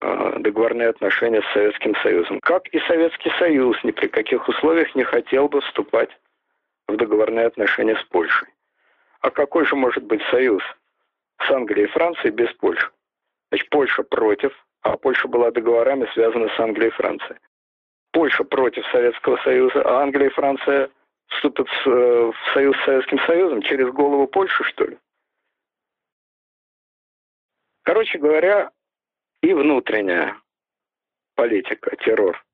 договорные 0.00 0.88
отношения 0.88 1.42
с 1.42 1.52
Советским 1.52 1.94
Союзом. 1.96 2.40
Как 2.40 2.66
и 2.68 2.80
Советский 2.80 3.30
Союз 3.38 3.76
ни 3.84 3.90
при 3.90 4.08
каких 4.08 4.48
условиях 4.48 4.94
не 4.94 5.04
хотел 5.04 5.48
бы 5.48 5.60
вступать 5.60 6.10
в 6.88 6.96
договорные 6.96 7.46
отношения 7.46 7.96
с 7.96 8.02
Польшей. 8.04 8.48
А 9.20 9.30
какой 9.30 9.66
же 9.66 9.76
может 9.76 10.04
быть 10.04 10.22
союз 10.30 10.62
с 11.46 11.50
Англией 11.50 11.86
и 11.86 11.90
Францией 11.90 12.30
без 12.30 12.52
Польши? 12.54 12.90
Значит, 13.50 13.68
Польша 13.68 14.02
против, 14.02 14.52
а 14.82 14.96
Польша 14.96 15.28
была 15.28 15.50
договорами 15.50 16.08
связана 16.14 16.48
с 16.48 16.58
Англией 16.58 16.88
и 16.88 16.94
Францией. 16.94 17.38
Польша 18.12 18.44
против 18.44 18.86
Советского 18.88 19.36
Союза, 19.38 19.82
а 19.82 20.02
Англия 20.02 20.28
и 20.28 20.32
Франция 20.32 20.90
вступят 21.28 21.68
э, 21.86 21.90
в 21.90 22.34
союз 22.54 22.76
с 22.76 22.84
Советским 22.84 23.18
Союзом 23.20 23.62
через 23.62 23.88
голову 23.90 24.26
Польши, 24.26 24.64
что 24.64 24.84
ли? 24.84 24.98
Короче 27.82 28.18
говоря, 28.18 28.70
и 29.42 29.52
внутренняя 29.52 30.40
политика, 31.34 31.96
террор, 31.96 32.44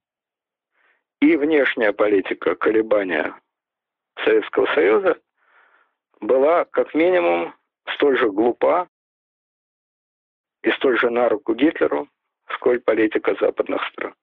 и 1.20 1.36
внешняя 1.36 1.92
политика, 1.92 2.54
колебания 2.54 3.34
Советского 4.24 4.66
Союза 4.74 5.20
была 6.20 6.64
как 6.66 6.94
минимум 6.94 7.54
столь 7.94 8.18
же 8.18 8.30
глупа 8.30 8.88
и 10.62 10.70
столь 10.72 10.98
же 10.98 11.10
на 11.10 11.28
руку 11.28 11.54
Гитлеру, 11.54 12.08
сколь 12.54 12.80
политика 12.80 13.36
западных 13.40 13.84
стран. 13.88 14.14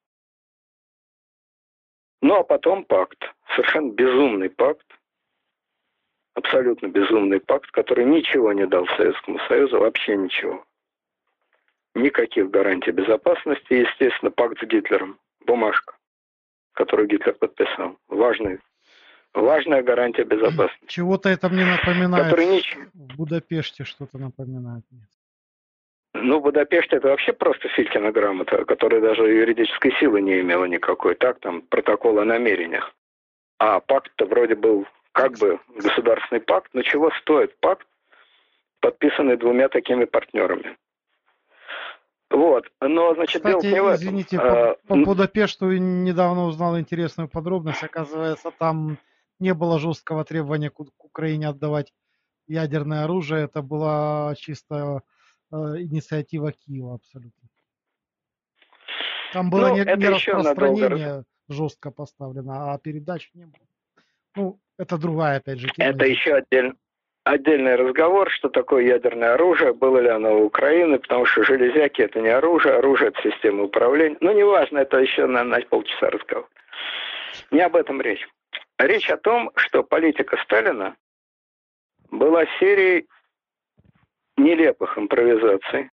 Ну 2.22 2.36
а 2.36 2.44
потом 2.44 2.86
пакт, 2.86 3.20
совершенно 3.56 3.92
безумный 3.92 4.50
пакт, 4.50 4.88
абсолютно 6.36 6.88
безумный 6.88 7.40
пакт, 7.40 7.70
который 7.72 8.06
ничего 8.06 8.54
не 8.54 8.66
дал 8.66 8.88
Советскому 8.96 9.40
Союзу, 9.48 9.80
вообще 9.80 10.16
ничего. 10.16 10.66
Никаких 11.96 12.50
гарантий 12.50 12.92
безопасности, 12.92 13.74
естественно, 13.74 14.32
пакт 14.32 14.60
с 14.60 14.66
Гитлером, 14.66 15.20
бумажка, 15.46 15.96
которую 16.74 17.08
Гитлер 17.08 17.36
подписал. 17.36 17.98
Важный, 18.08 18.60
важная 19.34 19.84
гарантия 19.84 20.24
безопасности. 20.24 20.86
Чего-то 20.88 21.30
это 21.30 21.50
мне 21.50 21.66
напоминает. 21.66 22.26
Который 22.26 22.48
ничего. 22.48 22.84
В 22.94 23.18
Будапеште 23.18 23.84
что-то 23.84 24.18
напоминает. 24.18 24.84
Ну, 26.16 26.40
Будапешт 26.40 26.94
это 26.94 27.10
вообще 27.10 27.34
просто 27.34 27.68
Филькина 27.70 28.12
грамота, 28.12 28.66
которая 28.66 29.02
даже 29.02 29.24
юридической 29.24 29.92
силы 30.00 30.22
не 30.22 30.40
имела 30.40 30.66
никакой. 30.66 31.16
Так, 31.16 31.40
там 31.40 31.62
протокол 31.62 32.20
о 32.20 32.26
намерениях. 32.26 32.94
А 33.60 33.80
пакт-то 33.80 34.26
вроде 34.26 34.56
был 34.56 34.88
как 35.12 35.38
бы 35.38 35.60
государственный 35.76 36.42
пакт, 36.42 36.70
но 36.74 36.82
чего 36.82 37.12
стоит 37.22 37.56
пакт, 37.60 37.88
подписанный 38.80 39.38
двумя 39.38 39.70
такими 39.70 40.06
партнерами? 40.06 40.76
Вот, 42.34 42.66
но, 42.82 43.14
значит, 43.14 43.44
Кстати, 43.44 43.62
дело 43.62 43.74
не 43.76 43.82
в 43.82 43.86
этом. 43.86 43.96
извините, 43.96 44.38
а, 44.40 44.74
по, 44.88 44.96
по 44.96 44.96
Будапешту 44.96 45.72
недавно 45.72 46.46
узнал 46.46 46.80
интересную 46.80 47.30
подробность. 47.30 47.84
Оказывается, 47.84 48.50
там 48.58 48.98
не 49.38 49.54
было 49.54 49.78
жесткого 49.78 50.26
требования 50.26 50.72
к, 50.72 50.78
к 50.78 51.06
Украине 51.06 51.50
отдавать 51.50 51.94
ядерное 52.48 53.04
оружие. 53.04 53.44
Это 53.44 53.62
была 53.62 54.34
чисто 54.36 55.04
э, 55.52 55.56
инициатива 55.56 56.52
Киева 56.52 56.96
абсолютно. 56.96 57.50
Там 59.32 59.52
было 59.52 59.68
ну, 59.70 59.76
не, 59.76 59.84
не 59.84 60.10
распространение 60.10 61.08
надолго... 61.08 61.26
жестко 61.50 61.92
поставлено, 61.92 62.74
а 62.74 62.80
передач 62.80 63.30
не 63.36 63.46
было. 63.46 63.68
Ну, 64.36 64.60
это 64.80 64.98
другая, 64.98 65.38
опять 65.38 65.60
же, 65.60 65.68
тема. 65.68 65.90
Это 65.92 66.06
еще 66.08 66.34
отдельно, 66.34 66.74
отдельный 67.24 67.76
разговор, 67.76 68.30
что 68.32 68.50
такое 68.50 68.84
ядерное 68.84 69.34
оружие, 69.34 69.74
было 69.74 70.00
ли 70.00 70.10
оно 70.10 70.40
у 70.40 70.46
Украины, 70.46 71.00
потому 71.00 71.26
что 71.26 71.44
железяки 71.44 72.02
это 72.02 72.20
не 72.20 72.30
оружие, 72.30 72.76
оружие 72.76 73.10
это 73.10 73.22
система 73.22 73.64
управления. 73.64 74.18
Ну, 74.20 74.32
неважно, 74.32 74.80
это 74.80 74.98
еще 74.98 75.26
на, 75.26 75.44
на 75.44 75.62
полчаса 75.62 76.10
разговор. 76.10 76.50
Не 77.52 77.62
об 77.62 77.76
этом 77.76 78.02
речь. 78.02 78.28
Речь 78.78 79.10
о 79.10 79.18
том, 79.18 79.52
что 79.56 79.84
политика 79.84 80.38
Сталина 80.44 80.96
была 82.12 82.46
серией 82.60 83.08
нелепых 84.36 84.98
импровизаций, 84.98 85.90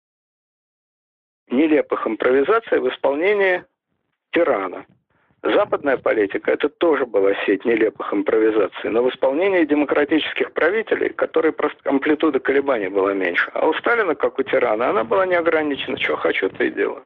нелепых 1.47 2.07
импровизаций 2.07 2.80
в 2.80 2.89
исполнении 2.89 3.65
тирана– 4.32 4.86
Западная 5.44 5.98
политика– 5.98 6.52
это 6.54 6.68
тоже 6.68 7.06
была 7.06 7.34
сеть 7.46 7.64
нелепых 7.64 8.12
импровизаций, 8.12 8.90
но 8.90 9.04
в 9.04 9.10
исполнении 9.10 9.66
демократических 9.66 10.52
правителей, 10.54 11.10
которые 11.10 11.52
просто 11.52 11.78
амплитуда 11.88 12.40
колебаний 12.40 12.88
была 12.88 13.14
меньше. 13.14 13.52
А 13.54 13.68
у 13.68 13.74
Сталина, 13.76 14.16
как 14.16 14.40
у 14.40 14.44
тирана, 14.44 14.90
она 14.90 15.04
была 15.04 15.26
неограничена. 15.28 15.98
Что 15.98 16.16
хочу, 16.16 16.50
то 16.50 16.64
и 16.64 16.72
делаю. 16.72 17.04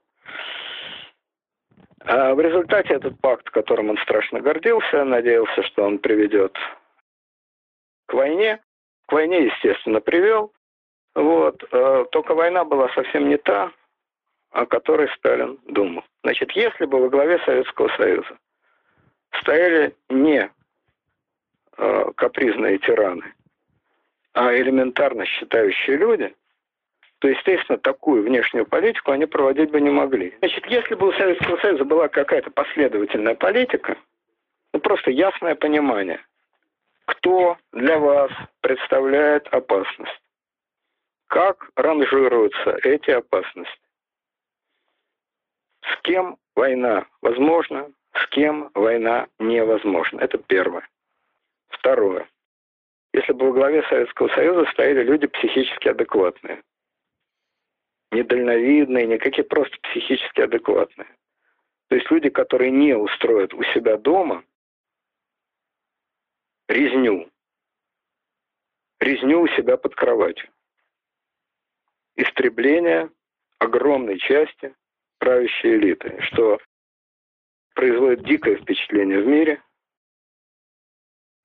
А 2.05 2.33
в 2.33 2.39
результате 2.39 2.93
этот 2.93 3.19
пакт, 3.19 3.49
которым 3.49 3.89
он 3.89 3.97
страшно 3.97 4.39
гордился, 4.39 5.03
надеялся, 5.03 5.61
что 5.63 5.83
он 5.83 5.99
приведет 5.99 6.57
к 8.07 8.13
войне. 8.13 8.61
К 9.07 9.11
войне, 9.11 9.45
естественно, 9.45 9.99
привел. 9.99 10.53
Вот. 11.15 11.63
Э, 11.71 12.05
только 12.11 12.33
война 12.33 12.63
была 12.63 12.87
совсем 12.95 13.27
не 13.27 13.37
та, 13.37 13.71
о 14.51 14.65
которой 14.65 15.09
Сталин 15.17 15.59
думал. 15.65 16.03
Значит, 16.23 16.51
если 16.51 16.85
бы 16.85 16.99
во 16.99 17.09
главе 17.09 17.39
Советского 17.39 17.89
Союза 17.97 18.37
стояли 19.39 19.95
не 20.09 20.51
э, 21.77 22.11
капризные 22.15 22.77
тираны, 22.79 23.33
а 24.33 24.53
элементарно 24.53 25.25
считающие 25.25 25.97
люди, 25.97 26.35
то, 27.19 27.27
естественно, 27.27 27.77
такую 27.77 28.23
внешнюю 28.23 28.65
политику 28.65 29.11
они 29.11 29.25
проводить 29.25 29.71
бы 29.71 29.79
не 29.79 29.89
могли. 29.89 30.35
Значит, 30.39 30.65
если 30.65 30.95
бы 30.95 31.09
у 31.09 31.13
Советского 31.13 31.57
Союза 31.57 31.85
была 31.85 32.07
какая-то 32.07 32.49
последовательная 32.51 33.35
политика, 33.35 33.97
ну, 34.73 34.79
просто 34.79 35.11
ясное 35.11 35.55
понимание, 35.55 36.19
кто 37.05 37.57
для 37.71 37.99
вас 37.99 38.31
представляет 38.61 39.47
опасность, 39.49 40.21
как 41.27 41.69
ранжируются 41.75 42.77
эти 42.83 43.11
опасности, 43.11 43.79
с 45.91 46.01
кем 46.01 46.37
война 46.55 47.07
возможна, 47.21 47.91
с 48.13 48.27
кем 48.27 48.71
война 48.73 49.27
невозможна. 49.39 50.19
Это 50.19 50.37
первое. 50.37 50.87
Второе. 51.69 52.27
Если 53.13 53.33
бы 53.33 53.47
во 53.47 53.53
главе 53.53 53.83
Советского 53.83 54.29
Союза 54.29 54.69
стояли 54.71 55.03
люди 55.03 55.27
психически 55.27 55.89
адекватные, 55.89 56.63
недальновидные, 58.11 59.07
никакие 59.07 59.43
просто 59.43 59.77
психически 59.81 60.41
адекватные. 60.41 61.07
То 61.89 61.95
есть 61.95 62.09
люди, 62.09 62.29
которые 62.29 62.71
не 62.71 62.93
устроят 62.93 63.53
у 63.53 63.63
себя 63.63 63.97
дома 63.97 64.43
резню, 66.69 67.29
резню 68.99 69.41
у 69.41 69.47
себя 69.49 69.75
под 69.75 69.95
кроватью. 69.95 70.49
Истребление 72.15 73.09
огромной 73.59 74.19
части 74.19 74.73
правящей 75.21 75.77
элиты, 75.77 76.19
что 76.23 76.57
производит 77.75 78.25
дикое 78.25 78.57
впечатление 78.57 79.21
в 79.21 79.27
мире, 79.27 79.61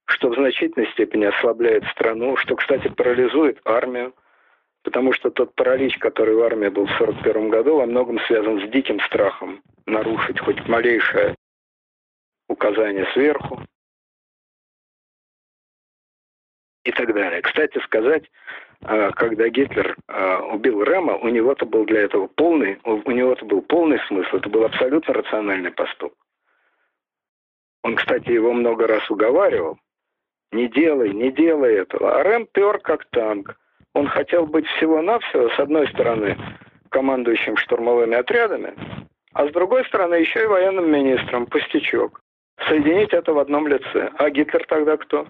что 0.06 0.30
в 0.30 0.34
значительной 0.34 0.90
степени 0.92 1.26
ослабляет 1.26 1.84
страну, 1.92 2.36
что, 2.38 2.56
кстати, 2.56 2.88
парализует 2.88 3.60
армию, 3.64 4.14
потому 4.82 5.12
что 5.12 5.30
тот 5.30 5.54
паралич, 5.54 5.98
который 5.98 6.34
в 6.34 6.42
армии 6.42 6.68
был 6.68 6.86
в 6.86 6.94
1941 6.94 7.50
году, 7.50 7.76
во 7.76 7.86
многом 7.86 8.18
связан 8.20 8.66
с 8.66 8.70
диким 8.70 8.98
страхом 9.00 9.62
нарушить 9.84 10.40
хоть 10.40 10.66
малейшее 10.66 11.34
указание 12.48 13.06
сверху 13.12 13.60
и 16.86 16.92
так 16.92 17.12
далее. 17.12 17.42
Кстати 17.42 17.78
сказать, 17.84 18.24
а, 18.82 19.10
когда 19.12 19.48
Гитлер 19.48 19.96
а, 20.08 20.40
убил 20.54 20.82
Рема, 20.82 21.16
у 21.16 21.28
него-то 21.28 21.66
был 21.66 21.84
для 21.84 22.02
этого 22.02 22.28
полный, 22.28 22.78
у 22.84 23.10
него-то 23.10 23.44
был 23.44 23.62
полный 23.62 23.98
смысл, 24.06 24.36
это 24.36 24.48
был 24.48 24.64
абсолютно 24.64 25.14
рациональный 25.14 25.72
поступок. 25.72 26.18
Он, 27.82 27.96
кстати, 27.96 28.30
его 28.30 28.52
много 28.52 28.86
раз 28.86 29.08
уговаривал. 29.10 29.78
Не 30.52 30.68
делай, 30.68 31.10
не 31.10 31.30
делай 31.30 31.74
этого. 31.74 32.18
А 32.18 32.22
Рэм 32.22 32.46
пер 32.52 32.78
как 32.78 33.04
танк. 33.10 33.56
Он 33.94 34.08
хотел 34.08 34.46
быть 34.46 34.66
всего-навсего, 34.66 35.48
с 35.50 35.58
одной 35.58 35.88
стороны, 35.88 36.36
командующим 36.90 37.56
штурмовыми 37.56 38.14
отрядами, 38.16 38.74
а 39.32 39.46
с 39.46 39.52
другой 39.52 39.84
стороны, 39.86 40.14
еще 40.14 40.44
и 40.44 40.46
военным 40.46 40.90
министром, 40.90 41.46
пустячок. 41.46 42.20
Соединить 42.68 43.12
это 43.12 43.32
в 43.32 43.38
одном 43.38 43.68
лице. 43.68 44.10
А 44.18 44.30
Гитлер 44.30 44.64
тогда 44.66 44.96
кто? 44.96 45.28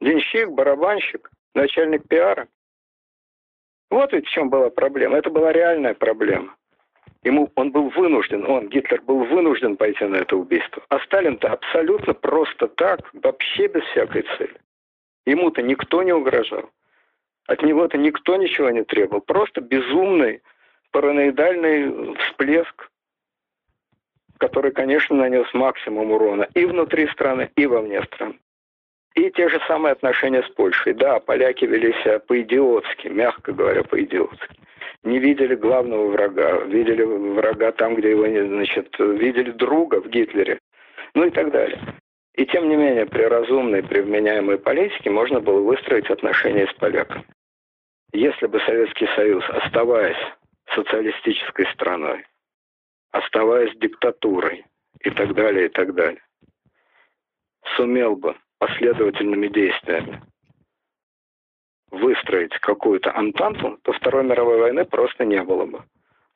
Денщик, 0.00 0.50
барабанщик 0.50 1.30
начальник 1.54 2.06
пиара. 2.08 2.48
Вот 3.90 4.12
ведь 4.12 4.26
в 4.26 4.30
чем 4.30 4.50
была 4.50 4.70
проблема. 4.70 5.16
Это 5.16 5.30
была 5.30 5.52
реальная 5.52 5.94
проблема. 5.94 6.56
Ему 7.22 7.50
он 7.54 7.70
был 7.70 7.88
вынужден, 7.88 8.44
он, 8.44 8.68
Гитлер, 8.68 9.00
был 9.00 9.24
вынужден 9.24 9.76
пойти 9.76 10.04
на 10.04 10.16
это 10.16 10.36
убийство. 10.36 10.82
А 10.90 10.98
Сталин-то 11.00 11.48
абсолютно 11.48 12.12
просто 12.12 12.68
так, 12.68 13.08
вообще 13.14 13.66
без 13.66 13.82
всякой 13.84 14.26
цели. 14.36 14.56
Ему-то 15.24 15.62
никто 15.62 16.02
не 16.02 16.12
угрожал. 16.12 16.68
От 17.46 17.62
него-то 17.62 17.96
никто 17.96 18.36
ничего 18.36 18.70
не 18.70 18.84
требовал. 18.84 19.22
Просто 19.22 19.62
безумный 19.62 20.42
параноидальный 20.90 22.14
всплеск, 22.16 22.90
который, 24.38 24.72
конечно, 24.72 25.16
нанес 25.16 25.46
максимум 25.54 26.10
урона 26.10 26.46
и 26.54 26.66
внутри 26.66 27.08
страны, 27.08 27.50
и 27.56 27.66
вовне 27.66 28.02
страны. 28.02 28.38
И 29.14 29.30
те 29.30 29.48
же 29.48 29.60
самые 29.68 29.92
отношения 29.92 30.42
с 30.42 30.50
Польшей. 30.50 30.92
Да, 30.92 31.20
поляки 31.20 31.64
вели 31.64 31.92
себя 32.02 32.18
по-идиотски, 32.18 33.08
мягко 33.08 33.52
говоря, 33.52 33.84
по-идиотски. 33.84 34.56
Не 35.04 35.18
видели 35.18 35.54
главного 35.54 36.08
врага, 36.08 36.62
видели 36.64 37.02
врага 37.02 37.72
там, 37.72 37.94
где 37.94 38.10
его 38.10 38.26
не, 38.26 38.44
значит, 38.44 38.98
видели 38.98 39.50
друга 39.52 40.00
в 40.00 40.08
Гитлере, 40.08 40.58
ну 41.14 41.26
и 41.26 41.30
так 41.30 41.52
далее. 41.52 41.80
И 42.34 42.46
тем 42.46 42.68
не 42.68 42.76
менее, 42.76 43.06
при 43.06 43.22
разумной, 43.22 43.82
при 43.84 44.00
вменяемой 44.00 44.58
политике 44.58 45.10
можно 45.10 45.40
было 45.40 45.60
выстроить 45.60 46.10
отношения 46.10 46.66
с 46.66 46.72
поляками. 46.74 47.24
Если 48.12 48.46
бы 48.46 48.58
Советский 48.60 49.06
Союз, 49.14 49.44
оставаясь 49.50 50.16
социалистической 50.74 51.66
страной, 51.74 52.24
оставаясь 53.12 53.76
диктатурой 53.78 54.64
и 55.00 55.10
так 55.10 55.34
далее, 55.34 55.66
и 55.66 55.68
так 55.68 55.94
далее, 55.94 56.22
сумел 57.76 58.16
бы 58.16 58.34
последовательными 58.64 59.48
действиями 59.48 60.22
выстроить 61.90 62.58
какую-то 62.60 63.14
антанту, 63.14 63.78
то 63.82 63.92
Второй 63.92 64.24
мировой 64.24 64.58
войны 64.58 64.84
просто 64.86 65.24
не 65.24 65.42
было 65.42 65.66
бы. 65.66 65.84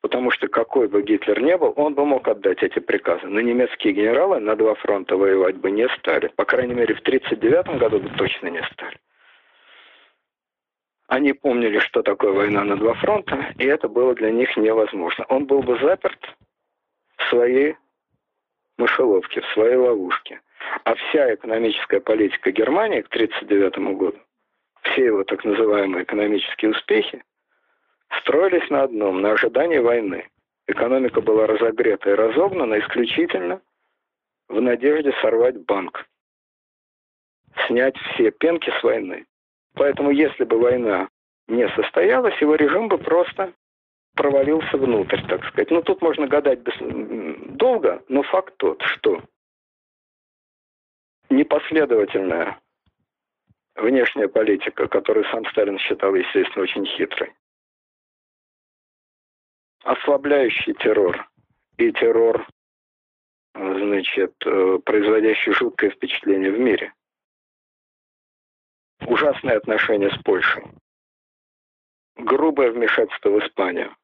Потому 0.03 0.31
что 0.31 0.47
какой 0.47 0.89
бы 0.89 1.03
Гитлер 1.03 1.41
не 1.41 1.57
был, 1.57 1.73
он 1.77 1.95
бы 1.95 2.05
мог 2.05 2.29
отдать 2.29 2.63
эти 2.63 2.79
приказы. 2.79 3.27
Но 3.27 3.41
немецкие 3.41 3.95
генералы 3.95 4.39
на 4.41 4.55
два 4.57 4.75
фронта 4.75 5.17
воевать 5.17 5.57
бы 5.57 5.71
не 5.71 5.89
стали. 5.99 6.29
По 6.37 6.45
крайней 6.45 6.75
мере, 6.75 6.95
в 6.95 7.01
1939 7.01 7.81
году 7.81 7.99
бы 7.99 8.11
точно 8.11 8.49
не 8.49 8.63
стали. 8.73 8.97
Они 11.09 11.33
помнили, 11.33 11.79
что 11.79 12.03
такое 12.03 12.33
война 12.33 12.63
на 12.63 12.77
два 12.77 12.93
фронта, 12.95 13.55
и 13.59 13.65
это 13.65 13.89
было 13.89 14.15
для 14.15 14.31
них 14.31 14.55
невозможно. 14.57 15.25
Он 15.31 15.47
был 15.47 15.63
бы 15.63 15.79
заперт 15.79 16.37
в 17.17 17.31
своей 17.31 17.77
мышеловке, 18.77 19.41
в 19.41 19.47
своей 19.55 19.77
ловушке. 19.77 20.41
А 20.85 20.95
вся 20.95 21.35
экономическая 21.35 22.01
политика 22.01 22.51
Германии 22.51 23.03
к 23.03 23.09
1939 23.09 23.97
году, 23.97 24.19
все 24.83 25.07
его 25.07 25.25
так 25.25 25.45
называемые 25.45 26.05
экономические 26.05 26.73
успехи, 26.73 27.23
строились 28.21 28.69
на 28.71 28.85
одном, 28.85 29.21
на 29.21 29.33
ожидании 29.33 29.79
войны. 29.79 30.29
Экономика 30.67 31.21
была 31.21 31.47
разогрета 31.47 32.11
и 32.11 32.15
разогнана 32.15 32.79
исключительно 32.79 33.61
в 34.49 34.61
надежде 34.61 35.13
сорвать 35.23 35.59
банк, 35.65 36.07
снять 37.67 37.97
все 37.97 38.31
пенки 38.31 38.71
с 38.79 38.83
войны. 38.83 39.27
Поэтому 39.75 40.11
если 40.11 40.45
бы 40.45 40.59
война 40.59 41.09
не 41.47 41.69
состоялась, 41.71 42.39
его 42.41 42.55
режим 42.55 42.89
бы 42.89 42.99
просто 42.99 43.53
провалился 44.15 44.77
внутрь, 44.77 45.23
так 45.29 45.45
сказать. 45.47 45.71
Ну, 45.71 45.83
тут 45.83 46.03
можно 46.03 46.27
гадать 46.27 46.61
долго, 47.57 48.03
но 48.09 48.23
факт 48.25 48.55
тот, 48.57 48.83
что 48.83 49.23
непоследовательная 51.31 52.61
внешняя 53.77 54.29
политика, 54.29 54.89
которую 54.89 55.25
сам 55.27 55.45
Сталин 55.47 55.79
считал, 55.79 56.15
естественно, 56.15 56.63
очень 56.65 56.87
хитрой, 56.87 57.33
ослабляющий 59.85 60.75
террор 60.75 61.29
и 61.77 61.93
террор, 61.93 62.47
значит, 63.55 64.35
э, 64.45 64.79
производящий 64.85 65.53
жуткое 65.53 65.91
впечатление 65.91 66.51
в 66.51 66.59
мире. 66.59 66.93
Ужасные 69.07 69.57
отношения 69.57 70.11
с 70.11 70.23
Польшей. 70.23 70.65
Грубое 72.17 72.73
вмешательство 72.73 73.31
в 73.31 73.39
Испанию. 73.39 73.95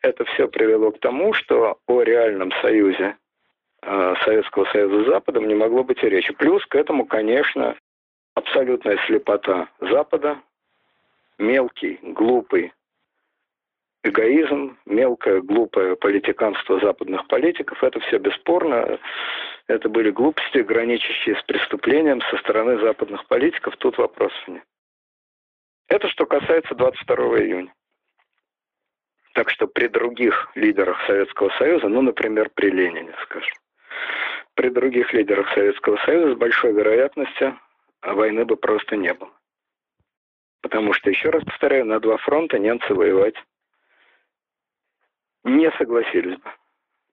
Это 0.00 0.24
все 0.24 0.48
привело 0.48 0.90
к 0.92 1.00
тому, 1.00 1.34
что 1.34 1.78
о 1.86 2.02
реальном 2.02 2.50
союзе 2.62 3.18
Советского 3.82 4.64
Союза 4.66 5.04
с 5.04 5.06
Западом 5.06 5.48
не 5.48 5.54
могло 5.54 5.84
быть 5.84 6.02
и 6.02 6.08
речи. 6.08 6.32
Плюс 6.34 6.64
к 6.66 6.74
этому, 6.74 7.06
конечно, 7.06 7.76
абсолютная 8.34 8.98
слепота 9.06 9.68
Запада, 9.80 10.40
мелкий, 11.38 11.98
глупый 12.02 12.72
эгоизм, 14.02 14.78
мелкое, 14.86 15.40
глупое 15.40 15.96
политиканство 15.96 16.80
западных 16.80 17.26
политиков, 17.26 17.82
это 17.82 18.00
все 18.00 18.18
бесспорно. 18.18 18.98
Это 19.66 19.88
были 19.88 20.10
глупости, 20.10 20.58
граничащие 20.58 21.36
с 21.36 21.42
преступлением 21.44 22.20
со 22.22 22.38
стороны 22.38 22.78
западных 22.80 23.26
политиков, 23.26 23.76
тут 23.76 23.98
вопросов 23.98 24.48
нет. 24.48 24.64
Это 25.88 26.08
что 26.08 26.26
касается 26.26 26.74
22 26.74 27.16
июня. 27.40 27.74
Так 29.34 29.50
что 29.50 29.66
при 29.66 29.86
других 29.86 30.50
лидерах 30.54 30.98
Советского 31.06 31.50
Союза, 31.58 31.88
ну, 31.88 32.02
например, 32.02 32.50
при 32.54 32.70
Ленине, 32.70 33.14
скажем, 33.24 33.52
при 34.54 34.68
других 34.68 35.12
лидерах 35.12 35.52
Советского 35.54 35.96
Союза 36.04 36.34
с 36.34 36.38
большой 36.38 36.72
вероятностью 36.72 37.58
войны 38.02 38.44
бы 38.44 38.56
просто 38.56 38.96
не 38.96 39.14
было. 39.14 39.30
Потому 40.62 40.92
что, 40.92 41.10
еще 41.10 41.30
раз 41.30 41.42
повторяю, 41.44 41.86
на 41.86 42.00
два 42.00 42.16
фронта 42.18 42.58
немцы 42.58 42.92
воевать 42.94 43.34
не 45.44 45.70
согласились 45.72 46.36
бы. 46.36 46.50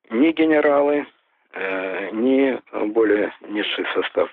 Ни 0.10 0.32
генералы, 0.32 1.08
э, 1.54 2.10
ни 2.12 2.60
более 2.88 3.34
низший 3.42 3.86
состав. 3.94 4.30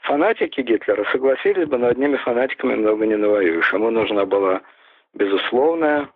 Фанатики 0.00 0.60
Гитлера 0.60 1.04
согласились 1.10 1.68
бы, 1.68 1.78
но 1.78 1.88
одними 1.88 2.16
фанатиками 2.16 2.74
много 2.74 3.06
не 3.06 3.16
навоюешь. 3.16 3.72
Ему 3.72 3.90
нужна 3.90 4.24
была 4.24 4.62
безусловная, 5.14 6.08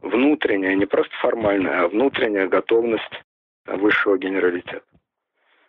внутренняя, 0.00 0.74
не 0.74 0.86
просто 0.86 1.14
формальная, 1.16 1.82
а 1.82 1.88
внутренняя 1.88 2.46
готовность 2.46 3.22
высшего 3.66 4.16
генералитета. 4.16 4.87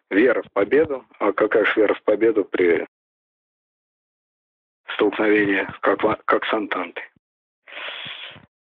Вера 0.10 0.42
в 0.42 0.52
победу. 0.52 1.06
А 1.20 1.32
какая 1.32 1.66
же 1.66 1.74
вера 1.76 1.94
в 1.94 2.04
победу 2.04 2.44
при 2.46 2.86
столкновении, 4.96 5.68
как, 5.82 6.00
как 6.26 6.46
с 6.46 6.54
Антантой? 6.54 7.04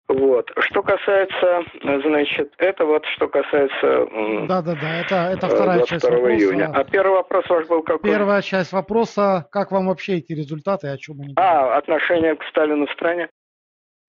Вот. 0.06 0.50
Что 0.58 0.82
касается, 0.82 1.64
значит, 1.82 2.52
это 2.58 2.84
вот 2.84 3.06
что 3.06 3.26
касается... 3.26 4.06
Да, 4.46 4.60
да, 4.60 4.74
да, 4.74 5.00
это, 5.00 5.14
это 5.32 5.48
вторая 5.48 5.82
часть 5.84 6.04
вопроса. 6.04 6.34
июня. 6.34 6.70
А 6.74 6.84
первый 6.84 7.14
вопрос 7.14 7.48
ваш 7.48 7.66
был 7.68 7.82
какой? 7.82 8.10
Первая 8.10 8.42
часть 8.42 8.72
вопроса, 8.72 9.48
как 9.50 9.72
вам 9.72 9.86
вообще 9.86 10.16
эти 10.16 10.32
результаты, 10.32 10.88
о 10.88 10.98
чем 10.98 11.20
они 11.20 11.32
говорят? 11.32 11.54
А, 11.54 11.76
отношение 11.78 12.36
к 12.36 12.44
Сталину 12.44 12.86
в 12.86 12.92
стране? 12.92 13.30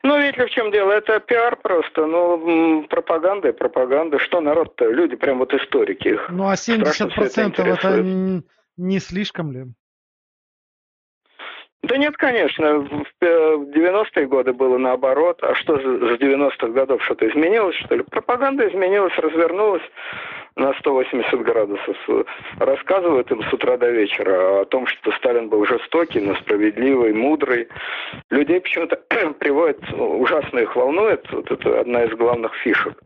Ну, 0.05 0.19
видите 0.19 0.45
в 0.45 0.49
чем 0.51 0.71
дело? 0.71 0.91
Это 0.91 1.19
пиар 1.19 1.55
просто, 1.55 2.05
ну, 2.05 2.85
пропаганда 2.87 3.49
и 3.49 3.51
пропаганда. 3.51 4.19
Что 4.19 4.39
народ-то? 4.39 4.87
Люди 4.87 5.15
прям 5.15 5.39
вот 5.39 5.51
историки. 5.51 6.19
Ну, 6.29 6.47
а 6.47 6.53
70% 6.53 7.53
это, 7.59 7.63
это 7.63 8.43
не 8.77 8.99
слишком 8.99 9.51
ли? 9.51 9.65
Да 11.85 11.97
нет, 11.97 12.17
конечно. 12.17 12.79
В 12.79 13.05
90-е 13.21 14.25
годы 14.25 14.53
было 14.53 14.79
наоборот. 14.79 15.37
А 15.43 15.53
что 15.53 15.77
с 15.77 15.83
90-х 16.19 16.69
годов 16.69 17.03
что-то 17.03 17.29
изменилось, 17.29 17.75
что 17.75 17.95
ли? 17.95 18.03
Пропаганда 18.03 18.67
изменилась, 18.67 19.13
развернулась 19.17 19.83
на 20.55 20.73
180 20.79 21.41
градусов. 21.43 21.95
Рассказывают 22.57 23.29
им 23.29 23.43
с 23.43 23.53
утра 23.53 23.77
до 23.77 23.91
вечера 23.91 24.61
о 24.61 24.65
том, 24.65 24.87
что 24.87 25.11
Сталин 25.11 25.49
был 25.49 25.63
жестокий, 25.65 26.21
но 26.21 26.33
справедливый, 26.37 27.13
мудрый. 27.13 27.67
Людей 28.31 28.61
почему-то 28.61 28.95
приводят, 29.39 29.79
ужасно 29.93 30.59
их 30.59 30.75
волнует, 30.75 31.31
вот 31.31 31.51
это 31.51 31.81
одна 31.81 32.05
из 32.05 32.17
главных 32.17 32.55
фишек, 32.55 32.97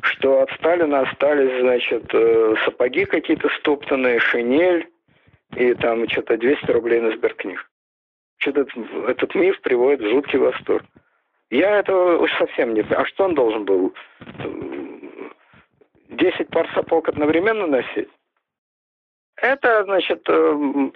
что 0.00 0.40
от 0.40 0.50
Сталина 0.52 1.00
остались, 1.00 1.60
значит, 1.60 2.04
э, 2.14 2.54
сапоги 2.64 3.04
какие-то 3.04 3.50
стоптанные, 3.58 4.20
шинель, 4.20 4.88
и 5.54 5.74
там 5.74 6.08
что-то 6.08 6.38
200 6.38 6.70
рублей 6.70 7.00
на 7.00 7.10
сберкниж 7.10 7.66
этот, 8.44 8.68
этот 9.08 9.34
миф 9.34 9.60
приводит 9.60 10.00
в 10.00 10.10
жуткий 10.10 10.38
восторг. 10.38 10.84
Я 11.50 11.78
этого 11.78 12.18
уж 12.18 12.32
совсем 12.38 12.74
не... 12.74 12.80
А 12.80 13.04
что 13.06 13.24
он 13.24 13.34
должен 13.34 13.64
был? 13.64 13.94
Десять 16.08 16.48
пар 16.48 16.68
сапог 16.74 17.08
одновременно 17.08 17.66
носить? 17.66 18.08
Это, 19.36 19.84
значит, 19.84 20.22
э, 20.28 20.90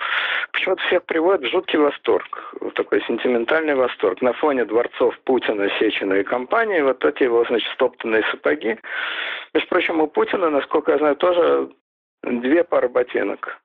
почему-то 0.53 0.83
всех 0.85 1.05
приводит 1.05 1.43
в 1.43 1.51
жуткий 1.53 1.79
восторг, 1.79 2.55
в 2.61 2.71
такой 2.71 3.03
сентиментальный 3.03 3.75
восторг. 3.75 4.23
На 4.23 4.33
фоне 4.33 4.65
дворцов 4.65 5.19
Путина, 5.25 5.69
Сечина 5.79 6.15
и 6.15 6.25
компании 6.25 6.81
вот 6.81 7.05
эти 7.05 7.25
его, 7.25 7.45
значит, 7.45 7.71
стоптанные 7.75 8.25
сапоги. 8.31 8.79
Между 9.53 9.69
прочим, 9.69 10.01
у 10.01 10.07
Путина, 10.07 10.49
насколько 10.49 10.93
я 10.93 10.99
знаю, 10.99 11.17
тоже 11.17 11.71
две 12.23 12.65
пары 12.65 12.89
ботинок. 12.89 13.61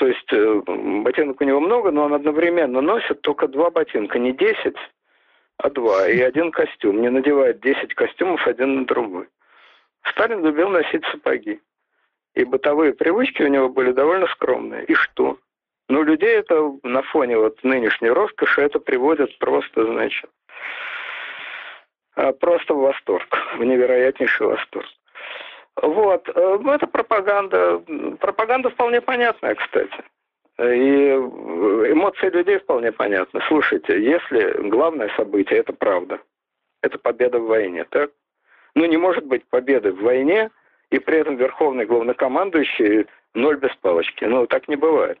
То 0.00 0.06
есть 0.06 0.32
э, 0.32 0.62
ботинок 1.02 1.42
у 1.42 1.44
него 1.44 1.60
много, 1.60 1.90
но 1.90 2.04
он 2.04 2.14
одновременно 2.14 2.80
носит 2.80 3.20
только 3.20 3.46
два 3.46 3.68
ботинка, 3.68 4.18
не 4.18 4.32
десять, 4.32 4.78
а 5.58 5.68
два. 5.68 6.08
И 6.08 6.18
один 6.22 6.50
костюм. 6.52 7.02
Не 7.02 7.10
надевает 7.10 7.60
десять 7.60 7.92
костюмов 7.92 8.46
один 8.46 8.76
на 8.76 8.86
другой. 8.86 9.28
Сталин 10.10 10.42
любил 10.42 10.70
носить 10.70 11.04
сапоги. 11.12 11.60
И 12.34 12.44
бытовые 12.44 12.94
привычки 12.94 13.42
у 13.42 13.48
него 13.48 13.68
были 13.68 13.92
довольно 13.92 14.26
скромные. 14.28 14.86
И 14.86 14.94
что? 14.94 15.36
Ну, 15.90 16.02
людей 16.02 16.34
это 16.34 16.72
на 16.82 17.02
фоне 17.02 17.36
вот 17.36 17.62
нынешней 17.62 18.08
роскоши 18.08 18.62
это 18.62 18.80
приводит 18.80 19.38
просто, 19.38 19.84
значит, 19.84 20.30
а, 22.16 22.32
просто 22.32 22.72
в 22.72 22.78
восторг, 22.78 23.28
в 23.58 23.62
невероятнейший 23.62 24.46
восторг. 24.46 24.88
Вот. 25.82 26.28
Э, 26.28 26.58
ну, 26.60 26.72
это 26.72 26.86
пропаганда. 26.86 27.82
Пропаганда 28.20 28.70
вполне 28.70 29.00
понятная, 29.00 29.54
кстати. 29.54 30.04
И 30.58 31.12
эмоции 31.12 32.28
людей 32.28 32.58
вполне 32.58 32.92
понятны. 32.92 33.40
Слушайте, 33.48 34.02
если 34.02 34.68
главное 34.68 35.10
событие– 35.16 35.58
это 35.60 35.72
правда, 35.72 36.20
это 36.82 36.98
победа 36.98 37.38
в 37.38 37.46
войне, 37.46 37.84
так? 37.84 38.10
Ну, 38.74 38.84
не 38.84 38.98
может 38.98 39.24
быть 39.24 39.44
победы 39.46 39.92
в 39.92 40.02
войне, 40.02 40.50
и 40.90 40.98
при 40.98 41.18
этом 41.18 41.36
верховный 41.36 41.86
главнокомандующий 41.86 43.06
ноль 43.32 43.56
без 43.56 43.74
палочки. 43.76 44.24
Ну, 44.24 44.46
так 44.46 44.68
не 44.68 44.76
бывает. 44.76 45.18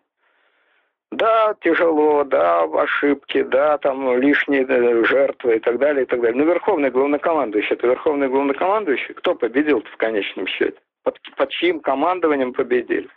Да, 1.10 1.54
тяжело, 1.60 2.22
да, 2.22 2.62
ошибки, 2.62 3.42
да, 3.42 3.78
там 3.78 4.16
лишние 4.18 4.64
э, 4.64 5.04
жертвы 5.04 5.56
и 5.56 5.58
так 5.58 5.78
далее, 5.78 6.04
и 6.04 6.06
так 6.06 6.20
далее. 6.20 6.38
Но 6.38 6.44
верховный 6.44 6.90
главнокомандующий, 6.90 7.74
это 7.74 7.88
верховный 7.88 8.28
главнокомандующий, 8.28 9.14
кто 9.14 9.34
победил 9.34 9.82
в 9.82 9.96
конечном 9.96 10.46
счете? 10.46 10.78
Под, 11.02 11.18
под 11.36 11.50
чьим 11.50 11.80
командованием 11.80 12.52
победили? 12.52 13.08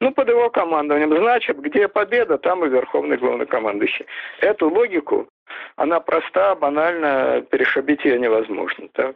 Ну, 0.00 0.12
под 0.12 0.28
его 0.28 0.50
командованием. 0.50 1.16
Значит, 1.16 1.58
где 1.60 1.86
победа, 1.86 2.36
там 2.36 2.64
и 2.64 2.68
верховный 2.68 3.16
главнокомандующий. 3.16 4.06
Эту 4.40 4.68
логику, 4.68 5.28
она 5.76 6.00
проста, 6.00 6.56
банальна, 6.56 7.42
перешибить 7.42 8.04
ее 8.04 8.18
невозможно. 8.18 8.88
Так? 8.92 9.14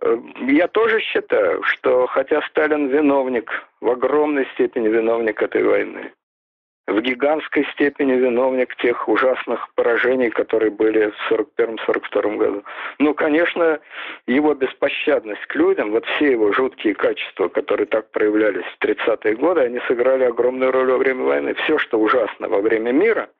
Э, 0.00 0.16
я 0.46 0.68
тоже 0.68 1.00
считаю, 1.00 1.62
что 1.64 2.06
хотя 2.06 2.40
Сталин 2.42 2.86
виновник, 2.86 3.50
в 3.80 3.90
огромной 3.90 4.46
степени 4.54 4.86
виновник 4.86 5.42
этой 5.42 5.64
войны, 5.64 6.12
в 6.86 7.00
гигантской 7.00 7.64
степени 7.72 8.12
виновник 8.12 8.74
тех 8.76 9.08
ужасных 9.08 9.72
поражений, 9.74 10.30
которые 10.30 10.70
были 10.70 11.10
в 11.10 11.32
1941-1942 11.32 12.36
году. 12.36 12.64
Ну, 12.98 13.14
конечно, 13.14 13.80
его 14.26 14.54
беспощадность 14.54 15.44
к 15.46 15.54
людям, 15.54 15.92
вот 15.92 16.04
все 16.06 16.32
его 16.32 16.52
жуткие 16.52 16.94
качества, 16.94 17.48
которые 17.48 17.86
так 17.86 18.10
проявлялись 18.10 18.64
в 18.64 18.84
30-е 18.84 19.36
годы, 19.36 19.60
они 19.60 19.80
сыграли 19.86 20.24
огромную 20.24 20.72
роль 20.72 20.90
во 20.90 20.98
время 20.98 21.24
войны. 21.24 21.54
Все, 21.54 21.78
что 21.78 21.98
ужасно 21.98 22.48
во 22.48 22.60
время 22.60 22.90
мира, 22.90 23.30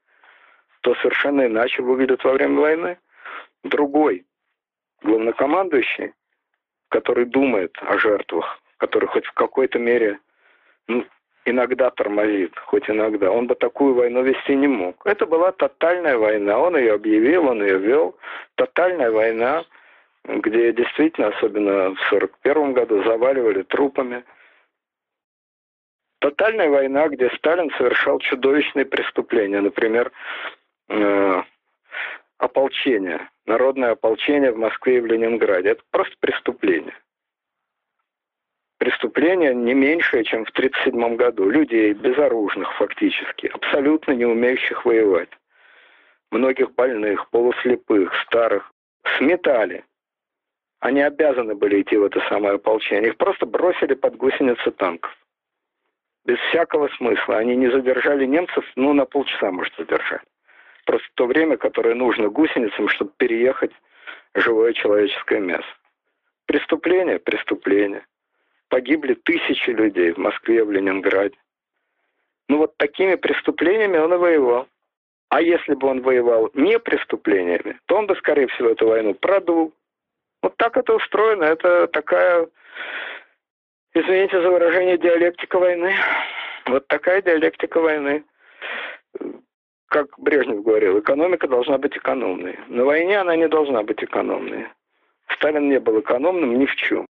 то 0.82 0.94
совершенно 0.96 1.46
иначе 1.46 1.82
выглядит 1.82 2.22
во 2.22 2.32
время 2.32 2.60
войны. 2.60 2.98
Другой 3.64 4.24
главнокомандующий, 5.02 6.12
который 6.88 7.24
думает 7.24 7.76
о 7.80 7.98
жертвах, 7.98 8.60
который 8.76 9.06
хоть 9.06 9.26
в 9.26 9.32
какой-то 9.32 9.78
мере 9.80 10.20
ну, 10.86 11.04
иногда 11.44 11.90
тормозит, 11.90 12.56
хоть 12.58 12.88
иногда. 12.88 13.30
Он 13.30 13.46
бы 13.46 13.54
такую 13.54 13.94
войну 13.94 14.22
вести 14.22 14.54
не 14.54 14.68
мог. 14.68 14.96
Это 15.04 15.26
была 15.26 15.52
тотальная 15.52 16.16
война. 16.16 16.58
Он 16.58 16.76
ее 16.76 16.94
объявил, 16.94 17.48
он 17.48 17.62
ее 17.62 17.78
вел. 17.78 18.16
Тотальная 18.54 19.10
война, 19.10 19.64
где 20.24 20.72
действительно, 20.72 21.28
особенно 21.28 21.94
в 21.94 22.12
1941 22.12 22.72
году, 22.72 23.02
заваливали 23.04 23.62
трупами. 23.62 24.24
Тотальная 26.20 26.70
война, 26.70 27.08
где 27.08 27.30
Сталин 27.30 27.70
совершал 27.76 28.20
чудовищные 28.20 28.84
преступления. 28.84 29.60
Например, 29.60 30.12
э, 30.88 31.42
ополчение, 32.38 33.28
народное 33.46 33.92
ополчение 33.92 34.52
в 34.52 34.58
Москве 34.58 34.98
и 34.98 35.00
в 35.00 35.06
Ленинграде. 35.06 35.70
Это 35.70 35.82
просто 35.90 36.14
преступление. 36.20 36.94
Преступление 38.82 39.54
не 39.54 39.74
меньшее, 39.74 40.24
чем 40.24 40.44
в 40.44 40.50
1937 40.50 41.14
году. 41.14 41.48
Людей 41.48 41.92
безоружных 41.92 42.74
фактически, 42.74 43.46
абсолютно 43.46 44.10
не 44.10 44.24
умеющих 44.24 44.84
воевать. 44.84 45.28
Многих 46.32 46.72
больных, 46.72 47.30
полуслепых, 47.30 48.12
старых 48.26 48.72
сметали. 49.16 49.84
Они 50.80 51.00
обязаны 51.00 51.54
были 51.54 51.82
идти 51.82 51.96
в 51.96 52.02
это 52.02 52.20
самое 52.28 52.54
ополчение. 52.56 53.10
Их 53.10 53.18
просто 53.18 53.46
бросили 53.46 53.94
под 53.94 54.16
гусеницы 54.16 54.72
танков. 54.72 55.16
Без 56.24 56.38
всякого 56.48 56.88
смысла. 56.96 57.36
Они 57.36 57.54
не 57.54 57.70
задержали 57.70 58.26
немцев, 58.26 58.64
ну, 58.74 58.92
на 58.94 59.04
полчаса, 59.04 59.52
может, 59.52 59.72
задержали. 59.78 60.24
Просто 60.86 61.06
то 61.14 61.26
время, 61.26 61.56
которое 61.56 61.94
нужно 61.94 62.30
гусеницам, 62.30 62.88
чтобы 62.88 63.12
переехать 63.16 63.70
живое 64.34 64.72
человеческое 64.72 65.38
мясо. 65.38 65.72
Преступление, 66.46 67.20
преступление. 67.20 68.04
Погибли 68.72 69.12
тысячи 69.12 69.68
людей 69.68 70.12
в 70.12 70.16
Москве, 70.16 70.64
в 70.64 70.72
Ленинграде. 70.72 71.36
Ну 72.48 72.56
вот 72.56 72.74
такими 72.78 73.16
преступлениями 73.16 73.98
он 73.98 74.14
и 74.14 74.16
воевал. 74.16 74.66
А 75.28 75.42
если 75.42 75.74
бы 75.74 75.88
он 75.88 76.00
воевал 76.00 76.50
не 76.54 76.78
преступлениями, 76.78 77.78
то 77.84 77.96
он 77.96 78.06
бы, 78.06 78.16
скорее 78.16 78.46
всего, 78.46 78.70
эту 78.70 78.86
войну 78.86 79.12
продул. 79.12 79.74
Вот 80.40 80.56
так 80.56 80.78
это 80.78 80.94
устроено. 80.94 81.44
Это 81.44 81.86
такая, 81.88 82.48
извините 83.92 84.40
за 84.40 84.50
выражение, 84.50 84.96
диалектика 84.96 85.58
войны. 85.58 85.94
Вот 86.64 86.88
такая 86.88 87.20
диалектика 87.20 87.78
войны 87.78 88.24
как 89.88 90.18
Брежнев 90.18 90.64
говорил, 90.64 90.98
экономика 90.98 91.46
должна 91.46 91.76
быть 91.76 91.94
экономной. 91.94 92.58
На 92.68 92.86
войне 92.86 93.18
она 93.18 93.36
не 93.36 93.48
должна 93.48 93.82
быть 93.82 94.02
экономной. 94.02 94.68
Сталин 95.34 95.68
не 95.68 95.78
был 95.78 96.00
экономным 96.00 96.58
ни 96.58 96.64
в 96.64 96.74
чем. 96.76 97.06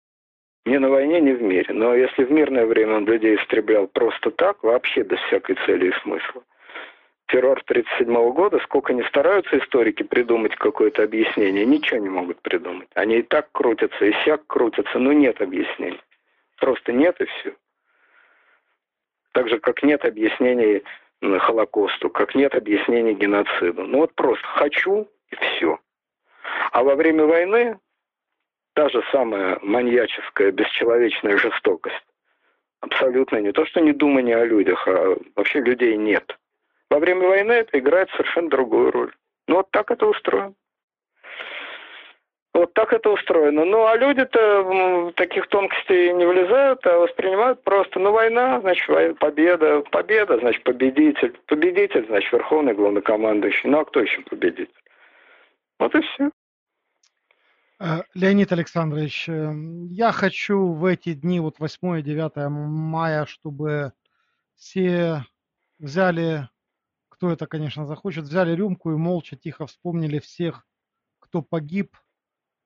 Ни 0.67 0.77
на 0.77 0.91
войне, 0.91 1.21
ни 1.21 1.33
в 1.33 1.43
мире. 1.43 1.73
Но 1.73 1.95
если 1.95 2.25
в 2.25 2.31
мирное 2.31 2.67
время 2.67 2.97
он 2.97 3.07
людей 3.07 3.37
истреблял 3.37 3.87
просто 3.87 4.31
так, 4.31 4.63
вообще 4.63 5.03
без 5.03 5.19
всякой 5.21 5.57
цели 5.67 5.89
и 5.89 6.01
смысла, 6.03 6.43
террор 7.29 7.61
1937 7.67 8.33
года, 8.33 8.59
сколько 8.65 8.93
не 8.93 9.03
стараются 9.05 9.59
историки 9.59 10.03
придумать 10.03 10.55
какое-то 10.57 11.05
объяснение, 11.05 11.65
ничего 11.65 12.01
не 12.01 12.09
могут 12.09 12.41
придумать. 12.43 12.89
Они 12.95 13.19
и 13.19 13.23
так 13.23 13.49
крутятся, 13.53 14.05
и 14.05 14.13
сяк 14.25 14.47
крутятся, 14.47 14.99
но 14.99 15.13
нет 15.13 15.41
объяснений. 15.41 16.01
Просто 16.59 16.93
нет 16.93 17.21
и 17.21 17.25
все. 17.25 17.55
Так 19.33 19.49
же, 19.49 19.59
как 19.59 19.83
нет 19.83 20.05
объяснений 20.05 20.83
Холокосту, 21.21 22.11
как 22.11 22.35
нет 22.35 22.55
объяснений 22.55 23.15
геноциду. 23.15 23.85
Ну 23.85 23.99
вот 23.99 24.15
просто 24.15 24.47
хочу 24.47 25.09
и 25.31 25.37
все. 25.37 25.79
А 26.73 26.83
во 26.83 26.95
время 26.95 27.25
войны 27.25 27.79
та 28.79 28.89
же 28.91 29.03
самая 29.11 29.59
маньяческая, 29.61 30.53
бесчеловечная 30.53 31.37
жестокость. 31.37 32.07
Абсолютно 32.81 33.39
не 33.39 33.51
то, 33.51 33.67
что 33.67 33.81
не 33.81 33.93
думание 33.93 34.37
о 34.37 34.45
людях, 34.45 34.87
а 34.87 35.17
вообще 35.35 35.59
людей 35.59 35.97
нет. 35.97 36.39
Во 36.89 37.01
время 37.01 37.27
войны 37.27 37.55
это 37.55 37.77
играет 37.77 38.09
совершенно 38.11 38.49
другую 38.49 38.93
роль. 38.93 39.13
Ну 39.49 39.57
вот 39.57 39.71
так 39.73 39.91
это 39.91 40.07
устроено. 40.07 40.55
Вот 42.55 42.73
так 42.75 42.93
это 42.93 43.11
устроено. 43.11 43.65
Ну, 43.65 43.85
а 43.85 43.97
люди-то 43.97 44.63
в 44.63 45.13
таких 45.15 45.49
тонкостей 45.49 46.13
не 46.13 46.25
влезают, 46.25 46.87
а 46.87 46.99
воспринимают 46.99 47.65
просто, 47.65 47.99
ну, 47.99 48.13
война, 48.13 48.61
значит, 48.61 49.19
победа, 49.19 49.81
победа, 49.91 50.39
значит, 50.39 50.63
победитель, 50.63 51.37
победитель, 51.47 52.07
значит, 52.07 52.33
верховный 52.33 52.75
главнокомандующий. 52.75 53.71
Ну, 53.71 53.81
а 53.81 53.85
кто 53.85 54.01
еще 54.01 54.21
победитель? 54.21 54.71
Вот 55.81 55.93
и 55.97 56.01
все. 56.01 56.31
Э, 57.81 58.03
Леонид 58.15 58.51
Александрович, 58.51 59.29
э, 59.29 59.53
я 59.91 60.11
хочу 60.13 60.73
в 60.73 60.85
эти 60.85 61.15
дни, 61.15 61.39
вот 61.39 61.61
8 61.61 62.01
и 62.01 62.03
9 62.03 62.49
мая, 62.49 63.25
чтобы 63.27 63.93
все 64.57 65.25
взяли, 65.79 66.49
кто 67.09 67.31
это, 67.31 67.47
конечно, 67.47 67.87
захочет, 67.87 68.25
взяли 68.25 68.53
рюмку 68.55 68.91
и 68.91 68.97
молча, 68.97 69.37
тихо 69.37 69.67
вспомнили 69.67 70.19
всех, 70.19 70.67
кто 71.21 71.41
погиб 71.41 71.97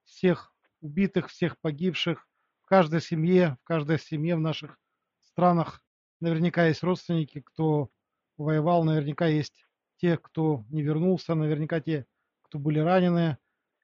всех 0.05 0.55
убитых, 0.81 1.29
всех 1.29 1.59
погибших. 1.61 2.27
В 2.63 2.67
каждой 2.67 3.03
семье, 3.03 3.59
в 3.63 3.67
каждой 3.67 3.99
семье 3.99 4.37
в 4.37 4.41
наших 4.41 4.79
странах 5.21 5.85
наверняка 6.21 6.67
есть 6.67 6.83
родственники, 6.83 7.43
кто 7.43 7.91
воевал, 8.39 8.83
наверняка 8.85 9.27
есть 9.27 9.67
те, 9.97 10.17
кто 10.17 10.65
не 10.71 10.83
вернулся, 10.83 11.35
наверняка 11.35 11.81
те, 11.81 12.07
кто 12.43 12.59
были 12.59 12.79
ранены. 12.79 13.37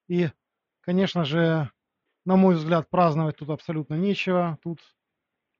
И, 0.08 0.30
конечно 0.88 1.22
же, 1.22 1.70
на 2.24 2.36
мой 2.36 2.54
взгляд, 2.54 2.88
праздновать 2.88 3.36
тут 3.36 3.50
абсолютно 3.50 3.96
нечего. 3.96 4.56
Тут 4.62 4.78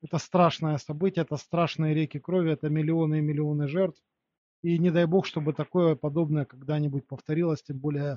это 0.03 0.16
страшное 0.16 0.79
событие, 0.79 1.22
это 1.22 1.37
страшные 1.37 1.95
реки 1.95 2.18
крови, 2.18 2.53
это 2.53 2.70
миллионы 2.70 3.18
и 3.18 3.20
миллионы 3.20 3.68
жертв. 3.68 4.01
И 4.62 4.79
не 4.79 4.91
дай 4.91 5.05
бог, 5.05 5.26
чтобы 5.26 5.53
такое 5.53 5.97
подобное 5.97 6.47
когда-нибудь 6.47 7.07
повторилось, 7.07 7.62
тем 7.62 7.79
более 7.79 8.16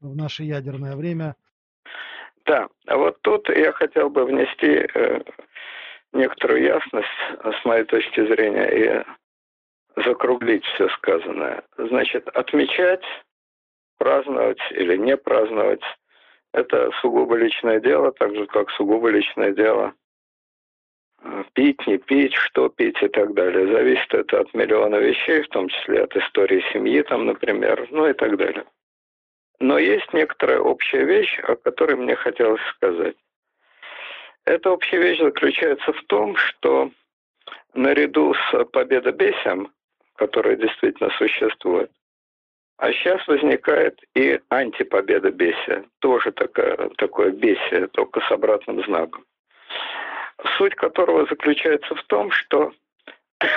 в 0.00 0.14
наше 0.14 0.42
ядерное 0.42 0.94
время. 0.94 1.36
Да, 2.44 2.68
а 2.86 2.98
вот 2.98 3.22
тут 3.22 3.48
я 3.48 3.72
хотел 3.72 4.10
бы 4.10 4.26
внести 4.26 4.86
э, 4.94 5.22
некоторую 6.12 6.64
ясность 6.64 7.18
э, 7.30 7.50
с 7.62 7.64
моей 7.64 7.84
точки 7.84 8.26
зрения 8.26 8.68
и 8.68 10.02
закруглить 10.04 10.66
все 10.66 10.90
сказанное. 10.98 11.62
Значит, 11.78 12.28
отмечать, 12.28 13.04
праздновать 13.96 14.60
или 14.72 14.98
не 14.98 15.16
праздновать– 15.16 15.80
это 16.52 16.90
сугубо 17.00 17.36
личное 17.36 17.80
дело, 17.80 18.12
так 18.12 18.34
же, 18.34 18.46
как 18.46 18.70
сугубо 18.70 19.08
личное 19.08 19.52
дело 19.52 19.94
э, 21.22 21.44
пить, 21.54 21.86
не 21.86 21.98
пить, 21.98 22.34
что 22.34 22.68
пить 22.68 23.02
и 23.02 23.08
так 23.08 23.34
далее. 23.34 23.72
Зависит 23.72 24.12
это 24.12 24.40
от 24.40 24.54
миллиона 24.54 24.96
вещей, 24.96 25.42
в 25.42 25.48
том 25.48 25.68
числе 25.68 26.04
от 26.04 26.14
истории 26.16 26.62
семьи, 26.72 27.02
там, 27.02 27.26
например, 27.26 27.88
ну 27.90 28.06
и 28.06 28.12
так 28.12 28.36
далее. 28.36 28.64
Но 29.60 29.78
есть 29.78 30.12
некоторая 30.12 30.60
общая 30.60 31.04
вещь, 31.04 31.38
о 31.44 31.56
которой 31.56 31.96
мне 31.96 32.16
хотелось 32.16 32.62
сказать. 32.74 33.16
Эта 34.44 34.70
общая 34.70 34.98
вещь 34.98 35.20
заключается 35.20 35.92
в 35.92 36.02
том, 36.04 36.36
что 36.36 36.90
наряду 37.72 38.34
с 38.34 38.64
победобесием, 38.66 39.72
которое 40.16 40.56
действительно 40.56 41.10
существует, 41.10 41.90
а 42.82 42.92
сейчас 42.92 43.26
возникает 43.28 44.00
и 44.14 44.40
антипобедобесие, 44.48 45.84
тоже 46.00 46.32
такое, 46.32 46.90
такое 46.98 47.30
бесие, 47.30 47.86
только 47.88 48.20
с 48.20 48.30
обратным 48.30 48.82
знаком. 48.84 49.24
Суть 50.56 50.74
которого 50.74 51.26
заключается 51.26 51.94
в 51.94 52.02
том, 52.04 52.30
что 52.30 52.72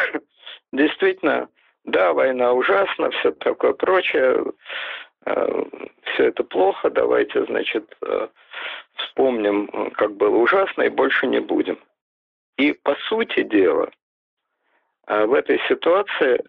действительно, 0.71 1.49
да, 1.85 2.13
война 2.13 2.53
ужасна, 2.53 3.09
все 3.11 3.31
такое 3.31 3.73
прочее, 3.73 4.43
Э, 5.25 5.63
все 6.03 6.25
это 6.25 6.43
плохо, 6.43 6.89
давайте, 6.89 7.45
значит, 7.45 7.95
э, 8.01 8.27
вспомним, 8.95 9.91
как 9.91 10.13
было 10.15 10.37
ужасно, 10.37 10.83
и 10.83 10.89
больше 10.89 11.27
не 11.27 11.39
будем. 11.39 11.79
И 12.57 12.73
по 12.73 12.95
сути 13.07 13.41
дела, 13.41 13.89
э, 15.07 15.25
в 15.25 15.33
этой 15.33 15.59
ситуации 15.67 16.43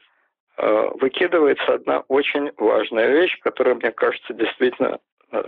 выкидывается 0.57 1.75
одна 1.75 2.01
очень 2.09 2.51
важная 2.57 3.09
вещь, 3.09 3.39
которая, 3.41 3.75
мне 3.75 3.91
кажется, 3.91 4.33
действительно 4.33 4.99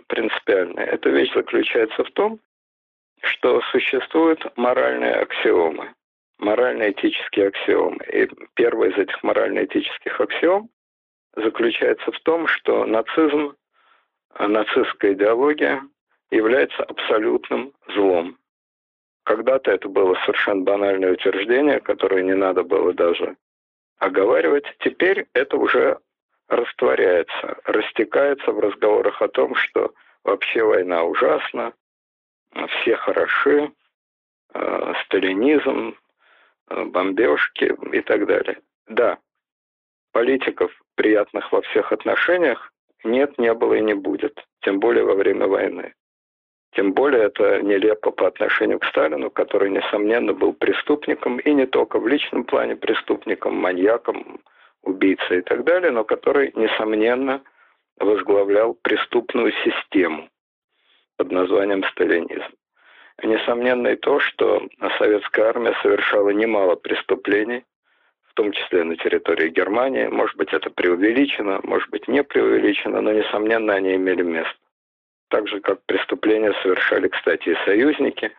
принципиальная. 0.08 0.84
Эта 0.84 1.08
вещь 1.10 1.32
заключается 1.34 2.04
в 2.04 2.10
том, 2.10 2.40
что 3.22 3.60
существуют 3.72 4.44
моральные 4.56 5.14
аксиомы, 5.14 5.94
морально-этические 6.38 7.48
аксиомы. 7.48 8.04
И 8.12 8.28
первый 8.54 8.90
из 8.90 8.98
этих 8.98 9.22
морально-этических 9.22 10.20
аксиом 10.20 10.68
заключается 11.36 12.12
в 12.12 12.20
том, 12.20 12.46
что 12.46 12.84
нацизм, 12.84 13.54
нацистская 14.38 15.14
идеология 15.14 15.82
является 16.30 16.82
абсолютным 16.84 17.72
злом. 17.94 18.36
Когда-то 19.24 19.70
это 19.70 19.88
было 19.88 20.14
совершенно 20.24 20.62
банальное 20.62 21.12
утверждение, 21.12 21.80
которое 21.80 22.22
не 22.22 22.34
надо 22.34 22.62
было 22.62 22.92
даже 22.92 23.36
оговаривать. 23.98 24.64
Теперь 24.80 25.26
это 25.32 25.56
уже 25.56 25.98
растворяется, 26.48 27.58
растекается 27.64 28.52
в 28.52 28.60
разговорах 28.60 29.20
о 29.20 29.28
том, 29.28 29.54
что 29.54 29.92
вообще 30.24 30.62
война 30.62 31.04
ужасна, 31.04 31.72
все 32.68 32.96
хороши, 32.96 33.70
э, 34.54 34.94
сталинизм, 35.04 35.96
э, 36.70 36.84
бомбежки 36.84 37.74
и 37.92 38.00
так 38.00 38.26
далее. 38.26 38.60
Да, 38.86 39.18
политиков, 40.12 40.72
приятных 40.94 41.52
во 41.52 41.60
всех 41.62 41.92
отношениях, 41.92 42.72
нет, 43.04 43.38
не 43.38 43.52
было 43.54 43.74
и 43.74 43.80
не 43.80 43.94
будет, 43.94 44.44
тем 44.62 44.80
более 44.80 45.04
во 45.04 45.14
время 45.14 45.46
войны. 45.46 45.94
Тем 46.72 46.92
более 46.92 47.24
это 47.24 47.62
нелепо 47.62 48.10
по 48.10 48.26
отношению 48.26 48.78
к 48.78 48.84
Сталину, 48.86 49.30
который, 49.30 49.70
несомненно, 49.70 50.32
был 50.32 50.52
преступником, 50.52 51.38
и 51.38 51.52
не 51.52 51.66
только 51.66 51.98
в 51.98 52.06
личном 52.06 52.44
плане 52.44 52.76
преступником, 52.76 53.56
маньяком, 53.56 54.40
убийцей 54.82 55.38
и 55.38 55.42
так 55.42 55.64
далее, 55.64 55.90
но 55.90 56.04
который, 56.04 56.52
несомненно, 56.54 57.42
возглавлял 57.98 58.74
преступную 58.74 59.52
систему 59.64 60.28
под 61.16 61.32
названием 61.32 61.82
сталинизм. 61.84 62.52
Несомненно 63.22 63.88
и 63.88 63.96
то, 63.96 64.20
что 64.20 64.62
советская 64.98 65.46
армия 65.46 65.74
совершала 65.82 66.30
немало 66.30 66.76
преступлений, 66.76 67.64
в 68.28 68.34
том 68.34 68.52
числе 68.52 68.84
на 68.84 68.96
территории 68.96 69.48
Германии. 69.48 70.06
Может 70.06 70.36
быть, 70.36 70.52
это 70.52 70.70
преувеличено, 70.70 71.58
может 71.64 71.90
быть, 71.90 72.06
не 72.06 72.22
преувеличено, 72.22 73.00
но, 73.00 73.12
несомненно, 73.12 73.74
они 73.74 73.96
имели 73.96 74.22
место. 74.22 74.54
Так 75.28 75.46
же, 75.48 75.60
как 75.60 75.84
преступления 75.84 76.54
совершали, 76.62 77.08
кстати, 77.08 77.50
и 77.50 77.64
союзники, 77.64 78.32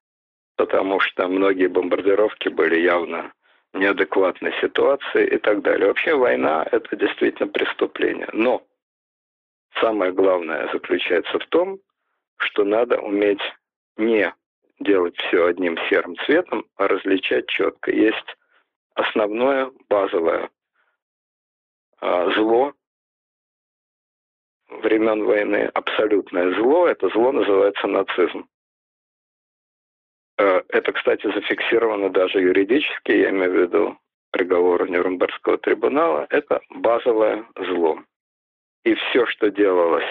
потому 0.55 0.99
что 0.99 1.27
многие 1.27 1.67
бомбардировки 1.67 2.49
были 2.49 2.79
явно 2.79 3.31
неадекватной 3.73 4.53
ситуации 4.59 5.27
и 5.27 5.37
так 5.37 5.61
далее. 5.61 5.87
Вообще 5.87 6.15
война– 6.15 6.67
это 6.71 6.95
действительно 6.95 7.47
преступление. 7.47 8.27
Но 8.33 8.63
самое 9.79 10.11
главное 10.11 10.69
заключается 10.73 11.37
в 11.37 11.45
том, 11.47 11.79
что 12.37 12.63
надо 12.63 12.99
уметь 12.99 13.41
не 13.97 14.33
делать 14.79 15.15
все 15.17 15.45
одним 15.45 15.77
серым 15.89 16.15
цветом, 16.25 16.65
а 16.77 16.87
различать 16.87 17.47
четко. 17.47 17.91
Есть 17.91 18.37
основное 18.95 19.71
базовое 19.89 20.49
а, 22.01 22.31
зло 22.31 22.73
времен 24.70 25.24
войны, 25.24 25.70
абсолютное 25.74 26.53
зло, 26.55 26.88
это 26.88 27.09
зло 27.09 27.32
называется 27.32 27.88
нацизм. 27.88 28.47
А, 30.38 30.63
это, 30.70 30.91
кстати, 30.91 31.28
зафиксировано 31.28 32.09
даже 32.09 32.39
юридически, 32.39 33.11
я 33.11 33.30
имею 33.30 33.51
в 33.51 33.55
виду 33.55 33.97
приговор 34.32 34.89
Нюрнбергского 34.89 35.57
трибунала, 35.57 36.28
это 36.30 36.61
базовое 36.70 37.45
зло. 37.55 37.99
И 38.84 38.93
все, 38.93 39.26
что 39.26 39.49
делалось 39.49 40.09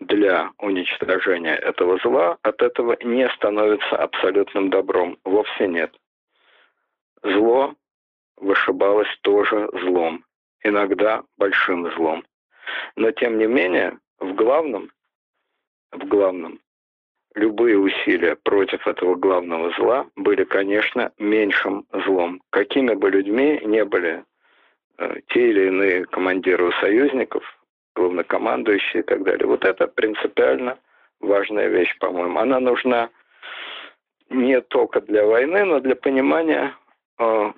для 0.00 0.50
уничтожения 0.58 1.56
этого 1.56 1.98
зла 1.98 2.38
от 2.42 2.62
этого 2.62 2.96
не 3.02 3.28
становится 3.30 3.96
абсолютным 3.96 4.70
добром. 4.70 5.18
Вовсе 5.24 5.66
нет. 5.66 5.94
Зло 7.22 7.74
вышибалось 8.36 9.08
тоже 9.22 9.68
злом, 9.72 10.24
иногда 10.62 11.22
большим 11.38 11.90
злом. 11.94 12.24
Но 12.96 13.10
тем 13.12 13.38
не 13.38 13.46
менее, 13.46 13.98
в 14.18 14.34
главном, 14.34 14.90
в 15.92 16.06
главном, 16.06 16.60
любые 17.34 17.78
усилия 17.78 18.36
против 18.36 18.86
этого 18.86 19.14
главного 19.16 19.70
зла 19.72 20.06
были, 20.16 20.44
конечно, 20.44 21.12
меньшим 21.18 21.86
злом. 22.06 22.42
Какими 22.50 22.94
бы 22.94 23.10
людьми 23.10 23.60
не 23.64 23.84
были 23.84 24.24
э, 24.98 25.20
те 25.28 25.50
или 25.50 25.66
иные 25.66 26.04
командиры 26.06 26.68
у 26.68 26.72
союзников, 26.72 27.42
главнокомандующий 27.94 29.00
и 29.00 29.02
так 29.02 29.22
далее. 29.22 29.46
Вот 29.46 29.64
это 29.64 29.86
принципиально 29.88 30.78
важная 31.20 31.68
вещь, 31.68 31.96
по-моему. 31.98 32.38
Она 32.38 32.60
нужна 32.60 33.10
не 34.30 34.60
только 34.60 35.00
для 35.00 35.24
войны, 35.24 35.64
но 35.64 35.80
для 35.80 35.96
понимания 35.96 36.74
э, 37.18 37.52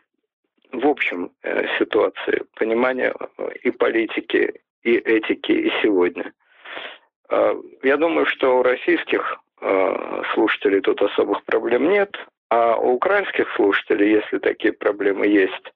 в 0.72 0.86
общем 0.86 1.32
э, 1.42 1.66
ситуации, 1.78 2.44
понимания 2.54 3.14
э, 3.38 3.48
и 3.62 3.70
политики, 3.70 4.60
и 4.86 4.98
этики, 4.98 5.52
и 5.52 5.72
сегодня. 5.82 6.32
Э, 7.28 7.54
я 7.82 7.96
думаю, 7.96 8.26
что 8.26 8.58
у 8.58 8.62
российских 8.62 9.38
э, 9.60 10.22
слушателей 10.32 10.80
тут 10.80 11.02
особых 11.02 11.44
проблем 11.44 11.90
нет, 11.90 12.16
а 12.50 12.76
у 12.76 12.94
украинских 12.94 13.52
слушателей, 13.56 14.12
если 14.12 14.38
такие 14.38 14.72
проблемы 14.72 15.26
есть, 15.26 15.72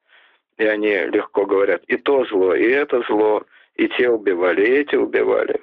и 0.58 0.64
они 0.64 0.90
легко 0.90 1.44
говорят, 1.44 1.82
и 1.88 1.96
то 1.96 2.24
зло, 2.26 2.54
и 2.54 2.70
это 2.70 3.02
зло, 3.08 3.42
и 3.74 3.88
те 3.88 4.08
убивали, 4.08 4.64
и 4.64 4.78
эти 4.82 4.94
убивали. 4.94 5.60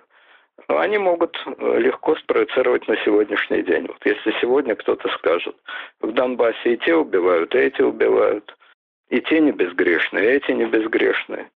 Они 0.67 0.97
могут 0.97 1.37
э, 1.45 1.79
легко 1.79 2.17
спроецировать 2.17 2.85
на 2.89 2.97
сегодняшний 3.05 3.61
день. 3.61 3.87
Вот 3.87 4.05
если 4.05 4.33
сегодня 4.41 4.75
кто-то 4.75 5.07
скажет, 5.19 5.55
в 6.01 6.11
Донбассе 6.11 6.73
и 6.73 6.77
те 6.77 6.95
убивают, 6.95 7.55
и 7.55 7.59
эти 7.59 7.81
убивают, 7.81 8.53
и 9.09 9.21
те 9.21 9.39
не 9.39 9.53
безгрешные, 9.53 10.25
и 10.25 10.35
эти 10.35 10.51
не 10.51 10.65
безгрешные. 10.65 11.49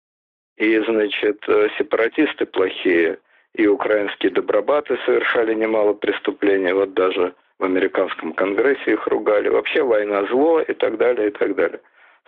И, 0.61 0.79
значит, 0.85 1.43
э, 1.47 1.69
сепаратисты 1.79 2.45
плохие, 2.45 3.17
и 3.55 3.65
украинские 3.65 4.31
добробаты 4.31 4.95
совершали 5.07 5.55
немало 5.55 5.93
преступлений, 5.93 6.71
вот 6.71 6.93
даже 6.93 7.33
в 7.57 7.63
американском 7.63 8.33
конгрессе 8.33 8.91
их 8.91 9.07
ругали. 9.07 9.49
Вообще 9.49 9.81
война 9.81 10.23
зло 10.27 10.61
и 10.61 10.73
так 10.73 10.97
далее, 10.97 11.29
и 11.29 11.31
так 11.31 11.55
далее. 11.55 11.79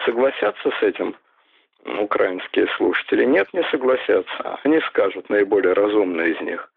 Согласятся 0.03 0.71
с 0.79 0.81
этим 0.81 1.15
украинские 1.99 2.67
слушатели. 2.75 3.23
Нет, 3.23 3.53
не 3.53 3.61
согласятся. 3.69 4.59
Они 4.63 4.79
скажут, 4.87 5.29
наиболее 5.29 5.73
разумные 5.73 6.31
из 6.31 6.41
них, 6.41 6.71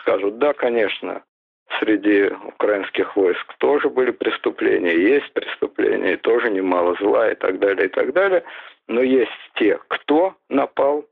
скажут, 0.00 0.36
да, 0.36 0.52
конечно, 0.52 1.22
среди 1.80 2.30
украинских 2.44 3.16
войск 3.16 3.54
тоже 3.56 3.88
были 3.88 4.10
преступления, 4.10 4.94
есть 4.94 5.32
преступления, 5.32 6.12
и 6.12 6.16
тоже 6.16 6.50
немало 6.50 6.96
зла 7.00 7.30
и 7.30 7.34
так 7.34 7.60
далее, 7.60 7.86
и 7.86 7.90
так 7.90 8.12
далее. 8.12 8.44
Но 8.88 9.02
есть 9.02 9.30
те, 9.54 9.78
кто 9.88 10.34
напал, 10.48 11.06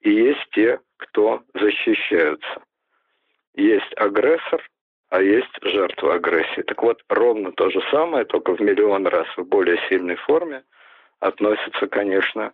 и 0.00 0.10
есть 0.10 0.46
те, 0.52 0.80
кто 0.96 1.42
защищаются. 1.54 2.62
Есть 3.54 3.92
агрессор, 3.96 4.62
а 5.10 5.22
есть 5.22 5.52
жертва 5.62 6.14
агрессии. 6.14 6.62
Так 6.62 6.82
вот, 6.82 7.02
ровно 7.08 7.52
то 7.52 7.70
же 7.70 7.80
самое, 7.90 8.24
только 8.24 8.54
в 8.54 8.60
миллион 8.60 9.06
раз 9.06 9.26
в 9.36 9.44
более 9.44 9.78
сильной 9.88 10.16
форме 10.16 10.64
относится, 11.20 11.86
конечно, 11.86 12.52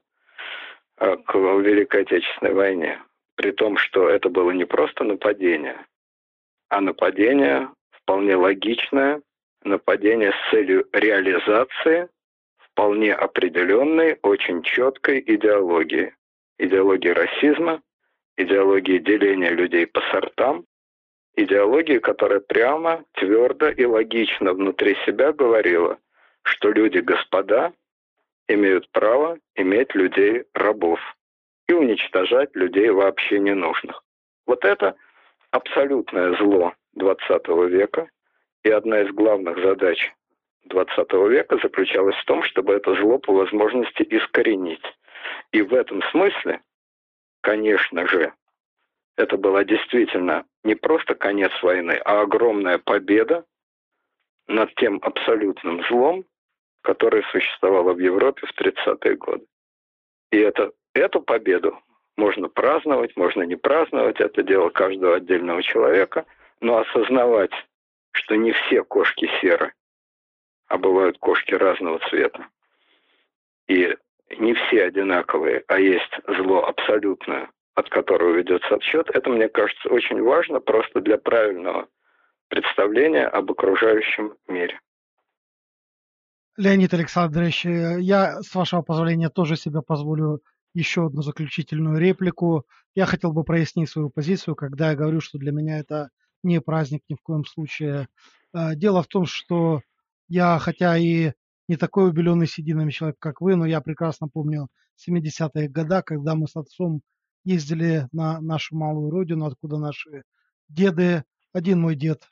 Э, 0.97 1.17
к 1.17 1.35
Великой 1.35 2.03
Отечественной 2.03 2.55
войне. 2.55 3.03
При 3.35 3.51
том, 3.51 3.77
что 3.79 4.09
это 4.09 4.29
было 4.29 4.53
не 4.53 4.65
просто 4.65 5.03
нападение, 5.03 5.85
а 6.69 6.81
нападение 6.81 7.69
вполне 7.91 8.37
логичное, 8.37 9.21
нападение 9.65 10.31
с 10.33 10.51
целью 10.51 10.87
реализации 10.93 12.09
вполне 12.75 13.15
определенной, 13.15 14.19
очень 14.23 14.63
четкой 14.63 15.23
идеологии. 15.25 16.13
Идеологии 16.59 17.09
расизма, 17.09 17.81
идеологии 18.37 18.99
деления 18.99 19.51
людей 19.51 19.87
по 19.87 20.01
сортам, 20.11 20.65
идеологии, 21.37 21.99
которая 21.99 22.41
прямо, 22.41 23.05
твердо 23.13 23.69
и 23.69 23.85
логично 23.85 24.53
внутри 24.53 24.97
себя 25.07 25.33
говорила, 25.33 25.99
что 26.43 26.73
люди 26.73 26.99
господа, 26.99 27.73
имеют 28.49 28.91
право 28.91 29.39
иметь 29.55 29.95
людей 29.95 30.45
рабов 30.53 31.01
и 31.69 31.73
уничтожать 31.73 32.55
людей 32.55 32.91
вообще 32.91 33.39
ненужных. 33.39 34.03
Вот 34.47 34.65
это 34.65 34.97
абсолютное 35.53 36.37
зло 36.37 36.75
XX 36.99 37.69
века, 37.69 38.09
и 38.65 38.71
одна 38.71 39.03
из 39.03 39.13
главных 39.13 39.59
задач 39.63 40.13
XX 40.69 41.29
века 41.29 41.59
заключалась 41.63 42.17
в 42.17 42.25
том, 42.25 42.43
чтобы 42.43 42.75
это 42.75 42.95
зло 42.95 43.19
по 43.19 43.33
возможности 43.33 44.03
искоренить. 44.03 44.85
И 45.53 45.63
в 45.63 45.75
этом 45.75 46.03
смысле, 46.11 46.61
конечно 47.43 48.07
же, 48.07 48.33
это 49.17 49.37
была 49.37 49.65
действительно 49.65 50.45
не 50.65 50.75
просто 50.75 51.15
конец 51.15 51.53
войны, 51.63 52.01
а 52.05 52.23
огромная 52.23 52.79
победа 52.79 53.45
над 54.47 54.75
тем 54.75 54.99
абсолютным 55.03 55.85
злом, 55.85 56.25
которая 56.83 57.23
существовала 57.31 57.93
в 57.93 57.99
Европе 57.99 58.47
в 58.47 58.61
30-е 58.61 59.17
годы. 59.17 59.47
И 60.33 60.39
это, 60.39 60.73
эту 60.95 61.21
победу 61.23 61.79
можно 62.17 62.49
праздновать, 62.49 63.17
можно 63.17 63.43
не 63.43 63.57
праздновать, 63.57 64.21
это 64.21 64.43
дело 64.43 64.69
каждого 64.71 65.17
отдельного 65.17 65.63
человека, 65.63 66.27
но 66.61 66.79
осознавать, 66.79 67.53
что 68.13 68.37
не 68.37 68.53
все 68.53 68.85
кошки 68.85 69.29
серы, 69.41 69.73
а 70.75 70.79
бывают 70.79 71.19
кошки 71.19 71.55
разного 71.55 72.01
цвета. 72.11 72.49
И 73.69 73.97
не 74.41 74.55
все 74.55 74.87
одинаковые, 74.87 75.63
а 75.69 75.79
есть 75.79 76.11
зло 76.27 76.65
абсолютное, 76.67 77.49
от 77.77 77.89
которого 77.91 78.35
ведется 78.35 78.75
отсчет, 78.75 79.09
это, 79.15 79.31
мне 79.31 79.49
кажется, 79.49 79.89
очень 79.89 80.21
важно 80.21 80.59
просто 80.59 81.01
для 81.01 81.17
правильного 81.17 81.87
представления 82.49 83.27
об 83.27 83.53
окружающем 83.53 84.35
мире. 84.49 84.81
Леонид 86.57 86.93
Александрович, 86.93 87.65
я, 87.65 88.43
с 88.43 88.53
вашего 88.53 88.83
позволения, 88.83 89.29
тоже 89.29 89.55
себе 89.55 89.81
позволю 89.81 90.41
еще 90.75 91.07
одну 91.07 91.23
заключительную 91.23 92.01
реплику. 92.01 92.65
Я 92.97 93.07
хотел 93.07 93.33
бы 93.33 93.45
прояснить 93.45 93.91
свою 93.91 94.11
позицию, 94.11 94.57
когда 94.57 94.91
я 94.91 94.97
говорю, 94.97 95.21
что 95.21 95.39
для 95.39 95.53
меня 95.53 95.79
это 95.79 96.11
не 96.43 96.61
праздник 96.61 97.03
ни 97.09 97.15
в 97.15 97.23
коем 97.23 97.45
случае. 97.45 98.09
Э, 98.53 98.75
дело 98.75 99.05
в 99.05 99.07
том, 99.07 99.25
что 99.25 99.81
я, 100.29 100.59
хотя 100.59 100.97
и 100.99 101.33
не 101.69 101.77
такой 101.77 102.09
убеленный 102.09 102.47
сединами 102.47 102.91
человек, 102.91 103.17
как 103.19 103.41
вы, 103.41 103.57
но 103.57 103.67
я 103.67 103.81
прекрасно 103.81 104.29
помню 104.29 104.69
70-е 105.09 105.69
годы, 105.69 106.03
когда 106.03 106.35
мы 106.35 106.47
с 106.47 106.57
отцом 106.57 107.03
ездили 107.45 108.09
на 108.13 108.41
нашу 108.41 108.77
малую 108.77 109.11
родину, 109.11 109.47
откуда 109.47 109.79
наши 109.79 110.25
деды. 110.69 111.25
Один 111.53 111.81
мой 111.81 111.95
дед 111.95 112.29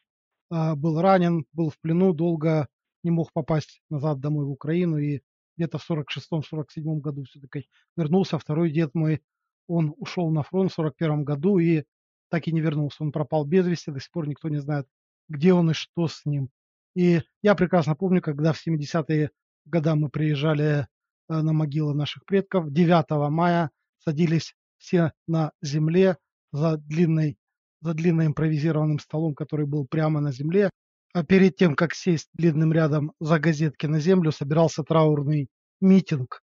э, 0.51 0.74
был 0.74 1.01
ранен, 1.01 1.45
был 1.53 1.70
в 1.70 1.78
плену, 1.78 2.12
долго 2.12 2.68
не 3.03 3.11
мог 3.11 3.32
попасть 3.32 3.82
назад 3.90 4.20
домой 4.20 4.47
в 4.47 4.51
Украину 4.51 4.99
и 4.99 5.20
где-то 5.57 5.78
в 5.78 5.88
46-47 5.88 7.01
году 7.01 7.24
все-таки 7.24 7.68
вернулся. 7.97 8.38
Второй 8.38 8.70
дед 8.70 8.95
мой, 8.95 9.22
он 9.66 9.95
ушел 9.99 10.30
на 10.30 10.43
фронт 10.43 10.70
в 10.70 10.74
41 10.74 11.24
году 11.24 11.59
и 11.59 11.84
так 12.30 12.49
и 12.49 12.53
не 12.53 12.61
вернулся. 12.61 13.03
Он 13.03 13.12
пропал 13.12 13.45
без 13.45 13.66
вести, 13.66 13.90
до 13.90 14.01
сих 14.01 14.11
пор 14.11 14.28
никто 14.28 14.49
не 14.49 14.59
знает, 14.59 14.86
где 15.28 15.53
он 15.53 15.70
и 15.70 15.74
что 15.74 16.09
с 16.09 16.24
ним. 16.24 16.51
И 16.95 17.22
я 17.43 17.55
прекрасно 17.55 17.95
помню, 17.95 18.20
когда 18.20 18.53
в 18.53 18.66
70-е 18.66 19.30
годы 19.64 19.95
мы 19.95 20.09
приезжали 20.11 20.80
э, 20.80 20.84
на 21.28 21.53
могилы 21.53 21.95
наших 21.95 22.24
предков, 22.24 22.70
9 22.70 23.30
мая 23.30 23.70
садились 23.99 24.55
все 24.78 25.12
на 25.26 25.53
земле 25.62 26.18
за 26.53 26.76
длинной 26.76 27.38
за 27.80 27.95
длинным 27.95 28.28
импровизированным 28.28 29.01
столом, 29.01 29.34
который 29.34 29.66
был 29.66 29.86
прямо 29.86 30.20
на 30.20 30.30
земле. 30.32 30.70
А 31.14 31.24
перед 31.24 31.57
тем, 31.57 31.74
как 31.74 31.95
сесть 31.95 32.28
длинным 32.32 32.72
рядом 32.72 33.12
за 33.20 33.38
газетки 33.40 33.86
на 33.86 33.99
землю, 33.99 34.30
собирался 34.30 34.84
траурный 34.84 35.49
митинг. 35.80 36.43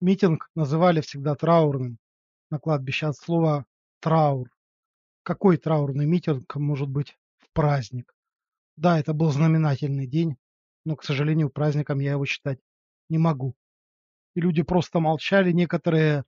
Митинг 0.00 0.48
называли 0.54 1.00
всегда 1.00 1.34
траурным 1.34 1.98
на 2.50 2.58
кладбище 2.58 3.06
от 3.06 3.16
слова 3.16 3.66
траур. 4.00 4.48
Какой 5.24 5.56
траурный 5.56 6.06
митинг 6.06 6.54
может 6.54 6.88
быть 6.88 7.16
в 7.38 7.52
праздник? 7.52 8.13
Да, 8.76 8.98
это 8.98 9.12
был 9.12 9.30
знаменательный 9.30 10.06
день, 10.06 10.36
но, 10.84 10.96
к 10.96 11.04
сожалению, 11.04 11.50
праздником 11.50 12.00
я 12.00 12.12
его 12.12 12.26
считать 12.26 12.58
не 13.08 13.18
могу. 13.18 13.54
И 14.34 14.40
люди 14.40 14.62
просто 14.62 15.00
молчали, 15.00 15.52
некоторые 15.52 16.24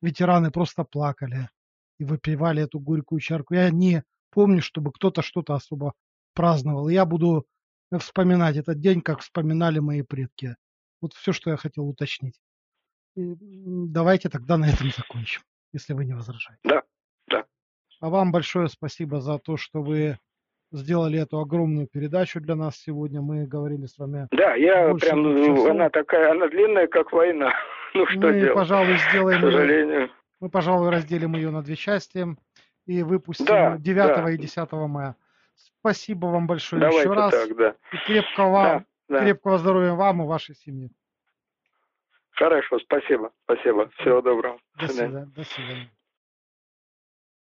ветераны 0.00 0.50
просто 0.50 0.84
плакали 0.84 1.50
и 1.98 2.04
выпивали 2.04 2.62
эту 2.62 2.80
горькую 2.80 3.20
чарку. 3.20 3.54
Я 3.54 3.70
не 3.70 4.02
помню, 4.30 4.62
чтобы 4.62 4.92
кто-то 4.92 5.22
что-то 5.22 5.54
особо 5.54 5.92
праздновал. 6.34 6.88
Я 6.88 7.04
буду 7.04 7.46
вспоминать 7.98 8.56
этот 8.56 8.80
день, 8.80 9.02
как 9.02 9.20
вспоминали 9.20 9.78
мои 9.78 10.02
предки. 10.02 10.56
Вот 11.02 11.12
все, 11.14 11.32
что 11.32 11.50
я 11.50 11.56
хотел 11.56 11.86
уточнить. 11.86 12.40
И 13.16 13.34
давайте 13.36 14.28
тогда 14.28 14.56
на 14.56 14.68
этом 14.70 14.90
закончим, 14.96 15.42
если 15.72 15.92
вы 15.92 16.04
не 16.04 16.14
возражаете. 16.14 16.60
Да, 16.64 16.82
да. 17.28 17.44
А 18.00 18.08
вам 18.08 18.32
большое 18.32 18.68
спасибо 18.68 19.20
за 19.20 19.38
то, 19.38 19.56
что 19.56 19.82
вы 19.82 20.18
сделали 20.72 21.20
эту 21.20 21.38
огромную 21.38 21.86
передачу 21.86 22.40
для 22.40 22.54
нас 22.54 22.76
сегодня. 22.76 23.20
Мы 23.20 23.46
говорили 23.46 23.86
с 23.86 23.98
вами. 23.98 24.28
Да, 24.30 24.54
я 24.54 24.94
прям, 24.94 25.22
ну, 25.22 25.70
она 25.70 25.90
такая, 25.90 26.32
она 26.32 26.48
длинная, 26.48 26.86
как 26.86 27.12
война. 27.12 27.52
Ну 27.92 28.06
что 28.06 28.20
мы, 28.20 28.34
делать? 28.34 28.54
пожалуй, 28.54 28.96
сделаем. 29.10 29.40
К 29.40 29.42
сожалению. 29.42 30.10
Мы, 30.38 30.48
пожалуй, 30.48 30.90
разделим 30.90 31.34
ее 31.34 31.50
на 31.50 31.60
две 31.60 31.74
части 31.74 32.24
и 32.86 33.02
выпустим 33.02 33.46
да, 33.46 33.78
9 33.78 33.96
да. 33.96 34.30
и 34.30 34.38
10 34.38 34.72
мая. 34.72 35.16
Спасибо 35.56 36.26
вам 36.26 36.46
большое 36.46 36.80
Давайте 36.80 37.00
еще 37.00 37.12
раз. 37.12 37.32
Так, 37.32 37.56
да. 37.56 37.74
И 37.92 37.96
крепкого, 38.06 38.50
вам, 38.50 38.86
да, 39.08 39.18
да. 39.18 39.24
крепкого 39.24 39.58
здоровья 39.58 39.94
вам 39.94 40.22
и 40.22 40.26
вашей 40.26 40.54
семье. 40.54 40.90
Хорошо, 42.30 42.78
спасибо. 42.78 43.32
Спасибо. 43.42 43.90
Всего 43.98 44.22
доброго. 44.22 44.58
До 44.78 44.86
свидания. 44.86 45.26
До 45.34 45.42
свидания. 45.42 45.90